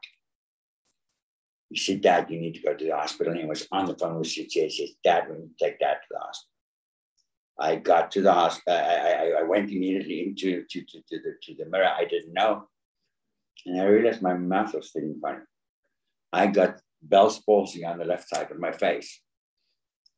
He 1.72 1.78
said, 1.78 2.02
Dad, 2.02 2.30
you 2.30 2.38
need 2.38 2.54
to 2.54 2.62
go 2.62 2.74
to 2.74 2.84
the 2.84 2.94
hospital. 2.94 3.32
And 3.32 3.40
he 3.40 3.46
was 3.46 3.66
on 3.72 3.86
the 3.86 3.94
phone 3.94 4.18
with 4.18 4.28
CJ. 4.28 4.52
He 4.52 4.70
says, 4.70 4.94
Dad, 5.02 5.24
we 5.28 5.38
need 5.38 5.58
to 5.58 5.64
take 5.64 5.78
Dad 5.78 5.94
to 5.94 6.08
the 6.10 6.18
hospital. 6.18 6.48
I 7.58 7.76
got 7.76 8.10
to 8.12 8.22
the 8.22 8.32
hospital. 8.32 8.78
I, 8.78 9.32
I, 9.36 9.40
I 9.40 9.42
went 9.44 9.70
immediately 9.70 10.20
into 10.20 10.64
to, 10.68 10.80
to, 10.82 10.98
to, 11.08 11.18
the, 11.18 11.34
to 11.42 11.54
the 11.54 11.70
mirror. 11.70 11.88
I 11.88 12.04
didn't 12.04 12.34
know. 12.34 12.68
And 13.64 13.80
I 13.80 13.84
realized 13.84 14.22
my 14.22 14.34
mouth 14.34 14.74
was 14.74 14.90
feeling 14.90 15.18
funny. 15.22 15.38
I 16.32 16.48
got 16.48 16.80
Bell's 17.00 17.40
palsy 17.40 17.84
on 17.84 17.98
the 17.98 18.04
left 18.04 18.28
side 18.28 18.50
of 18.50 18.58
my 18.58 18.72
face. 18.72 19.20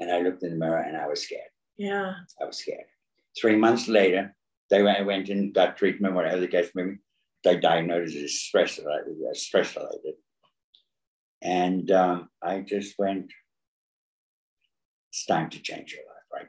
And 0.00 0.10
I 0.10 0.20
looked 0.20 0.42
in 0.42 0.50
the 0.50 0.56
mirror 0.56 0.78
and 0.78 0.96
I 0.96 1.06
was 1.06 1.22
scared. 1.22 1.42
Yeah. 1.76 2.14
I 2.40 2.44
was 2.44 2.58
scared. 2.58 2.86
Three 3.38 3.56
months 3.56 3.88
later, 3.88 4.34
they 4.70 4.82
went, 4.82 5.06
went 5.06 5.28
and 5.28 5.52
got 5.52 5.76
treatment, 5.76 6.14
whatever 6.14 6.40
the 6.40 6.48
case 6.48 6.70
may 6.74 6.84
be. 6.84 6.96
They 7.42 7.58
diagnosed 7.58 8.16
it 8.16 8.24
as 8.24 8.40
stress 8.40 8.78
related. 8.78 9.16
Uh, 9.28 9.34
stress 9.34 9.76
related. 9.76 10.14
And 11.44 11.90
um, 11.90 12.30
I 12.42 12.60
just 12.60 12.94
went, 12.98 13.30
it's 15.12 15.26
time 15.26 15.50
to 15.50 15.60
change 15.60 15.92
your 15.92 16.02
life 16.02 16.24
right 16.32 16.48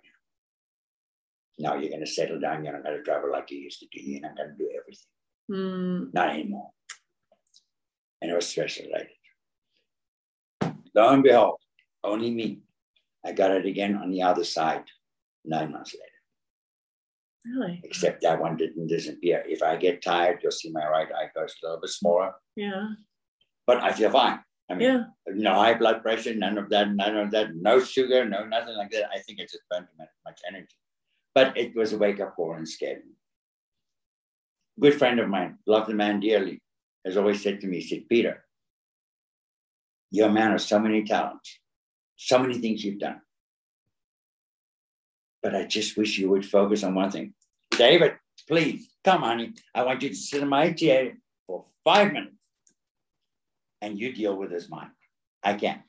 now. 1.60 1.74
Now 1.74 1.80
you're 1.80 1.90
going 1.90 2.06
to 2.06 2.08
settle 2.08 2.40
down. 2.40 2.64
You're 2.64 2.74
not 2.74 2.84
going 2.84 2.98
to 2.98 3.04
travel 3.04 3.30
like 3.32 3.52
you 3.52 3.60
used 3.60 3.80
to 3.82 3.88
do. 3.92 4.02
You're 4.02 4.22
not 4.22 4.38
going 4.38 4.50
to 4.50 4.58
do 4.58 4.70
everything. 4.80 5.12
Mm. 5.52 6.14
Not 6.14 6.30
anymore. 6.30 6.70
And 8.22 8.32
it 8.32 8.36
was 8.36 8.48
stress 8.48 8.80
related. 8.80 9.10
Lo 10.96 11.10
and 11.10 11.24
behold, 11.24 11.60
only 12.04 12.32
me. 12.32 12.62
I 13.26 13.34
got 13.34 13.52
it 13.52 13.66
again 13.66 13.98
on 13.98 14.12
the 14.12 14.22
other 14.22 14.46
side 14.46 14.86
nine 15.44 15.74
months 15.74 15.94
later. 15.94 17.58
Really? 17.58 17.82
Except 17.84 18.22
that 18.22 18.40
one 18.40 18.56
didn't 18.56 18.88
disappear. 18.88 19.44
If 19.46 19.62
I 19.62 19.76
get 19.76 20.02
tired, 20.02 20.40
you'll 20.42 20.52
see 20.52 20.72
my 20.72 20.88
right 20.88 21.10
eye 21.14 21.30
goes 21.36 21.54
a 21.62 21.66
little 21.66 21.82
bit 21.82 21.90
smaller. 21.90 22.34
Yeah. 22.56 22.88
But 23.68 23.84
I 23.84 23.92
feel 23.92 24.10
fine. 24.10 24.40
I 24.70 24.74
mean, 24.74 24.88
yeah. 24.88 25.04
no 25.28 25.54
high 25.54 25.76
blood 25.76 26.02
pressure, 26.02 26.34
none 26.34 26.58
of 26.58 26.70
that, 26.70 26.92
none 26.92 27.18
of 27.18 27.32
that, 27.32 27.56
no 27.56 27.80
sugar, 27.80 28.26
no 28.26 28.46
nothing 28.46 28.76
like 28.76 28.92
that. 28.92 29.10
I 29.14 29.20
think 29.20 29.40
it 29.40 29.52
just 29.52 29.64
burned 29.70 29.88
too 29.88 30.06
much 30.26 30.40
energy. 30.48 30.76
But 31.36 31.56
it 31.56 31.76
was 31.76 31.94
a 31.94 31.98
wake 31.98 32.20
up 32.20 32.36
call 32.36 32.54
and 32.54 32.68
scared 32.68 33.06
me. 33.06 33.12
Good 34.80 34.98
friend 34.98 35.20
of 35.20 35.30
mine, 35.30 35.60
love 35.68 35.88
the 35.88 35.94
man 35.94 36.20
dearly, 36.20 36.62
has 37.06 37.16
always 37.16 37.44
said 37.44 37.62
to 37.62 37.68
me, 37.68 37.80
he 37.80 37.88
said, 37.88 38.10
Peter, 38.10 38.44
you're 40.10 40.30
a 40.30 40.34
man 40.34 40.54
of 40.54 40.62
so 40.62 40.80
many 40.80 41.04
talents, 41.04 41.60
so 42.16 42.40
many 42.40 42.58
things 42.58 42.84
you've 42.84 43.00
done. 43.00 43.22
But 45.44 45.56
I 45.56 45.66
just 45.66 45.96
wish 45.96 46.18
you 46.18 46.30
would 46.32 46.46
focus 46.46 46.84
on 46.84 46.96
one 46.96 47.12
thing. 47.12 47.34
David, 47.72 48.16
please, 48.48 48.90
come 49.04 49.22
honey. 49.22 49.54
I 49.76 49.84
want 49.84 50.02
you 50.02 50.10
to 50.10 50.16
sit 50.16 50.42
in 50.42 50.50
my 50.50 50.72
chair 50.72 51.14
for 51.46 51.66
five 51.84 52.12
minutes 52.12 52.35
and 53.86 54.00
you 54.00 54.12
deal 54.12 54.36
with 54.36 54.52
his 54.52 54.68
mind. 54.68 54.90
I 55.44 55.54
can't. 55.54 55.82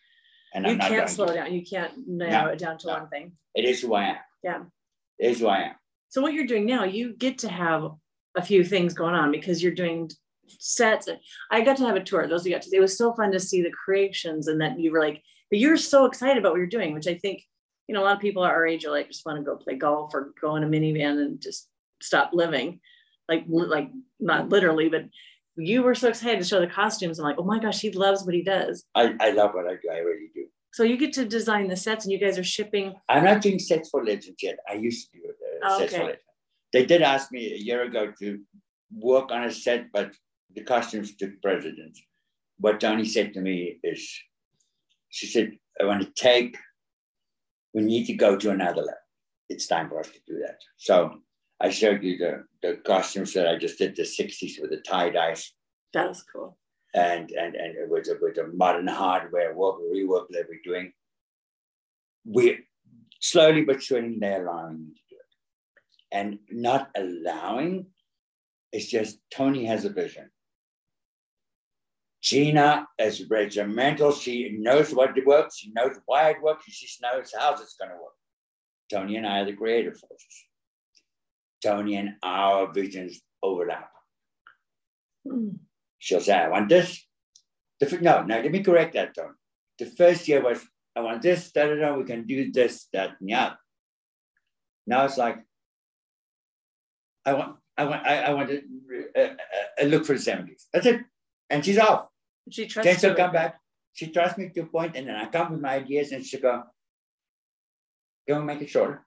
And 0.55 0.67
you 0.67 0.77
can't 0.77 1.09
slow 1.09 1.33
down. 1.33 1.53
You 1.53 1.65
can't 1.65 1.93
narrow 2.07 2.47
no, 2.47 2.53
it 2.53 2.59
down 2.59 2.79
to 2.79 2.87
no. 2.87 2.93
one 2.95 3.09
thing. 3.09 3.33
It 3.55 3.65
is 3.65 3.81
who 3.81 3.95
I 3.95 4.05
am. 4.05 4.17
Yeah. 4.43 4.63
It 5.19 5.31
is 5.31 5.41
who 5.41 5.49
I 5.49 5.61
am. 5.63 5.75
So 6.11 6.21
what 6.21 6.35
you're 6.35 6.47
doing 6.47 6.67
now, 6.67 6.85
you 6.85 7.15
get 7.15 7.39
to 7.39 7.49
have 7.49 7.91
a 8.37 8.43
few 8.43 8.65
things 8.65 8.93
going 8.93 9.15
on 9.15 9.33
because 9.33 9.63
you're 9.63 9.73
doing 9.73 10.11
sets. 10.47 11.09
I 11.51 11.63
got 11.63 11.79
to 11.79 11.87
have 11.87 11.97
a 11.97 12.05
tour. 12.05 12.29
Those 12.29 12.45
who 12.45 12.51
got 12.51 12.63
to, 12.63 12.77
it 12.77 12.81
was 12.81 12.99
so 12.99 13.15
fun 13.15 13.33
to 13.33 13.41
see 13.41 13.63
the 13.63 13.71
creations 13.71 14.47
and 14.47 14.61
that 14.61 14.79
you 14.79 14.93
were 14.93 15.01
like, 15.01 15.23
but 15.51 15.59
you're 15.59 15.79
so 15.79 16.05
excited 16.05 16.39
about 16.39 16.53
what 16.53 16.59
you're 16.59 16.67
doing, 16.67 16.93
which 16.93 17.09
I 17.09 17.15
think, 17.15 17.43
you 17.89 17.95
know, 17.95 18.03
a 18.03 18.05
lot 18.05 18.17
of 18.17 18.23
people 18.23 18.43
our 18.43 18.67
age 18.67 18.85
are 18.85 18.91
like, 18.91 19.09
just 19.09 19.25
want 19.25 19.39
to 19.39 19.45
go 19.45 19.57
play 19.57 19.77
golf 19.77 20.13
or 20.13 20.33
go 20.41 20.57
in 20.57 20.65
a 20.65 20.67
minivan 20.67 21.25
and 21.25 21.41
just 21.41 21.69
stop 22.03 22.31
living. 22.35 22.81
Like, 23.29 23.45
like 23.49 23.91
not 24.21 24.51
literally, 24.51 24.89
but 24.89 25.07
you 25.57 25.83
were 25.83 25.95
so 25.95 26.09
excited 26.09 26.39
to 26.39 26.45
show 26.45 26.61
the 26.61 26.67
costumes. 26.67 27.19
I'm 27.19 27.25
like, 27.25 27.37
oh 27.39 27.45
my 27.45 27.59
gosh, 27.59 27.81
he 27.81 27.91
loves 27.91 28.25
what 28.25 28.35
he 28.35 28.43
does. 28.43 28.85
I, 28.95 29.15
I 29.21 29.31
love 29.31 29.53
what 29.55 29.67
I 29.67 29.75
do. 29.75 29.89
I 29.91 29.99
really 29.99 30.31
do. 30.35 30.47
So 30.73 30.83
you 30.83 30.99
get 30.99 31.15
to 31.15 31.25
design 31.25 31.69
the 31.69 31.77
sets 31.77 32.05
and 32.05 32.13
you 32.13 32.19
guys 32.19 32.39
are 32.39 32.45
shipping. 32.45 32.95
I'm 33.09 33.25
not 33.25 33.41
doing 33.41 33.59
sets 33.59 33.89
for 33.89 34.05
Legends 34.05 34.43
yet. 34.43 34.59
I 34.69 34.75
used 34.75 35.11
to 35.11 35.19
do 35.19 35.25
uh, 35.29 35.69
oh, 35.69 35.79
sets 35.79 35.93
okay. 35.93 36.01
for 36.01 36.07
Legends. 36.09 36.23
They 36.73 36.85
did 36.85 37.01
ask 37.01 37.33
me 37.33 37.53
a 37.53 37.57
year 37.57 37.85
ago 37.85 38.13
to 38.19 38.41
work 38.95 39.33
on 39.33 39.45
a 39.45 39.51
set, 39.51 39.91
but 39.93 40.15
the 40.55 40.63
costumes 40.63 41.17
took 41.17 41.41
precedence. 41.41 42.03
What 42.59 42.81
Tony 42.81 43.07
said 43.07 43.33
to 43.35 43.41
me 43.41 43.79
is, 43.83 44.15
she 45.09 45.27
said, 45.27 45.53
I 45.81 45.85
want 45.85 46.03
to 46.03 46.11
take, 46.15 46.57
we 47.73 47.83
need 47.83 48.07
to 48.07 48.15
go 48.15 48.37
to 48.37 48.51
another 48.51 48.83
level. 48.83 48.95
It's 49.49 49.67
time 49.67 49.89
for 49.89 50.01
us 50.01 50.09
to 50.09 50.21
do 50.27 50.39
that. 50.47 50.59
So 50.77 51.21
I 51.61 51.71
showed 51.71 52.03
you 52.03 52.19
the, 52.19 52.45
the 52.63 52.77
costumes 52.77 53.33
that 53.35 53.49
I 53.49 53.57
just 53.57 53.79
did 53.79 53.97
the 53.97 54.03
60s 54.03 54.61
with 54.61 54.71
the 54.71 54.79
tie 54.79 55.11
dyes. 55.11 55.53
That 55.95 56.09
was 56.09 56.23
cool. 56.23 56.59
And 56.95 57.31
and 57.31 57.55
and 57.55 57.91
with 57.91 58.05
the, 58.05 58.19
with 58.21 58.37
the 58.37 58.49
modern 58.49 58.87
hardware 58.87 59.55
work, 59.55 59.77
rework 59.81 60.27
that 60.31 60.47
we're 60.49 60.61
doing. 60.65 60.93
We're 62.25 62.59
slowly 63.21 63.63
but 63.65 63.83
surely 63.83 64.17
they're 64.19 64.47
allowing 64.47 64.79
me 64.81 64.95
to 64.95 65.01
do 65.11 65.17
it. 65.17 66.17
and 66.17 66.39
not 66.51 66.91
allowing. 66.97 67.87
It's 68.73 68.87
just 68.87 69.19
Tony 69.31 69.67
has 69.67 69.85
a 69.85 69.91
vision. 69.91 70.31
Gina 72.23 72.87
is 72.99 73.29
regimental. 73.31 74.13
She 74.13 74.57
knows 74.59 74.93
what 74.93 75.15
works. 75.25 75.59
She 75.59 75.73
knows 75.73 75.97
why 76.07 76.31
it 76.31 76.43
works. 76.43 76.65
She 76.67 76.89
knows 77.01 77.33
how 77.39 77.53
it's 77.53 77.77
going 77.77 77.91
to 77.91 77.97
work. 77.97 78.15
Tony 78.91 79.17
and 79.17 79.27
I 79.27 79.41
are 79.41 79.45
the 79.45 79.53
creative 79.53 79.97
forces. 79.97 80.46
Tony 81.63 81.97
and 81.97 82.15
our 82.23 82.73
visions 82.73 83.21
overlap. 83.43 83.91
Hmm. 85.27 85.51
She'll 85.99 86.21
say, 86.21 86.35
I 86.35 86.49
want 86.49 86.69
this. 86.69 87.05
The, 87.81 87.99
no, 88.01 88.23
no, 88.23 88.41
let 88.41 88.51
me 88.51 88.63
correct 88.63 88.95
that, 88.95 89.15
Tony. 89.15 89.35
The 89.79 89.87
first 89.87 90.29
year 90.29 90.43
was, 90.43 90.61
I 90.95 91.01
want 91.01 91.23
this, 91.23 91.53
da, 91.53 91.67
da, 91.67 91.75
da, 91.75 91.95
we 91.95 92.05
can 92.05 92.27
do 92.27 92.51
this, 92.51 92.87
that, 92.93 93.17
and 93.21 93.29
yeah. 93.29 93.55
Now 94.87 95.05
it's 95.05 95.19
like, 95.19 95.39
I 97.25 97.35
want, 97.35 97.57
I 97.77 97.85
want, 97.85 98.07
I, 98.07 98.23
I 98.23 98.31
want 98.33 98.49
to 98.49 98.63
uh, 99.17 99.21
uh, 99.21 99.35
uh 99.83 99.85
look 99.85 100.07
for 100.07 100.15
the 100.15 100.19
70s. 100.19 100.65
That's 100.73 100.87
it. 100.87 101.01
And 101.51 101.65
she's 101.65 101.79
off. 101.79 102.07
She 102.51 102.67
trusts 102.67 102.87
Then 102.87 102.99
she'll 102.99 103.17
come 103.17 103.33
back. 103.33 103.61
She 103.93 104.13
trusts 104.13 104.39
me 104.39 104.51
to 104.51 104.61
a 104.61 104.67
point, 104.67 104.97
and 104.97 105.09
then 105.09 105.17
I 105.17 105.27
come 105.27 105.53
with 105.53 105.61
my 105.61 105.77
ideas, 105.77 106.13
and 106.13 106.25
she'll 106.25 106.41
go, 106.41 106.63
Go 108.29 108.43
make 108.43 108.61
it 108.61 108.69
shorter. 108.69 109.07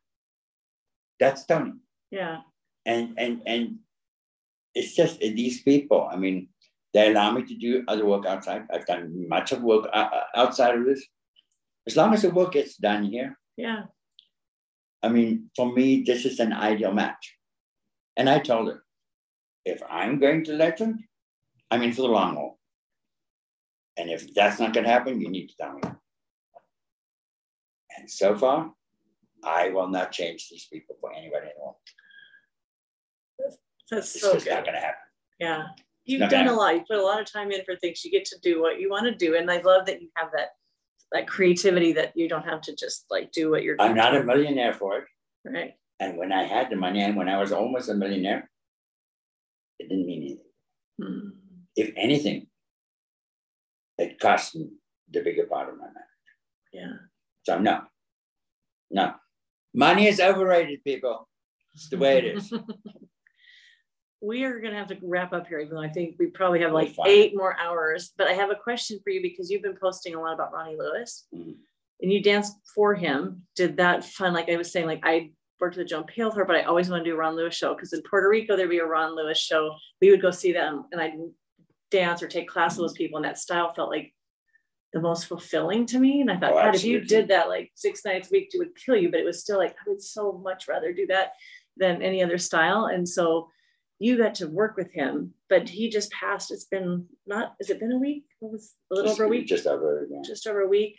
That's 1.19 1.45
Tony. 1.45 1.73
Yeah. 2.11 2.41
And 2.85 3.13
and 3.17 3.41
and 3.45 3.79
it's 4.75 4.95
just 4.95 5.19
these 5.19 5.61
people. 5.61 6.07
I 6.11 6.15
mean, 6.15 6.49
they 6.93 7.11
allow 7.11 7.31
me 7.31 7.43
to 7.43 7.55
do 7.55 7.83
other 7.87 8.05
work 8.05 8.25
outside. 8.25 8.65
I've 8.71 8.85
done 8.85 9.27
much 9.27 9.51
of 9.51 9.61
work 9.61 9.87
uh, 9.93 10.09
uh, 10.11 10.23
outside 10.35 10.75
of 10.75 10.85
this. 10.85 11.05
As 11.87 11.95
long 11.95 12.13
as 12.13 12.21
the 12.21 12.29
work 12.29 12.53
gets 12.53 12.77
done 12.77 13.03
here. 13.03 13.37
Yeah. 13.57 13.83
I 15.01 15.09
mean, 15.09 15.49
for 15.55 15.71
me, 15.71 16.03
this 16.05 16.25
is 16.25 16.39
an 16.39 16.53
ideal 16.53 16.91
match. 16.91 17.35
And 18.17 18.29
I 18.29 18.39
told 18.39 18.67
her, 18.67 18.83
if 19.65 19.81
I'm 19.89 20.19
going 20.19 20.43
to 20.45 20.53
legend, 20.53 21.03
I'm 21.71 21.83
in 21.83 21.93
for 21.93 22.01
the 22.01 22.09
long 22.09 22.35
haul. 22.35 22.59
And 23.97 24.09
if 24.09 24.33
that's 24.33 24.59
not 24.59 24.73
going 24.73 24.85
to 24.85 24.91
happen, 24.91 25.21
you 25.21 25.29
need 25.29 25.47
to 25.47 25.55
tell 25.57 25.73
me. 25.73 25.81
And 27.97 28.09
so 28.09 28.37
far, 28.37 28.73
I 29.43 29.69
will 29.69 29.87
not 29.87 30.11
change 30.11 30.49
these 30.49 30.65
people 30.65 30.95
for 30.99 31.13
anybody 31.13 31.47
anymore. 31.47 31.75
That's 33.89 34.15
it's 34.15 34.21
so 34.21 34.33
just 34.33 34.45
good. 34.45 34.53
not 34.53 34.65
going 34.65 34.75
to 34.75 34.81
happen. 34.81 34.95
Yeah. 35.39 35.63
You've 36.05 36.29
done 36.29 36.47
a 36.47 36.53
lot. 36.53 36.75
You 36.75 36.83
put 36.89 36.97
a 36.97 37.03
lot 37.03 37.21
of 37.21 37.31
time 37.31 37.51
in 37.51 37.63
for 37.65 37.75
things. 37.75 38.03
You 38.03 38.11
get 38.11 38.25
to 38.25 38.39
do 38.41 38.61
what 38.61 38.79
you 38.79 38.89
want 38.89 39.05
to 39.05 39.15
do. 39.15 39.35
And 39.35 39.49
I 39.49 39.61
love 39.61 39.85
that 39.85 40.01
you 40.01 40.09
have 40.15 40.31
that 40.35 40.49
that 41.11 41.27
creativity 41.27 41.91
that 41.93 42.13
you 42.15 42.29
don't 42.29 42.45
have 42.45 42.61
to 42.61 42.75
just 42.75 43.05
like 43.09 43.31
do 43.31 43.49
what 43.49 43.63
you're 43.63 43.75
doing. 43.75 43.89
I'm 43.89 43.95
not 43.95 44.15
a 44.15 44.23
millionaire 44.23 44.73
for 44.73 44.99
it. 44.99 45.05
Right. 45.43 45.73
And 45.99 46.17
when 46.17 46.31
I 46.31 46.43
had 46.43 46.69
the 46.69 46.75
money 46.75 47.01
and 47.01 47.15
when 47.15 47.27
I 47.27 47.39
was 47.39 47.51
almost 47.51 47.89
a 47.89 47.93
millionaire, 47.93 48.49
it 49.79 49.89
didn't 49.89 50.05
mean 50.05 50.21
anything. 50.21 50.45
Hmm. 51.01 51.29
If 51.75 51.93
anything, 51.97 52.47
it 53.97 54.19
cost 54.19 54.55
me 54.55 54.69
the 55.11 55.21
bigger 55.21 55.45
part 55.45 55.69
of 55.69 55.75
my 55.77 55.85
marriage. 55.85 55.97
Yeah. 56.73 56.93
So 57.43 57.59
no, 57.59 57.81
no. 58.91 59.13
Money 59.73 60.07
is 60.07 60.19
overrated, 60.19 60.83
people. 60.83 61.27
It's 61.73 61.89
the 61.89 61.97
way 61.97 62.17
it 62.17 62.25
is. 62.25 62.53
we 64.21 64.43
are 64.43 64.59
going 64.59 64.73
to 64.73 64.79
have 64.79 64.87
to 64.87 64.97
wrap 65.01 65.33
up 65.33 65.47
here, 65.47 65.59
even 65.59 65.75
though 65.75 65.81
I 65.81 65.89
think 65.89 66.15
we 66.19 66.27
probably 66.27 66.61
have 66.61 66.71
like 66.71 66.93
eight 67.05 67.35
more 67.35 67.55
hours. 67.57 68.11
But 68.17 68.27
I 68.27 68.33
have 68.33 68.49
a 68.49 68.55
question 68.55 68.99
for 69.03 69.11
you 69.11 69.21
because 69.21 69.49
you've 69.49 69.61
been 69.61 69.77
posting 69.79 70.15
a 70.15 70.21
lot 70.21 70.33
about 70.33 70.51
Ronnie 70.51 70.75
Lewis 70.77 71.25
mm-hmm. 71.33 71.51
and 72.01 72.11
you 72.11 72.21
danced 72.21 72.55
for 72.75 72.95
him. 72.95 73.43
Did 73.55 73.77
that 73.77 74.03
fun? 74.03 74.33
Like 74.33 74.49
I 74.49 74.57
was 74.57 74.71
saying, 74.71 74.87
like 74.87 75.01
I 75.03 75.31
worked 75.59 75.77
with 75.77 75.87
Joan 75.87 76.03
Palethorpe, 76.03 76.47
but 76.47 76.55
I 76.55 76.63
always 76.63 76.89
want 76.89 77.03
to 77.03 77.09
do 77.09 77.15
a 77.15 77.19
Ron 77.19 77.35
Lewis 77.35 77.55
show 77.55 77.73
because 77.73 77.93
in 77.93 78.01
Puerto 78.09 78.29
Rico, 78.29 78.57
there'd 78.57 78.69
be 78.69 78.79
a 78.79 78.85
Ron 78.85 79.15
Lewis 79.15 79.37
show. 79.37 79.75
We 80.01 80.09
would 80.11 80.21
go 80.21 80.31
see 80.31 80.51
them 80.51 80.85
and 80.91 80.99
I'd 80.99 81.13
dance 81.91 82.21
or 82.21 82.27
take 82.27 82.49
class 82.49 82.77
with 82.77 82.89
those 82.89 82.97
people. 82.97 83.17
And 83.17 83.25
that 83.25 83.37
style 83.37 83.73
felt 83.73 83.89
like 83.89 84.13
the 84.93 85.01
most 85.01 85.27
fulfilling 85.27 85.85
to 85.87 85.99
me. 85.99 86.21
And 86.21 86.31
I 86.31 86.37
thought, 86.37 86.53
oh, 86.53 86.55
God, 86.55 86.75
if 86.75 86.83
you 86.83 87.01
did 87.01 87.27
that 87.27 87.47
like 87.47 87.71
six 87.75 88.03
nights 88.03 88.29
a 88.29 88.31
week, 88.31 88.49
it 88.53 88.57
would 88.57 88.75
kill 88.75 88.95
you. 88.95 89.09
But 89.11 89.19
it 89.19 89.25
was 89.25 89.41
still 89.41 89.57
like, 89.57 89.75
I 89.85 89.89
would 89.89 90.01
so 90.01 90.41
much 90.43 90.67
rather 90.67 90.93
do 90.93 91.07
that 91.07 91.33
than 91.77 92.01
any 92.01 92.23
other 92.23 92.37
style. 92.37 92.85
And 92.85 93.07
so 93.07 93.49
you 93.99 94.17
got 94.17 94.35
to 94.35 94.47
work 94.47 94.77
with 94.77 94.91
him, 94.91 95.33
but 95.49 95.67
he 95.67 95.89
just 95.89 96.11
passed. 96.11 96.51
It's 96.51 96.65
been 96.65 97.05
not, 97.27 97.55
has 97.59 97.69
it 97.69 97.79
been 97.79 97.91
a 97.91 97.97
week? 97.97 98.25
It 98.41 98.51
was 98.51 98.73
a 98.91 98.95
little 98.95 99.11
just, 99.11 99.19
over 99.19 99.25
a 99.25 99.29
week. 99.29 99.47
Just 99.47 99.67
over, 99.67 100.07
yeah. 100.09 100.21
Just 100.25 100.47
over 100.47 100.61
a 100.61 100.67
week. 100.67 100.97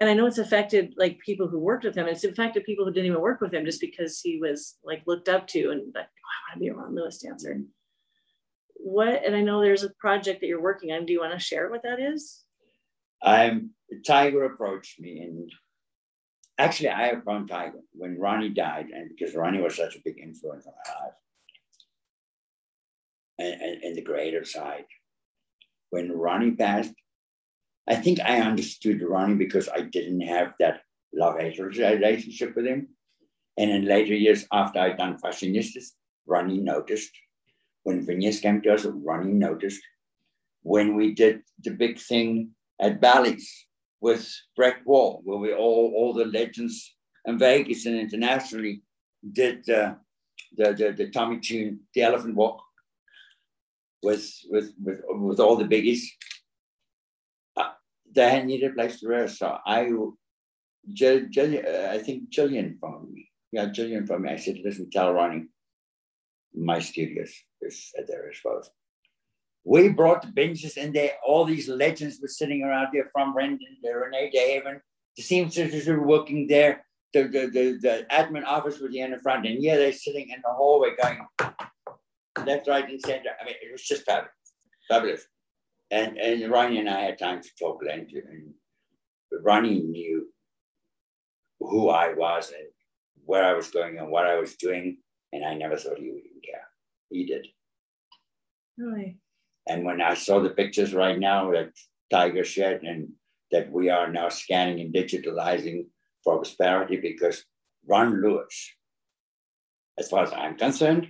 And 0.00 0.10
I 0.10 0.14
know 0.14 0.26
it's 0.26 0.38
affected 0.38 0.94
like 0.96 1.18
people 1.20 1.48
who 1.48 1.58
worked 1.58 1.84
with 1.84 1.96
him. 1.96 2.06
It's 2.06 2.24
affected 2.24 2.64
people 2.64 2.84
who 2.84 2.92
didn't 2.92 3.06
even 3.06 3.20
work 3.20 3.40
with 3.40 3.54
him 3.54 3.64
just 3.64 3.80
because 3.80 4.20
he 4.20 4.38
was 4.38 4.76
like 4.84 5.02
looked 5.06 5.28
up 5.28 5.46
to 5.48 5.70
and 5.70 5.92
like, 5.94 6.06
oh, 6.06 6.28
I 6.28 6.50
want 6.50 6.54
to 6.54 6.58
be 6.60 6.68
a 6.68 6.74
Ron 6.74 6.94
Lewis 6.94 7.18
dancer. 7.18 7.62
What, 8.74 9.24
and 9.24 9.34
I 9.34 9.40
know 9.40 9.60
there's 9.60 9.82
a 9.82 9.90
project 9.98 10.40
that 10.40 10.46
you're 10.46 10.62
working 10.62 10.92
on. 10.92 11.04
Do 11.04 11.12
you 11.12 11.20
want 11.20 11.32
to 11.32 11.38
share 11.38 11.68
what 11.68 11.82
that 11.82 11.98
is? 12.00 12.44
I'm 13.22 13.70
Tiger 14.06 14.44
approached 14.44 15.00
me 15.00 15.20
and 15.20 15.50
actually 16.58 16.90
I 16.90 17.14
found 17.24 17.48
Tiger 17.48 17.80
when 17.92 18.18
Ronnie 18.18 18.50
died, 18.50 18.86
and 18.92 19.08
because 19.08 19.34
Ronnie 19.34 19.60
was 19.60 19.76
such 19.76 19.96
a 19.96 20.02
big 20.04 20.18
influence 20.18 20.66
on 20.66 20.72
my 20.72 21.04
life 21.04 21.14
and, 23.38 23.62
and, 23.62 23.82
and 23.84 23.96
the 23.96 24.02
greater 24.02 24.44
side. 24.44 24.84
When 25.90 26.12
Ronnie 26.12 26.50
passed, 26.50 26.92
I 27.88 27.94
think 27.94 28.20
I 28.20 28.40
understood 28.40 29.00
Ronnie 29.00 29.36
because 29.36 29.68
I 29.68 29.82
didn't 29.82 30.20
have 30.20 30.52
that 30.60 30.82
love-hate 31.14 31.58
relationship 31.58 32.54
with 32.54 32.66
him. 32.66 32.88
And 33.56 33.70
in 33.70 33.86
later 33.86 34.14
years, 34.14 34.46
after 34.52 34.78
I'd 34.80 34.98
done 34.98 35.18
Fashionistas, 35.18 35.92
Ronnie 36.26 36.58
noticed. 36.58 37.10
When 37.84 38.04
Venus 38.04 38.40
came 38.40 38.60
to 38.62 38.74
us, 38.74 38.84
Ronnie 38.84 39.32
noticed. 39.32 39.80
When 40.62 40.94
we 40.94 41.14
did 41.14 41.40
the 41.64 41.70
big 41.70 41.98
thing 41.98 42.50
at 42.80 43.00
Bally's 43.00 43.66
with 44.00 44.32
Breck 44.56 44.86
Wall, 44.86 45.20
where 45.24 45.38
we 45.38 45.52
all, 45.52 45.92
all 45.96 46.12
the 46.14 46.24
legends 46.24 46.94
in 47.24 47.38
Vegas 47.38 47.86
and 47.86 47.98
internationally 47.98 48.82
did 49.32 49.68
uh, 49.68 49.94
the, 50.56 50.72
the, 50.72 50.92
the 50.96 51.10
Tommy 51.10 51.40
Tune, 51.40 51.80
the 51.94 52.02
Elephant 52.02 52.36
Walk 52.36 52.62
with, 54.02 54.32
with, 54.48 54.72
with, 54.82 55.00
with 55.08 55.40
all 55.40 55.56
the 55.56 55.64
biggies. 55.64 56.02
Uh, 57.56 57.70
they 58.14 58.42
needed 58.44 58.70
a 58.70 58.74
place 58.74 59.00
to 59.00 59.08
rest. 59.08 59.38
So 59.38 59.58
I, 59.66 59.90
Jill, 60.92 61.26
uh, 61.36 61.88
I 61.90 61.98
think 61.98 62.30
Jillian 62.30 62.78
phoned 62.78 63.12
me. 63.12 63.28
Yeah, 63.50 63.66
Jillian 63.66 64.06
phoned 64.06 64.22
me. 64.22 64.30
I 64.30 64.36
said, 64.36 64.58
listen, 64.64 64.90
tell 64.90 65.12
Ronnie, 65.12 65.46
my 66.54 66.78
studios 66.78 67.32
is 67.60 67.90
at 67.98 68.06
their 68.06 68.30
disposal. 68.30 68.72
We 69.64 69.88
brought 69.90 70.22
the 70.22 70.28
benches 70.28 70.76
in 70.76 70.92
there. 70.92 71.12
All 71.26 71.44
these 71.44 71.68
legends 71.68 72.18
were 72.22 72.28
sitting 72.28 72.62
around 72.62 72.88
there 72.92 73.10
from 73.12 73.34
Rendon, 73.36 73.76
the 73.82 73.94
Renee 73.94 74.30
DeHaven, 74.34 74.80
the 75.18 75.24
seamstresses 75.24 75.88
were 75.88 76.00
working 76.00 76.46
there. 76.46 76.86
The, 77.12 77.24
the, 77.24 77.50
the, 77.52 77.78
the 77.82 78.06
admin 78.08 78.44
office 78.44 78.78
was 78.78 78.94
in 78.94 79.10
the 79.10 79.18
front. 79.18 79.46
And 79.46 79.60
yeah, 79.60 79.76
they're 79.76 79.92
sitting 79.92 80.30
in 80.30 80.40
the 80.44 80.52
hallway 80.52 80.90
going 81.02 81.26
left, 82.46 82.68
right, 82.68 82.88
and 82.88 83.00
center. 83.00 83.30
I 83.40 83.44
mean, 83.44 83.54
it 83.60 83.72
was 83.72 83.82
just 83.82 84.04
fabulous. 84.04 84.32
Fabulous. 84.88 85.26
And, 85.90 86.18
and 86.18 86.48
Ronnie 86.52 86.78
and 86.78 86.88
I 86.88 87.00
had 87.00 87.18
time 87.18 87.42
to 87.42 87.48
talk 87.58 87.82
length. 87.84 88.12
And 88.14 88.54
Ronnie 89.42 89.80
knew 89.80 90.28
who 91.58 91.88
I 91.88 92.14
was 92.14 92.52
and 92.52 92.68
where 93.24 93.44
I 93.44 93.54
was 93.54 93.70
going 93.70 93.98
and 93.98 94.10
what 94.12 94.28
I 94.28 94.38
was 94.38 94.54
doing. 94.54 94.98
And 95.32 95.44
I 95.44 95.54
never 95.54 95.76
thought 95.76 95.98
he 95.98 96.10
would 96.10 96.20
even 96.20 96.40
care. 96.44 96.62
He 97.10 97.26
did. 97.26 97.48
Really? 98.76 99.18
And 99.68 99.84
when 99.84 100.00
I 100.00 100.14
saw 100.14 100.40
the 100.40 100.50
pictures 100.50 100.94
right 100.94 101.18
now 101.18 101.52
that 101.52 101.70
Tiger 102.10 102.42
shed 102.42 102.80
and 102.82 103.10
that 103.52 103.70
we 103.70 103.90
are 103.90 104.10
now 104.10 104.30
scanning 104.30 104.80
and 104.80 104.94
digitalizing 104.94 105.86
for 106.24 106.36
prosperity 106.36 106.96
because 106.96 107.44
Ron 107.86 108.22
Lewis, 108.22 108.74
as 109.98 110.08
far 110.08 110.24
as 110.24 110.32
I'm 110.32 110.56
concerned, 110.56 111.08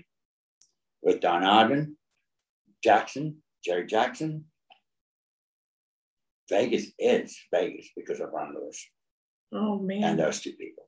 with 1.02 1.20
Don 1.20 1.44
Arden, 1.44 1.96
Jackson, 2.82 3.36
Jerry 3.64 3.86
Jackson, 3.86 4.44
Vegas 6.48 6.86
is 6.98 7.38
Vegas 7.52 7.88
because 7.96 8.20
of 8.20 8.30
Ron 8.32 8.54
Lewis. 8.54 8.84
Oh 9.52 9.78
man. 9.78 10.02
And 10.02 10.18
those 10.18 10.40
two 10.40 10.52
people. 10.52 10.84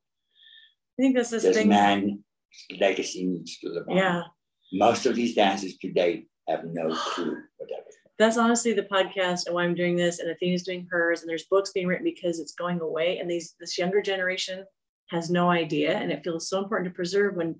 I 0.98 1.02
think 1.02 1.16
this 1.16 1.32
is 1.32 1.42
this 1.42 1.56
thing. 1.56 1.68
man 1.68 2.24
legacy 2.78 3.26
needs 3.26 3.58
to 3.58 3.68
live 3.68 3.88
on. 3.88 3.96
Yeah. 3.96 4.22
Most 4.72 5.06
of 5.06 5.14
these 5.14 5.34
dancers 5.34 5.76
today 5.78 6.26
have 6.50 6.64
no 6.64 6.94
clue 6.94 7.38
what 7.56 7.68
that 7.68 7.84
is. 7.88 7.96
That's 8.18 8.36
honestly 8.36 8.72
the 8.72 8.82
podcast 8.82 9.46
and 9.46 9.54
why 9.54 9.64
I'm 9.64 9.74
doing 9.74 9.96
this. 9.96 10.18
And 10.18 10.30
Athena's 10.30 10.62
doing 10.62 10.86
hers, 10.90 11.20
and 11.20 11.30
there's 11.30 11.44
books 11.44 11.72
being 11.72 11.86
written 11.86 12.04
because 12.04 12.38
it's 12.38 12.52
going 12.52 12.80
away. 12.80 13.18
And 13.18 13.30
these 13.30 13.54
this 13.58 13.78
younger 13.78 14.02
generation 14.02 14.64
has 15.08 15.30
no 15.30 15.50
idea. 15.50 15.96
And 15.96 16.12
it 16.12 16.22
feels 16.22 16.48
so 16.48 16.62
important 16.62 16.90
to 16.90 16.94
preserve 16.94 17.34
when 17.34 17.56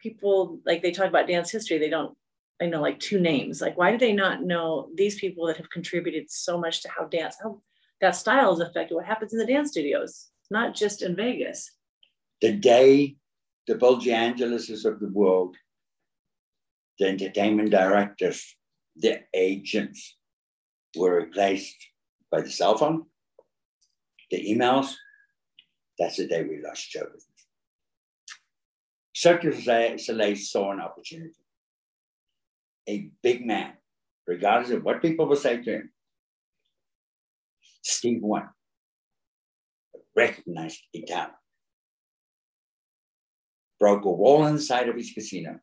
people 0.00 0.60
like 0.66 0.82
they 0.82 0.90
talk 0.90 1.08
about 1.08 1.28
dance 1.28 1.50
history, 1.50 1.78
they 1.78 1.90
don't 1.90 2.16
I 2.60 2.66
know 2.66 2.82
like 2.82 3.00
two 3.00 3.20
names. 3.20 3.60
Like, 3.62 3.78
why 3.78 3.90
do 3.90 3.98
they 3.98 4.12
not 4.12 4.42
know 4.42 4.90
these 4.94 5.18
people 5.18 5.46
that 5.46 5.56
have 5.56 5.70
contributed 5.70 6.30
so 6.30 6.58
much 6.58 6.82
to 6.82 6.90
how 6.90 7.06
dance, 7.06 7.36
how 7.42 7.62
that 8.02 8.16
style 8.16 8.52
is 8.52 8.60
affected 8.60 8.94
what 8.94 9.06
happens 9.06 9.32
in 9.32 9.38
the 9.38 9.46
dance 9.46 9.70
studios, 9.70 10.28
not 10.50 10.74
just 10.74 11.00
in 11.00 11.16
Vegas? 11.16 11.70
The 12.42 12.52
day 12.52 13.16
the 13.66 13.76
Bill 13.76 14.00
Angeleses 14.00 14.84
of 14.84 15.00
the 15.00 15.08
world, 15.08 15.56
the 17.00 17.08
entertainment 17.08 17.70
directors, 17.70 18.56
the 18.94 19.20
agents 19.34 20.18
were 20.94 21.16
replaced 21.16 21.76
by 22.30 22.42
the 22.42 22.50
cell 22.50 22.76
phone, 22.76 23.06
the 24.30 24.54
emails. 24.54 24.92
That's 25.98 26.18
the 26.18 26.28
day 26.28 26.42
we 26.42 26.62
lost 26.62 26.82
show 26.82 27.04
business. 27.04 27.26
Cirque 29.14 29.42
du 29.42 29.98
Soleil 29.98 30.36
saw 30.36 30.72
an 30.72 30.80
opportunity. 30.80 31.34
A 32.88 33.10
big 33.22 33.46
man, 33.46 33.72
regardless 34.26 34.70
of 34.70 34.84
what 34.84 35.02
people 35.02 35.26
will 35.26 35.36
say 35.36 35.62
to 35.62 35.70
him, 35.70 35.92
Steve 37.82 38.20
Wynn, 38.22 38.48
recognized 40.14 40.80
Italian, 40.92 41.30
broke 43.78 44.04
a 44.04 44.10
wall 44.10 44.46
inside 44.46 44.88
of 44.88 44.96
his 44.96 45.12
casino, 45.12 45.60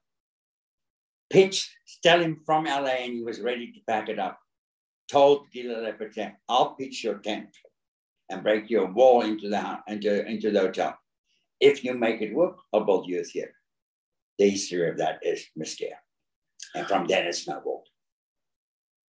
pitched, 1.30 1.69
tell 2.03 2.19
him 2.19 2.41
from 2.45 2.65
LA, 2.65 3.03
and 3.03 3.13
he 3.13 3.21
was 3.21 3.41
ready 3.41 3.71
to 3.71 3.80
pack 3.88 4.09
it 4.09 4.19
up. 4.19 4.39
Told 5.09 5.47
Guy 5.53 5.61
Laliberté, 5.61 6.34
I'll 6.49 6.75
pitch 6.75 7.03
your 7.03 7.19
tent 7.19 7.49
and 8.30 8.43
break 8.43 8.69
your 8.69 8.91
wall 8.91 9.21
into 9.21 9.49
the 9.49 9.80
into, 9.88 10.25
into 10.28 10.51
the 10.51 10.59
hotel. 10.59 10.97
If 11.59 11.84
you 11.84 11.93
make 11.93 12.21
it 12.21 12.36
work, 12.36 12.57
I'll 12.73 12.84
build 12.84 13.07
you 13.07 13.21
a 13.21 13.23
theater. 13.23 13.53
The 14.38 14.49
history 14.49 14.89
of 14.89 14.97
that 14.97 15.19
is 15.23 15.45
mysterious. 15.55 15.97
And 16.75 16.86
from 16.88 17.07
then 17.07 17.25
it 17.25 17.36
snowballed. 17.36 17.88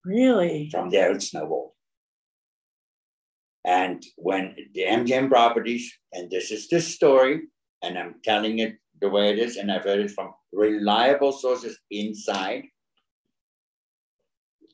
Really? 0.04 0.70
From 0.70 0.90
there 0.90 1.12
it 1.12 1.22
snowballed. 1.22 1.72
And 3.64 4.02
when 4.16 4.56
the 4.72 4.84
MGM 4.84 5.28
properties, 5.28 5.92
and 6.12 6.30
this 6.30 6.50
is 6.50 6.68
the 6.68 6.80
story, 6.80 7.42
and 7.82 7.98
I'm 7.98 8.14
telling 8.24 8.60
it 8.60 8.78
the 9.00 9.08
way 9.08 9.30
it 9.30 9.38
is, 9.38 9.56
and 9.56 9.70
I've 9.70 9.84
heard 9.84 10.00
it 10.00 10.10
from 10.10 10.34
reliable 10.52 11.32
sources 11.32 11.78
inside. 11.90 12.64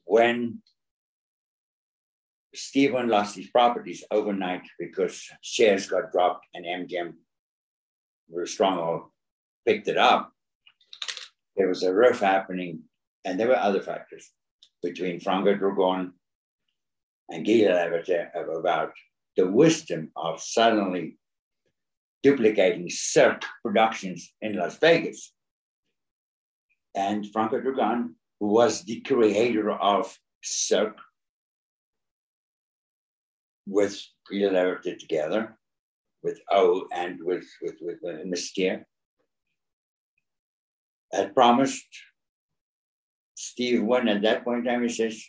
When 0.04 0.62
Stephen 2.54 3.08
lost 3.08 3.36
his 3.36 3.48
properties 3.48 4.04
overnight 4.10 4.62
because 4.78 5.22
shares 5.40 5.88
got 5.88 6.12
dropped 6.12 6.46
and 6.54 6.64
MGM 6.64 7.14
were 8.28 8.46
strong 8.46 9.10
picked 9.66 9.88
it 9.88 9.96
up, 9.96 10.32
there 11.56 11.68
was 11.68 11.82
a 11.82 11.94
rift 11.94 12.20
happening, 12.20 12.82
and 13.24 13.38
there 13.38 13.48
were 13.48 13.56
other 13.56 13.80
factors 13.80 14.30
between 14.82 15.20
Franco 15.20 15.54
Dragone 15.54 16.12
and 17.30 17.46
Guy 17.46 17.64
Laliberté 17.64 18.28
about 18.34 18.92
the 19.36 19.46
wisdom 19.46 20.10
of 20.16 20.40
suddenly 20.40 21.18
duplicating 22.24 22.88
Cirque 22.90 23.44
productions 23.62 24.32
in 24.40 24.56
Las 24.56 24.78
Vegas. 24.78 25.32
And 26.96 27.30
Franco 27.30 27.60
Dragone, 27.60 28.14
who 28.40 28.48
was 28.48 28.82
the 28.82 29.00
creator 29.02 29.70
of 29.70 30.18
Cirque, 30.42 30.98
with 33.66 34.02
Laliberté 34.32 34.98
together, 34.98 35.56
with 36.22 36.40
O 36.50 36.86
and 36.92 37.18
with, 37.22 37.44
with, 37.62 37.76
with, 37.80 37.98
with 38.02 38.26
Mystere, 38.26 38.86
had 41.12 41.34
promised 41.34 41.86
Steve 43.34 43.82
Wynn 43.82 44.08
at 44.08 44.22
that 44.22 44.44
point 44.44 44.60
in 44.60 44.64
time, 44.64 44.82
he 44.82 44.88
says, 44.88 45.22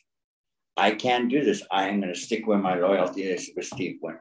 I 0.78 0.92
can't 0.92 1.30
do 1.30 1.44
this. 1.44 1.64
I 1.72 1.88
am 1.88 2.02
going 2.02 2.14
to 2.14 2.20
stick 2.20 2.48
where 2.48 2.58
my 2.58 2.76
loyalty 2.76 3.24
is 3.24 3.52
with 3.56 3.66
Steve 3.66 4.00
Wynn. 4.02 4.18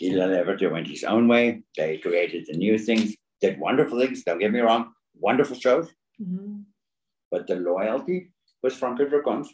Laliberté 0.00 0.70
went 0.70 0.86
his 0.86 1.04
own 1.04 1.28
way. 1.28 1.62
They 1.76 1.98
created 1.98 2.46
the 2.46 2.56
new 2.56 2.78
things, 2.78 3.14
did 3.40 3.58
wonderful 3.58 4.00
things. 4.00 4.22
Don't 4.24 4.38
get 4.38 4.52
me 4.52 4.60
wrong, 4.60 4.92
wonderful 5.18 5.56
shows. 5.56 5.88
Mm-hmm. 6.20 6.60
But 7.30 7.46
the 7.46 7.56
loyalty 7.56 8.32
was 8.62 8.74
Franco 8.74 9.06
Dragone's. 9.06 9.48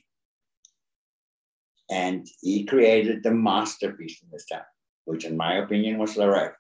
And 1.91 2.27
he 2.41 2.65
created 2.65 3.23
the 3.23 3.31
masterpiece 3.31 4.23
in 4.23 4.29
this 4.31 4.47
town, 4.47 4.63
which 5.05 5.25
in 5.25 5.37
my 5.37 5.57
opinion 5.57 5.99
was 5.99 6.17
Rêve, 6.17 6.53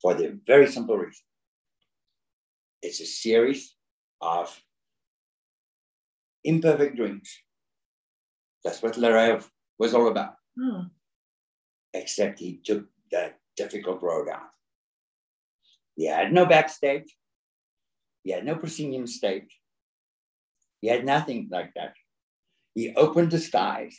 for 0.00 0.14
the 0.14 0.38
very 0.46 0.66
simple 0.66 0.96
reason. 0.96 1.24
It's 2.82 3.00
a 3.00 3.06
series 3.06 3.74
of 4.20 4.62
imperfect 6.44 6.96
dreams 6.96 7.28
that's 8.64 8.82
what 8.82 8.94
Rêve 8.94 9.44
was 9.78 9.94
all 9.94 10.08
about. 10.08 10.34
Hmm. 10.58 10.88
Except 11.94 12.38
he 12.38 12.60
took 12.62 12.86
the 13.10 13.32
difficult 13.56 14.02
road 14.02 14.28
out. 14.28 14.50
He 15.96 16.06
had 16.06 16.32
no 16.32 16.46
backstage. 16.46 17.16
He 18.22 18.30
had 18.32 18.44
no 18.44 18.56
proscenium 18.56 19.06
stage. 19.06 19.58
He 20.80 20.88
had 20.88 21.04
nothing 21.04 21.48
like 21.50 21.72
that. 21.74 21.94
He 22.74 22.94
opened 22.94 23.32
the 23.32 23.38
skies, 23.38 23.98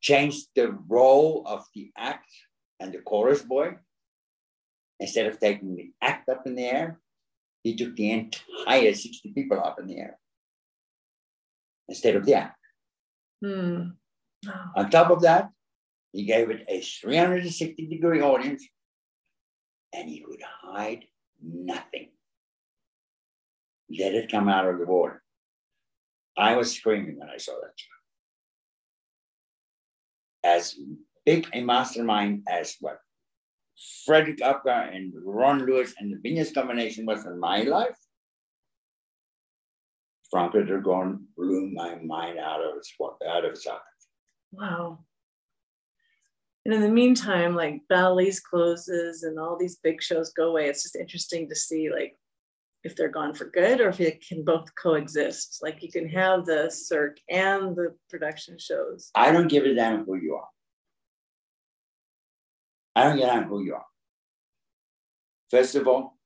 changed 0.00 0.48
the 0.54 0.78
role 0.86 1.42
of 1.46 1.64
the 1.74 1.90
act 1.96 2.30
and 2.78 2.92
the 2.92 2.98
chorus 2.98 3.42
boy. 3.42 3.76
Instead 5.00 5.26
of 5.26 5.40
taking 5.40 5.74
the 5.74 5.90
act 6.00 6.28
up 6.28 6.46
in 6.46 6.54
the 6.54 6.64
air, 6.64 7.00
he 7.62 7.74
took 7.74 7.96
the 7.96 8.10
entire 8.10 8.94
60 8.94 9.32
people 9.32 9.58
up 9.58 9.80
in 9.80 9.86
the 9.86 9.98
air 9.98 10.18
instead 11.88 12.16
of 12.16 12.24
the 12.24 12.34
act. 12.34 12.58
Hmm. 13.44 13.90
On 14.76 14.90
top 14.90 15.10
of 15.10 15.22
that, 15.22 15.50
he 16.12 16.24
gave 16.24 16.50
it 16.50 16.64
a 16.68 16.80
360 16.80 17.86
degree 17.86 18.20
audience 18.20 18.66
and 19.92 20.08
he 20.08 20.20
could 20.20 20.42
hide 20.62 21.04
nothing. 21.42 22.10
Let 23.98 24.14
it 24.14 24.30
come 24.30 24.48
out 24.48 24.68
of 24.68 24.78
the 24.78 24.86
water. 24.86 25.22
I 26.36 26.56
was 26.56 26.72
screaming 26.72 27.18
when 27.18 27.28
I 27.28 27.38
saw 27.38 27.52
that 27.60 27.72
show. 27.76 27.88
As 30.42 30.76
big 31.26 31.48
a 31.52 31.60
mastermind 31.60 32.42
as 32.48 32.76
what 32.80 32.98
Frederick 34.06 34.38
Apcar 34.38 34.94
and 34.94 35.12
Ron 35.24 35.66
Lewis 35.66 35.94
and 35.98 36.12
the 36.12 36.18
Venus 36.22 36.52
combination 36.52 37.04
was 37.04 37.26
in 37.26 37.38
my 37.38 37.62
life, 37.62 37.96
Franco 40.30 40.62
Dragone 40.62 41.18
blew 41.36 41.70
my 41.72 41.96
mind 41.96 42.38
out 42.38 42.62
of 42.62 42.76
its 42.76 42.94
out 43.28 43.44
of 43.44 43.50
its 43.50 43.64
socket. 43.64 43.82
Wow. 44.52 45.00
And 46.64 46.74
in 46.74 46.82
the 46.82 46.88
meantime, 46.88 47.54
like 47.54 47.80
Bally's 47.88 48.40
closes 48.40 49.22
and 49.22 49.38
all 49.38 49.56
these 49.58 49.76
big 49.76 50.02
shows 50.02 50.32
go 50.32 50.48
away. 50.50 50.66
It's 50.66 50.82
just 50.82 50.96
interesting 50.96 51.48
to 51.48 51.54
see 51.54 51.90
like 51.90 52.16
if 52.84 52.96
they're 52.96 53.08
gone 53.08 53.34
for 53.34 53.46
good 53.46 53.80
or 53.80 53.88
if 53.88 54.00
it 54.00 54.24
can 54.26 54.44
both 54.44 54.74
coexist. 54.74 55.60
Like 55.62 55.82
you 55.82 55.90
can 55.90 56.08
have 56.08 56.44
the 56.44 56.70
Cirque 56.70 57.18
and 57.28 57.74
the 57.76 57.94
production 58.08 58.58
shows. 58.58 59.10
I 59.14 59.32
don't 59.32 59.48
give 59.48 59.64
a 59.64 59.74
damn 59.74 60.04
who 60.04 60.16
you 60.16 60.34
are. 60.34 60.48
I 62.94 63.04
don't 63.04 63.16
give 63.16 63.28
a 63.28 63.32
damn 63.32 63.48
who 63.48 63.62
you 63.62 63.74
are. 63.74 63.86
First 65.50 65.74
of 65.74 65.88
all, 65.88 66.18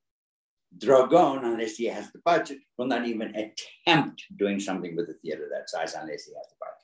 Dragone, 0.77 1.45
unless 1.45 1.77
he 1.77 1.87
has 1.87 2.11
the 2.11 2.21
budget, 2.25 2.59
will 2.77 2.87
not 2.87 3.07
even 3.07 3.35
attempt 3.37 4.25
doing 4.37 4.59
something 4.59 4.97
with 4.97 5.09
a 5.09 5.15
theater 5.23 5.49
that 5.53 5.71
size 5.71 5.95
unless 5.95 6.25
he 6.25 6.33
has 6.35 6.47
the 6.49 6.57
budget. 6.61 6.75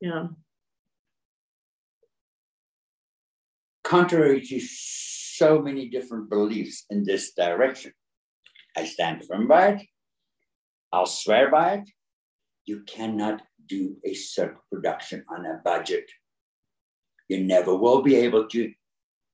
Yeah. 0.00 0.26
Contrary 3.88 4.42
to 4.42 4.60
so 4.60 5.62
many 5.62 5.88
different 5.88 6.28
beliefs 6.28 6.84
in 6.90 7.04
this 7.04 7.32
direction, 7.32 7.90
I 8.76 8.84
stand 8.84 9.24
firm 9.24 9.48
by 9.48 9.68
it. 9.68 9.82
I'll 10.92 11.06
swear 11.06 11.50
by 11.50 11.72
it. 11.76 11.88
You 12.66 12.82
cannot 12.86 13.40
do 13.66 13.96
a 14.04 14.12
Cirque 14.12 14.58
production 14.70 15.24
on 15.30 15.46
a 15.46 15.62
budget. 15.64 16.04
You 17.30 17.44
never 17.44 17.74
will 17.74 18.02
be 18.02 18.16
able 18.16 18.46
to. 18.48 18.70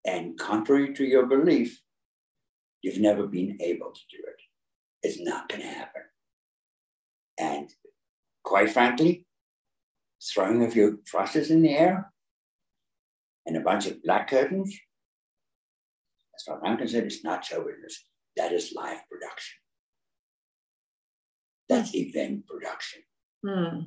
And 0.07 0.39
contrary 0.39 0.95
to 0.95 1.05
your 1.05 1.27
belief, 1.27 1.81
You've 2.85 3.01
never 3.01 3.27
been 3.27 3.57
able 3.63 3.93
to 3.93 4.01
do 4.15 4.23
it. 4.29 4.43
It's 5.03 5.19
not 5.19 5.49
going 5.49 5.63
to 5.63 5.67
happen. 5.67 6.03
And 7.41 7.71
quite 8.45 8.71
frankly, 8.71 9.27
throwing 10.23 10.63
a 10.63 10.71
few 10.71 11.01
trusses 11.07 11.51
in 11.51 11.63
the 11.63 11.75
air 11.75 12.13
and 13.47 13.57
a 13.57 13.61
bunch 13.61 13.87
of 13.87 14.03
black 14.03 14.29
curtains, 14.29 14.79
as 16.37 16.43
far 16.45 16.57
as 16.57 16.63
I'm 16.65 16.77
concerned, 16.77 17.07
it's 17.07 17.25
not 17.25 17.45
show 17.45 17.63
business. 17.65 18.05
That 18.37 18.53
is 18.53 18.73
live 18.75 19.01
production. 19.11 19.59
That's 21.69 21.95
event 21.95 22.47
production. 22.47 23.03
Hmm. 23.47 23.81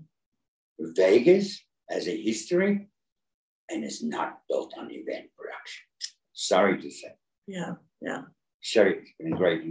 Vegas 0.80 1.64
has 1.90 2.08
a 2.08 2.22
history 2.22 2.88
and 3.70 3.84
is 3.84 4.04
not 4.04 4.40
built 4.48 4.74
on 4.78 4.90
event 4.92 5.28
production. 5.38 5.84
Sorry 6.34 6.82
to 6.82 6.92
say. 6.92 7.16
Yeah, 7.48 7.74
yeah. 8.02 8.22
Sherry, 8.62 9.00
it's 9.02 9.12
been 9.20 9.34
a 9.34 9.38
great. 9.38 9.64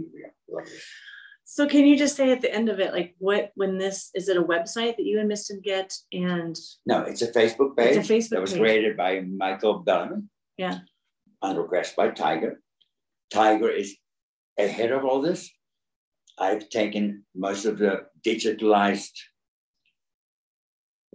So 1.49 1.65
can 1.65 1.87
you 1.87 1.97
just 1.97 2.17
say 2.17 2.33
at 2.33 2.41
the 2.41 2.53
end 2.53 2.67
of 2.67 2.81
it, 2.81 2.91
like 2.91 3.15
what 3.19 3.51
when 3.55 3.77
this 3.77 4.11
is 4.13 4.27
it 4.27 4.35
a 4.35 4.43
website 4.43 4.97
that 4.97 5.05
you 5.05 5.17
and 5.21 5.29
Miston 5.29 5.61
get 5.63 5.93
and 6.11 6.57
no, 6.85 7.03
it's 7.03 7.21
a 7.21 7.31
Facebook 7.31 7.77
page. 7.77 7.95
It's 7.95 8.09
a 8.09 8.13
Facebook 8.13 8.29
that 8.31 8.41
was 8.41 8.51
page. 8.51 8.59
created 8.59 8.97
by 8.97 9.21
Michael 9.21 9.79
Bellamy. 9.79 10.23
Yeah. 10.57 10.79
On 11.41 11.55
request 11.55 11.95
by 11.95 12.09
Tiger. 12.09 12.61
Tiger 13.31 13.69
is 13.69 13.95
ahead 14.57 14.91
of 14.91 15.05
all 15.05 15.21
this, 15.21 15.49
I've 16.37 16.67
taken 16.67 17.23
most 17.33 17.63
of 17.63 17.77
the 17.77 18.07
digitalized 18.25 19.17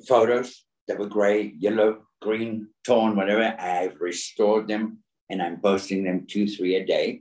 photos 0.09 0.65
that 0.89 0.99
were 0.99 1.09
gray, 1.09 1.53
yellow, 1.59 2.05
green, 2.23 2.69
torn, 2.87 3.17
whatever. 3.17 3.55
I've 3.61 4.01
restored 4.01 4.67
them 4.67 5.03
and 5.29 5.43
I'm 5.43 5.61
posting 5.61 6.05
them 6.05 6.27
two, 6.27 6.47
three 6.47 6.77
a 6.77 6.87
day. 6.87 7.21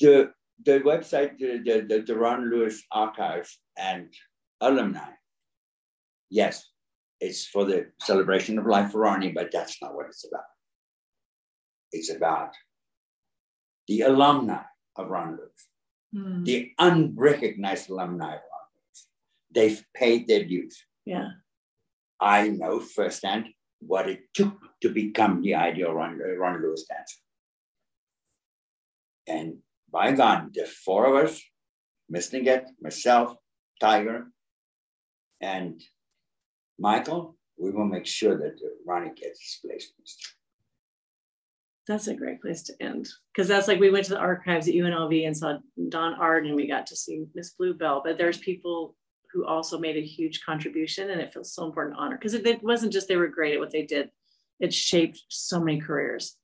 The 0.00 0.32
the 0.64 0.80
website, 0.80 1.38
the, 1.38 1.58
the, 1.64 1.86
the, 1.88 2.02
the 2.02 2.16
Ron 2.16 2.50
Lewis 2.50 2.82
Archives 2.90 3.58
and 3.76 4.12
alumni, 4.60 5.10
yes, 6.30 6.70
it's 7.20 7.46
for 7.46 7.64
the 7.64 7.86
celebration 8.00 8.58
of 8.58 8.66
life 8.66 8.92
for 8.92 9.00
Ronnie, 9.00 9.32
but 9.32 9.50
that's 9.52 9.80
not 9.80 9.94
what 9.94 10.06
it's 10.06 10.26
about. 10.26 10.44
It's 11.92 12.10
about 12.10 12.54
the 13.88 14.02
alumni 14.02 14.62
of 14.96 15.08
Ron 15.08 15.36
Lewis, 15.36 15.68
mm. 16.14 16.44
the 16.44 16.72
unrecognized 16.78 17.90
alumni 17.90 18.34
of 18.34 18.40
Ron 18.40 18.66
Lewis. 18.74 19.06
They've 19.54 19.84
paid 19.94 20.26
their 20.26 20.44
dues. 20.44 20.84
Yeah. 21.04 21.28
I 22.20 22.48
know 22.48 22.80
firsthand 22.80 23.48
what 23.80 24.08
it 24.08 24.22
took 24.34 24.54
to 24.80 24.88
become 24.88 25.42
the 25.42 25.54
ideal 25.54 25.92
Ron, 25.92 26.18
Ron 26.18 26.62
Lewis 26.62 26.86
dancer. 26.88 27.18
And 29.26 29.58
by 29.92 30.12
God, 30.12 30.54
the 30.54 30.64
four 30.64 31.06
of 31.06 31.24
us, 31.24 31.40
Miss 32.08 32.30
Niget, 32.30 32.64
myself, 32.80 33.36
Tiger, 33.80 34.28
and 35.40 35.80
Michael, 36.78 37.36
we 37.58 37.70
will 37.70 37.84
make 37.84 38.06
sure 38.06 38.36
that 38.38 38.58
Ronnie 38.86 39.12
gets 39.14 39.40
his 39.40 39.58
place. 39.62 39.92
That's 41.86 42.06
a 42.06 42.14
great 42.14 42.40
place 42.40 42.62
to 42.64 42.80
end 42.80 43.08
because 43.34 43.48
that's 43.48 43.66
like 43.68 43.80
we 43.80 43.90
went 43.90 44.04
to 44.06 44.12
the 44.12 44.18
archives 44.18 44.68
at 44.68 44.74
UNLV 44.74 45.26
and 45.26 45.36
saw 45.36 45.58
Don 45.88 46.14
Arden 46.14 46.50
and 46.50 46.56
we 46.56 46.68
got 46.68 46.86
to 46.86 46.96
see 46.96 47.24
Miss 47.34 47.50
Bluebell. 47.50 48.02
But 48.04 48.18
there's 48.18 48.38
people 48.38 48.94
who 49.32 49.44
also 49.44 49.78
made 49.78 49.96
a 49.96 50.04
huge 50.04 50.42
contribution 50.44 51.10
and 51.10 51.20
it 51.20 51.32
feels 51.32 51.52
so 51.52 51.64
important 51.64 51.96
to 51.96 52.00
honor 52.00 52.16
because 52.16 52.34
it, 52.34 52.46
it, 52.46 52.62
wasn't 52.62 52.92
just 52.92 53.08
they 53.08 53.16
were 53.16 53.26
great 53.26 53.54
at 53.54 53.60
what 53.60 53.72
they 53.72 53.84
did, 53.84 54.10
it 54.60 54.72
shaped 54.72 55.22
so 55.28 55.58
many 55.58 55.80
careers. 55.80 56.36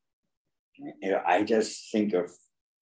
I 1.27 1.45
just 1.45 1.93
think 1.93 2.15
of 2.15 2.33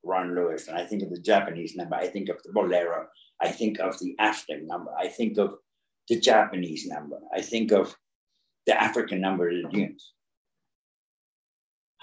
Ron 0.06 0.34
Lewis 0.34 0.68
and 0.68 0.78
I 0.78 0.84
think 0.84 1.02
of 1.02 1.10
the 1.10 1.20
Japanese 1.20 1.76
number, 1.76 1.96
I 1.96 2.06
think 2.06 2.28
of 2.28 2.42
the 2.42 2.52
Bolero, 2.52 3.06
I 3.40 3.48
think 3.50 3.78
of 3.80 3.98
the 3.98 4.14
Aztec 4.18 4.62
number, 4.62 4.92
I 4.98 5.08
think 5.08 5.38
of 5.38 5.56
the 6.08 6.20
Japanese 6.20 6.86
number, 6.86 7.18
I 7.34 7.42
think 7.42 7.72
of 7.72 7.96
the 8.66 8.80
African 8.80 9.20
number 9.20 9.48
of 9.48 9.56
the 9.56 9.68
dunes 9.68 10.12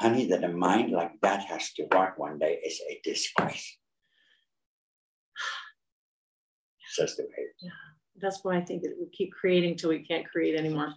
honey, 0.04 0.28
that 0.28 0.44
a 0.44 0.50
mind 0.50 0.92
like 0.92 1.12
that 1.22 1.42
has 1.46 1.72
to 1.74 1.88
work 1.94 2.18
one 2.18 2.40
day 2.40 2.60
is 2.66 2.82
a 2.90 3.00
disgrace. 3.04 3.78
Says 6.94 7.16
the 7.16 7.24
way. 7.24 7.46
Yeah, 7.62 7.70
that's 8.22 8.44
why 8.44 8.58
I 8.58 8.62
think 8.62 8.84
that 8.84 8.96
we 9.00 9.08
keep 9.12 9.32
creating 9.32 9.78
till 9.78 9.90
we 9.90 10.06
can't 10.06 10.30
create 10.30 10.60
anymore. 10.60 10.94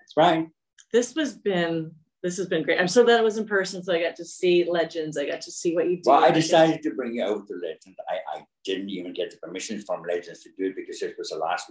That's 0.00 0.16
right. 0.16 0.48
This 0.92 1.14
has 1.14 1.34
been 1.34 1.92
this 2.22 2.36
has 2.36 2.46
been 2.46 2.62
great. 2.62 2.80
I'm 2.80 2.88
so 2.88 3.04
glad 3.04 3.18
it 3.18 3.24
was 3.24 3.36
in 3.36 3.46
person, 3.46 3.82
so 3.82 3.92
I 3.92 4.00
got 4.00 4.14
to 4.16 4.24
see 4.24 4.64
Legends. 4.68 5.16
I 5.16 5.26
got 5.26 5.40
to 5.40 5.50
see 5.50 5.74
what 5.74 5.90
you 5.90 5.96
do. 5.96 6.02
Well, 6.06 6.24
I 6.24 6.30
decided 6.30 6.80
to 6.84 6.94
bring 6.94 7.14
you 7.14 7.24
over 7.24 7.44
to 7.44 7.54
Legends. 7.54 7.98
I, 8.08 8.38
I 8.38 8.44
didn't 8.64 8.90
even 8.90 9.12
get 9.12 9.32
the 9.32 9.38
permission 9.38 9.82
from 9.82 10.02
Legends 10.02 10.42
to 10.44 10.50
do 10.56 10.66
it 10.66 10.76
because 10.76 11.02
it 11.02 11.16
was 11.18 11.32
a 11.32 11.36
last 11.36 11.68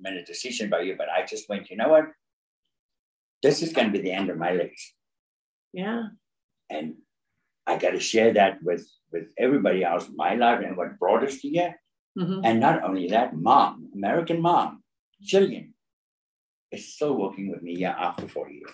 minute 0.00 0.26
decision 0.26 0.70
by 0.70 0.82
you. 0.82 0.94
But 0.96 1.08
I 1.08 1.26
just 1.26 1.48
went, 1.48 1.70
you 1.70 1.76
know 1.76 1.88
what? 1.88 2.04
This 3.42 3.60
is 3.62 3.72
going 3.72 3.88
to 3.88 3.92
be 3.92 4.02
the 4.02 4.12
end 4.12 4.30
of 4.30 4.36
my 4.36 4.52
legacy. 4.52 4.94
Yeah. 5.72 6.04
And 6.70 6.94
I 7.66 7.78
got 7.78 7.90
to 7.90 8.00
share 8.00 8.32
that 8.34 8.62
with 8.62 8.86
with 9.10 9.28
everybody 9.38 9.82
else 9.82 10.08
in 10.08 10.14
my 10.16 10.34
life 10.34 10.60
and 10.64 10.76
what 10.76 10.98
brought 10.98 11.24
us 11.24 11.40
together. 11.40 11.80
Mm-hmm. 12.16 12.40
And 12.44 12.60
not 12.60 12.84
only 12.84 13.08
that, 13.08 13.34
mom, 13.34 13.90
American 13.94 14.40
mom, 14.40 14.82
Jillian, 15.22 15.72
is 16.70 16.94
still 16.94 17.14
working 17.14 17.50
with 17.50 17.62
me 17.62 17.84
after 17.84 18.28
40 18.28 18.54
years. 18.54 18.70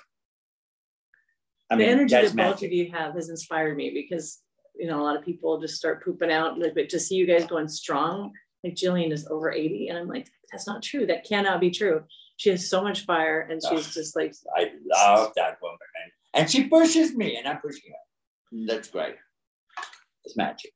I 1.71 1.77
the 1.77 1.83
mean, 1.83 1.91
energy 1.91 2.15
that 2.15 2.35
magic. 2.35 2.37
both 2.37 2.63
of 2.63 2.73
you 2.73 2.91
have 2.93 3.15
has 3.15 3.29
inspired 3.29 3.77
me 3.77 3.91
because 3.95 4.41
you 4.77 4.87
know 4.87 5.01
a 5.01 5.05
lot 5.05 5.17
of 5.17 5.25
people 5.25 5.61
just 5.61 5.77
start 5.77 6.05
pooping 6.05 6.31
out, 6.31 6.59
but 6.75 6.89
to 6.89 7.01
see 7.01 7.15
you 7.15 7.27
guys 7.27 7.47
going 7.47 7.69
strong, 7.69 8.33
like 8.63 8.75
Jillian 8.75 9.13
is 9.13 9.27
over 9.29 9.51
80, 9.51 9.89
and 9.89 9.99
I'm 9.99 10.09
like, 10.09 10.29
that's 10.51 10.67
not 10.67 10.83
true. 10.83 11.07
That 11.07 11.27
cannot 11.27 11.61
be 11.61 11.71
true. 11.71 12.03
She 12.37 12.51
has 12.51 12.69
so 12.69 12.83
much 12.83 13.05
fire, 13.05 13.49
and 13.51 13.63
she's 13.63 13.89
oh, 13.89 13.91
just 13.93 14.17
like 14.17 14.35
I 14.57 14.71
love 14.93 15.33
that 15.37 15.59
woman, 15.63 15.79
and 16.03 16.13
and 16.35 16.51
she 16.51 16.65
pushes 16.65 17.15
me 17.15 17.37
and 17.37 17.47
I'm 17.47 17.59
pushing 17.59 17.91
her. 17.91 18.67
That's 18.67 18.89
great. 18.89 19.15
It's 20.25 20.37
magic. 20.37 20.73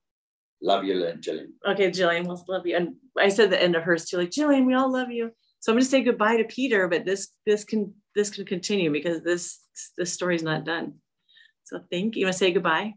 Love 0.63 0.85
you, 0.85 0.95
Jillian. 0.95 1.49
Okay, 1.69 1.91
Jillian, 1.91 2.27
we'll 2.27 2.45
love 2.49 2.67
you. 2.67 2.77
And 2.77 2.95
I 3.17 3.29
said 3.29 3.51
the 3.51 3.63
end 3.63 3.77
of 3.77 3.83
hers 3.83 4.07
too, 4.07 4.17
like 4.17 4.31
Jillian, 4.31 4.67
we 4.67 4.75
all 4.75 4.91
love 4.91 5.11
you. 5.11 5.31
So 5.61 5.73
I'm 5.73 5.77
going 5.77 5.85
to 5.85 5.91
say 5.91 6.03
goodbye 6.03 6.37
to 6.37 6.45
Peter, 6.45 6.89
but 6.89 7.05
this 7.05 7.29
this 7.47 7.65
can 7.65 7.95
this 8.19 8.31
can 8.31 8.45
continue 8.45 8.91
because 8.91 9.23
this 9.23 9.61
this 9.97 10.13
story's 10.13 10.43
not 10.43 10.65
done. 10.65 10.95
So 11.63 11.81
thank 11.91 12.17
you. 12.17 12.21
You 12.21 12.27
want 12.27 12.35
to 12.35 12.39
say 12.39 12.51
goodbye? 12.51 12.95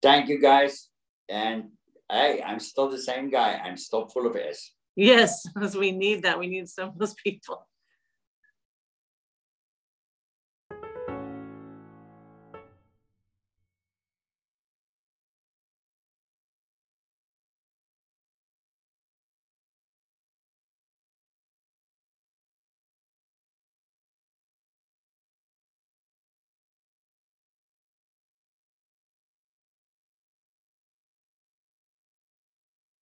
Thank 0.00 0.28
you, 0.28 0.40
guys. 0.40 0.88
And 1.28 1.70
hey, 2.10 2.40
I'm 2.46 2.60
still 2.60 2.88
the 2.88 3.02
same 3.10 3.30
guy. 3.30 3.60
I'm 3.64 3.76
still 3.76 4.06
full 4.06 4.28
of 4.28 4.36
S. 4.36 4.70
Yes, 4.94 5.44
because 5.54 5.76
we 5.76 5.90
need 5.90 6.22
that. 6.22 6.38
We 6.38 6.46
need 6.46 6.68
some 6.68 6.90
of 6.90 6.98
those 6.98 7.14
people. 7.14 7.66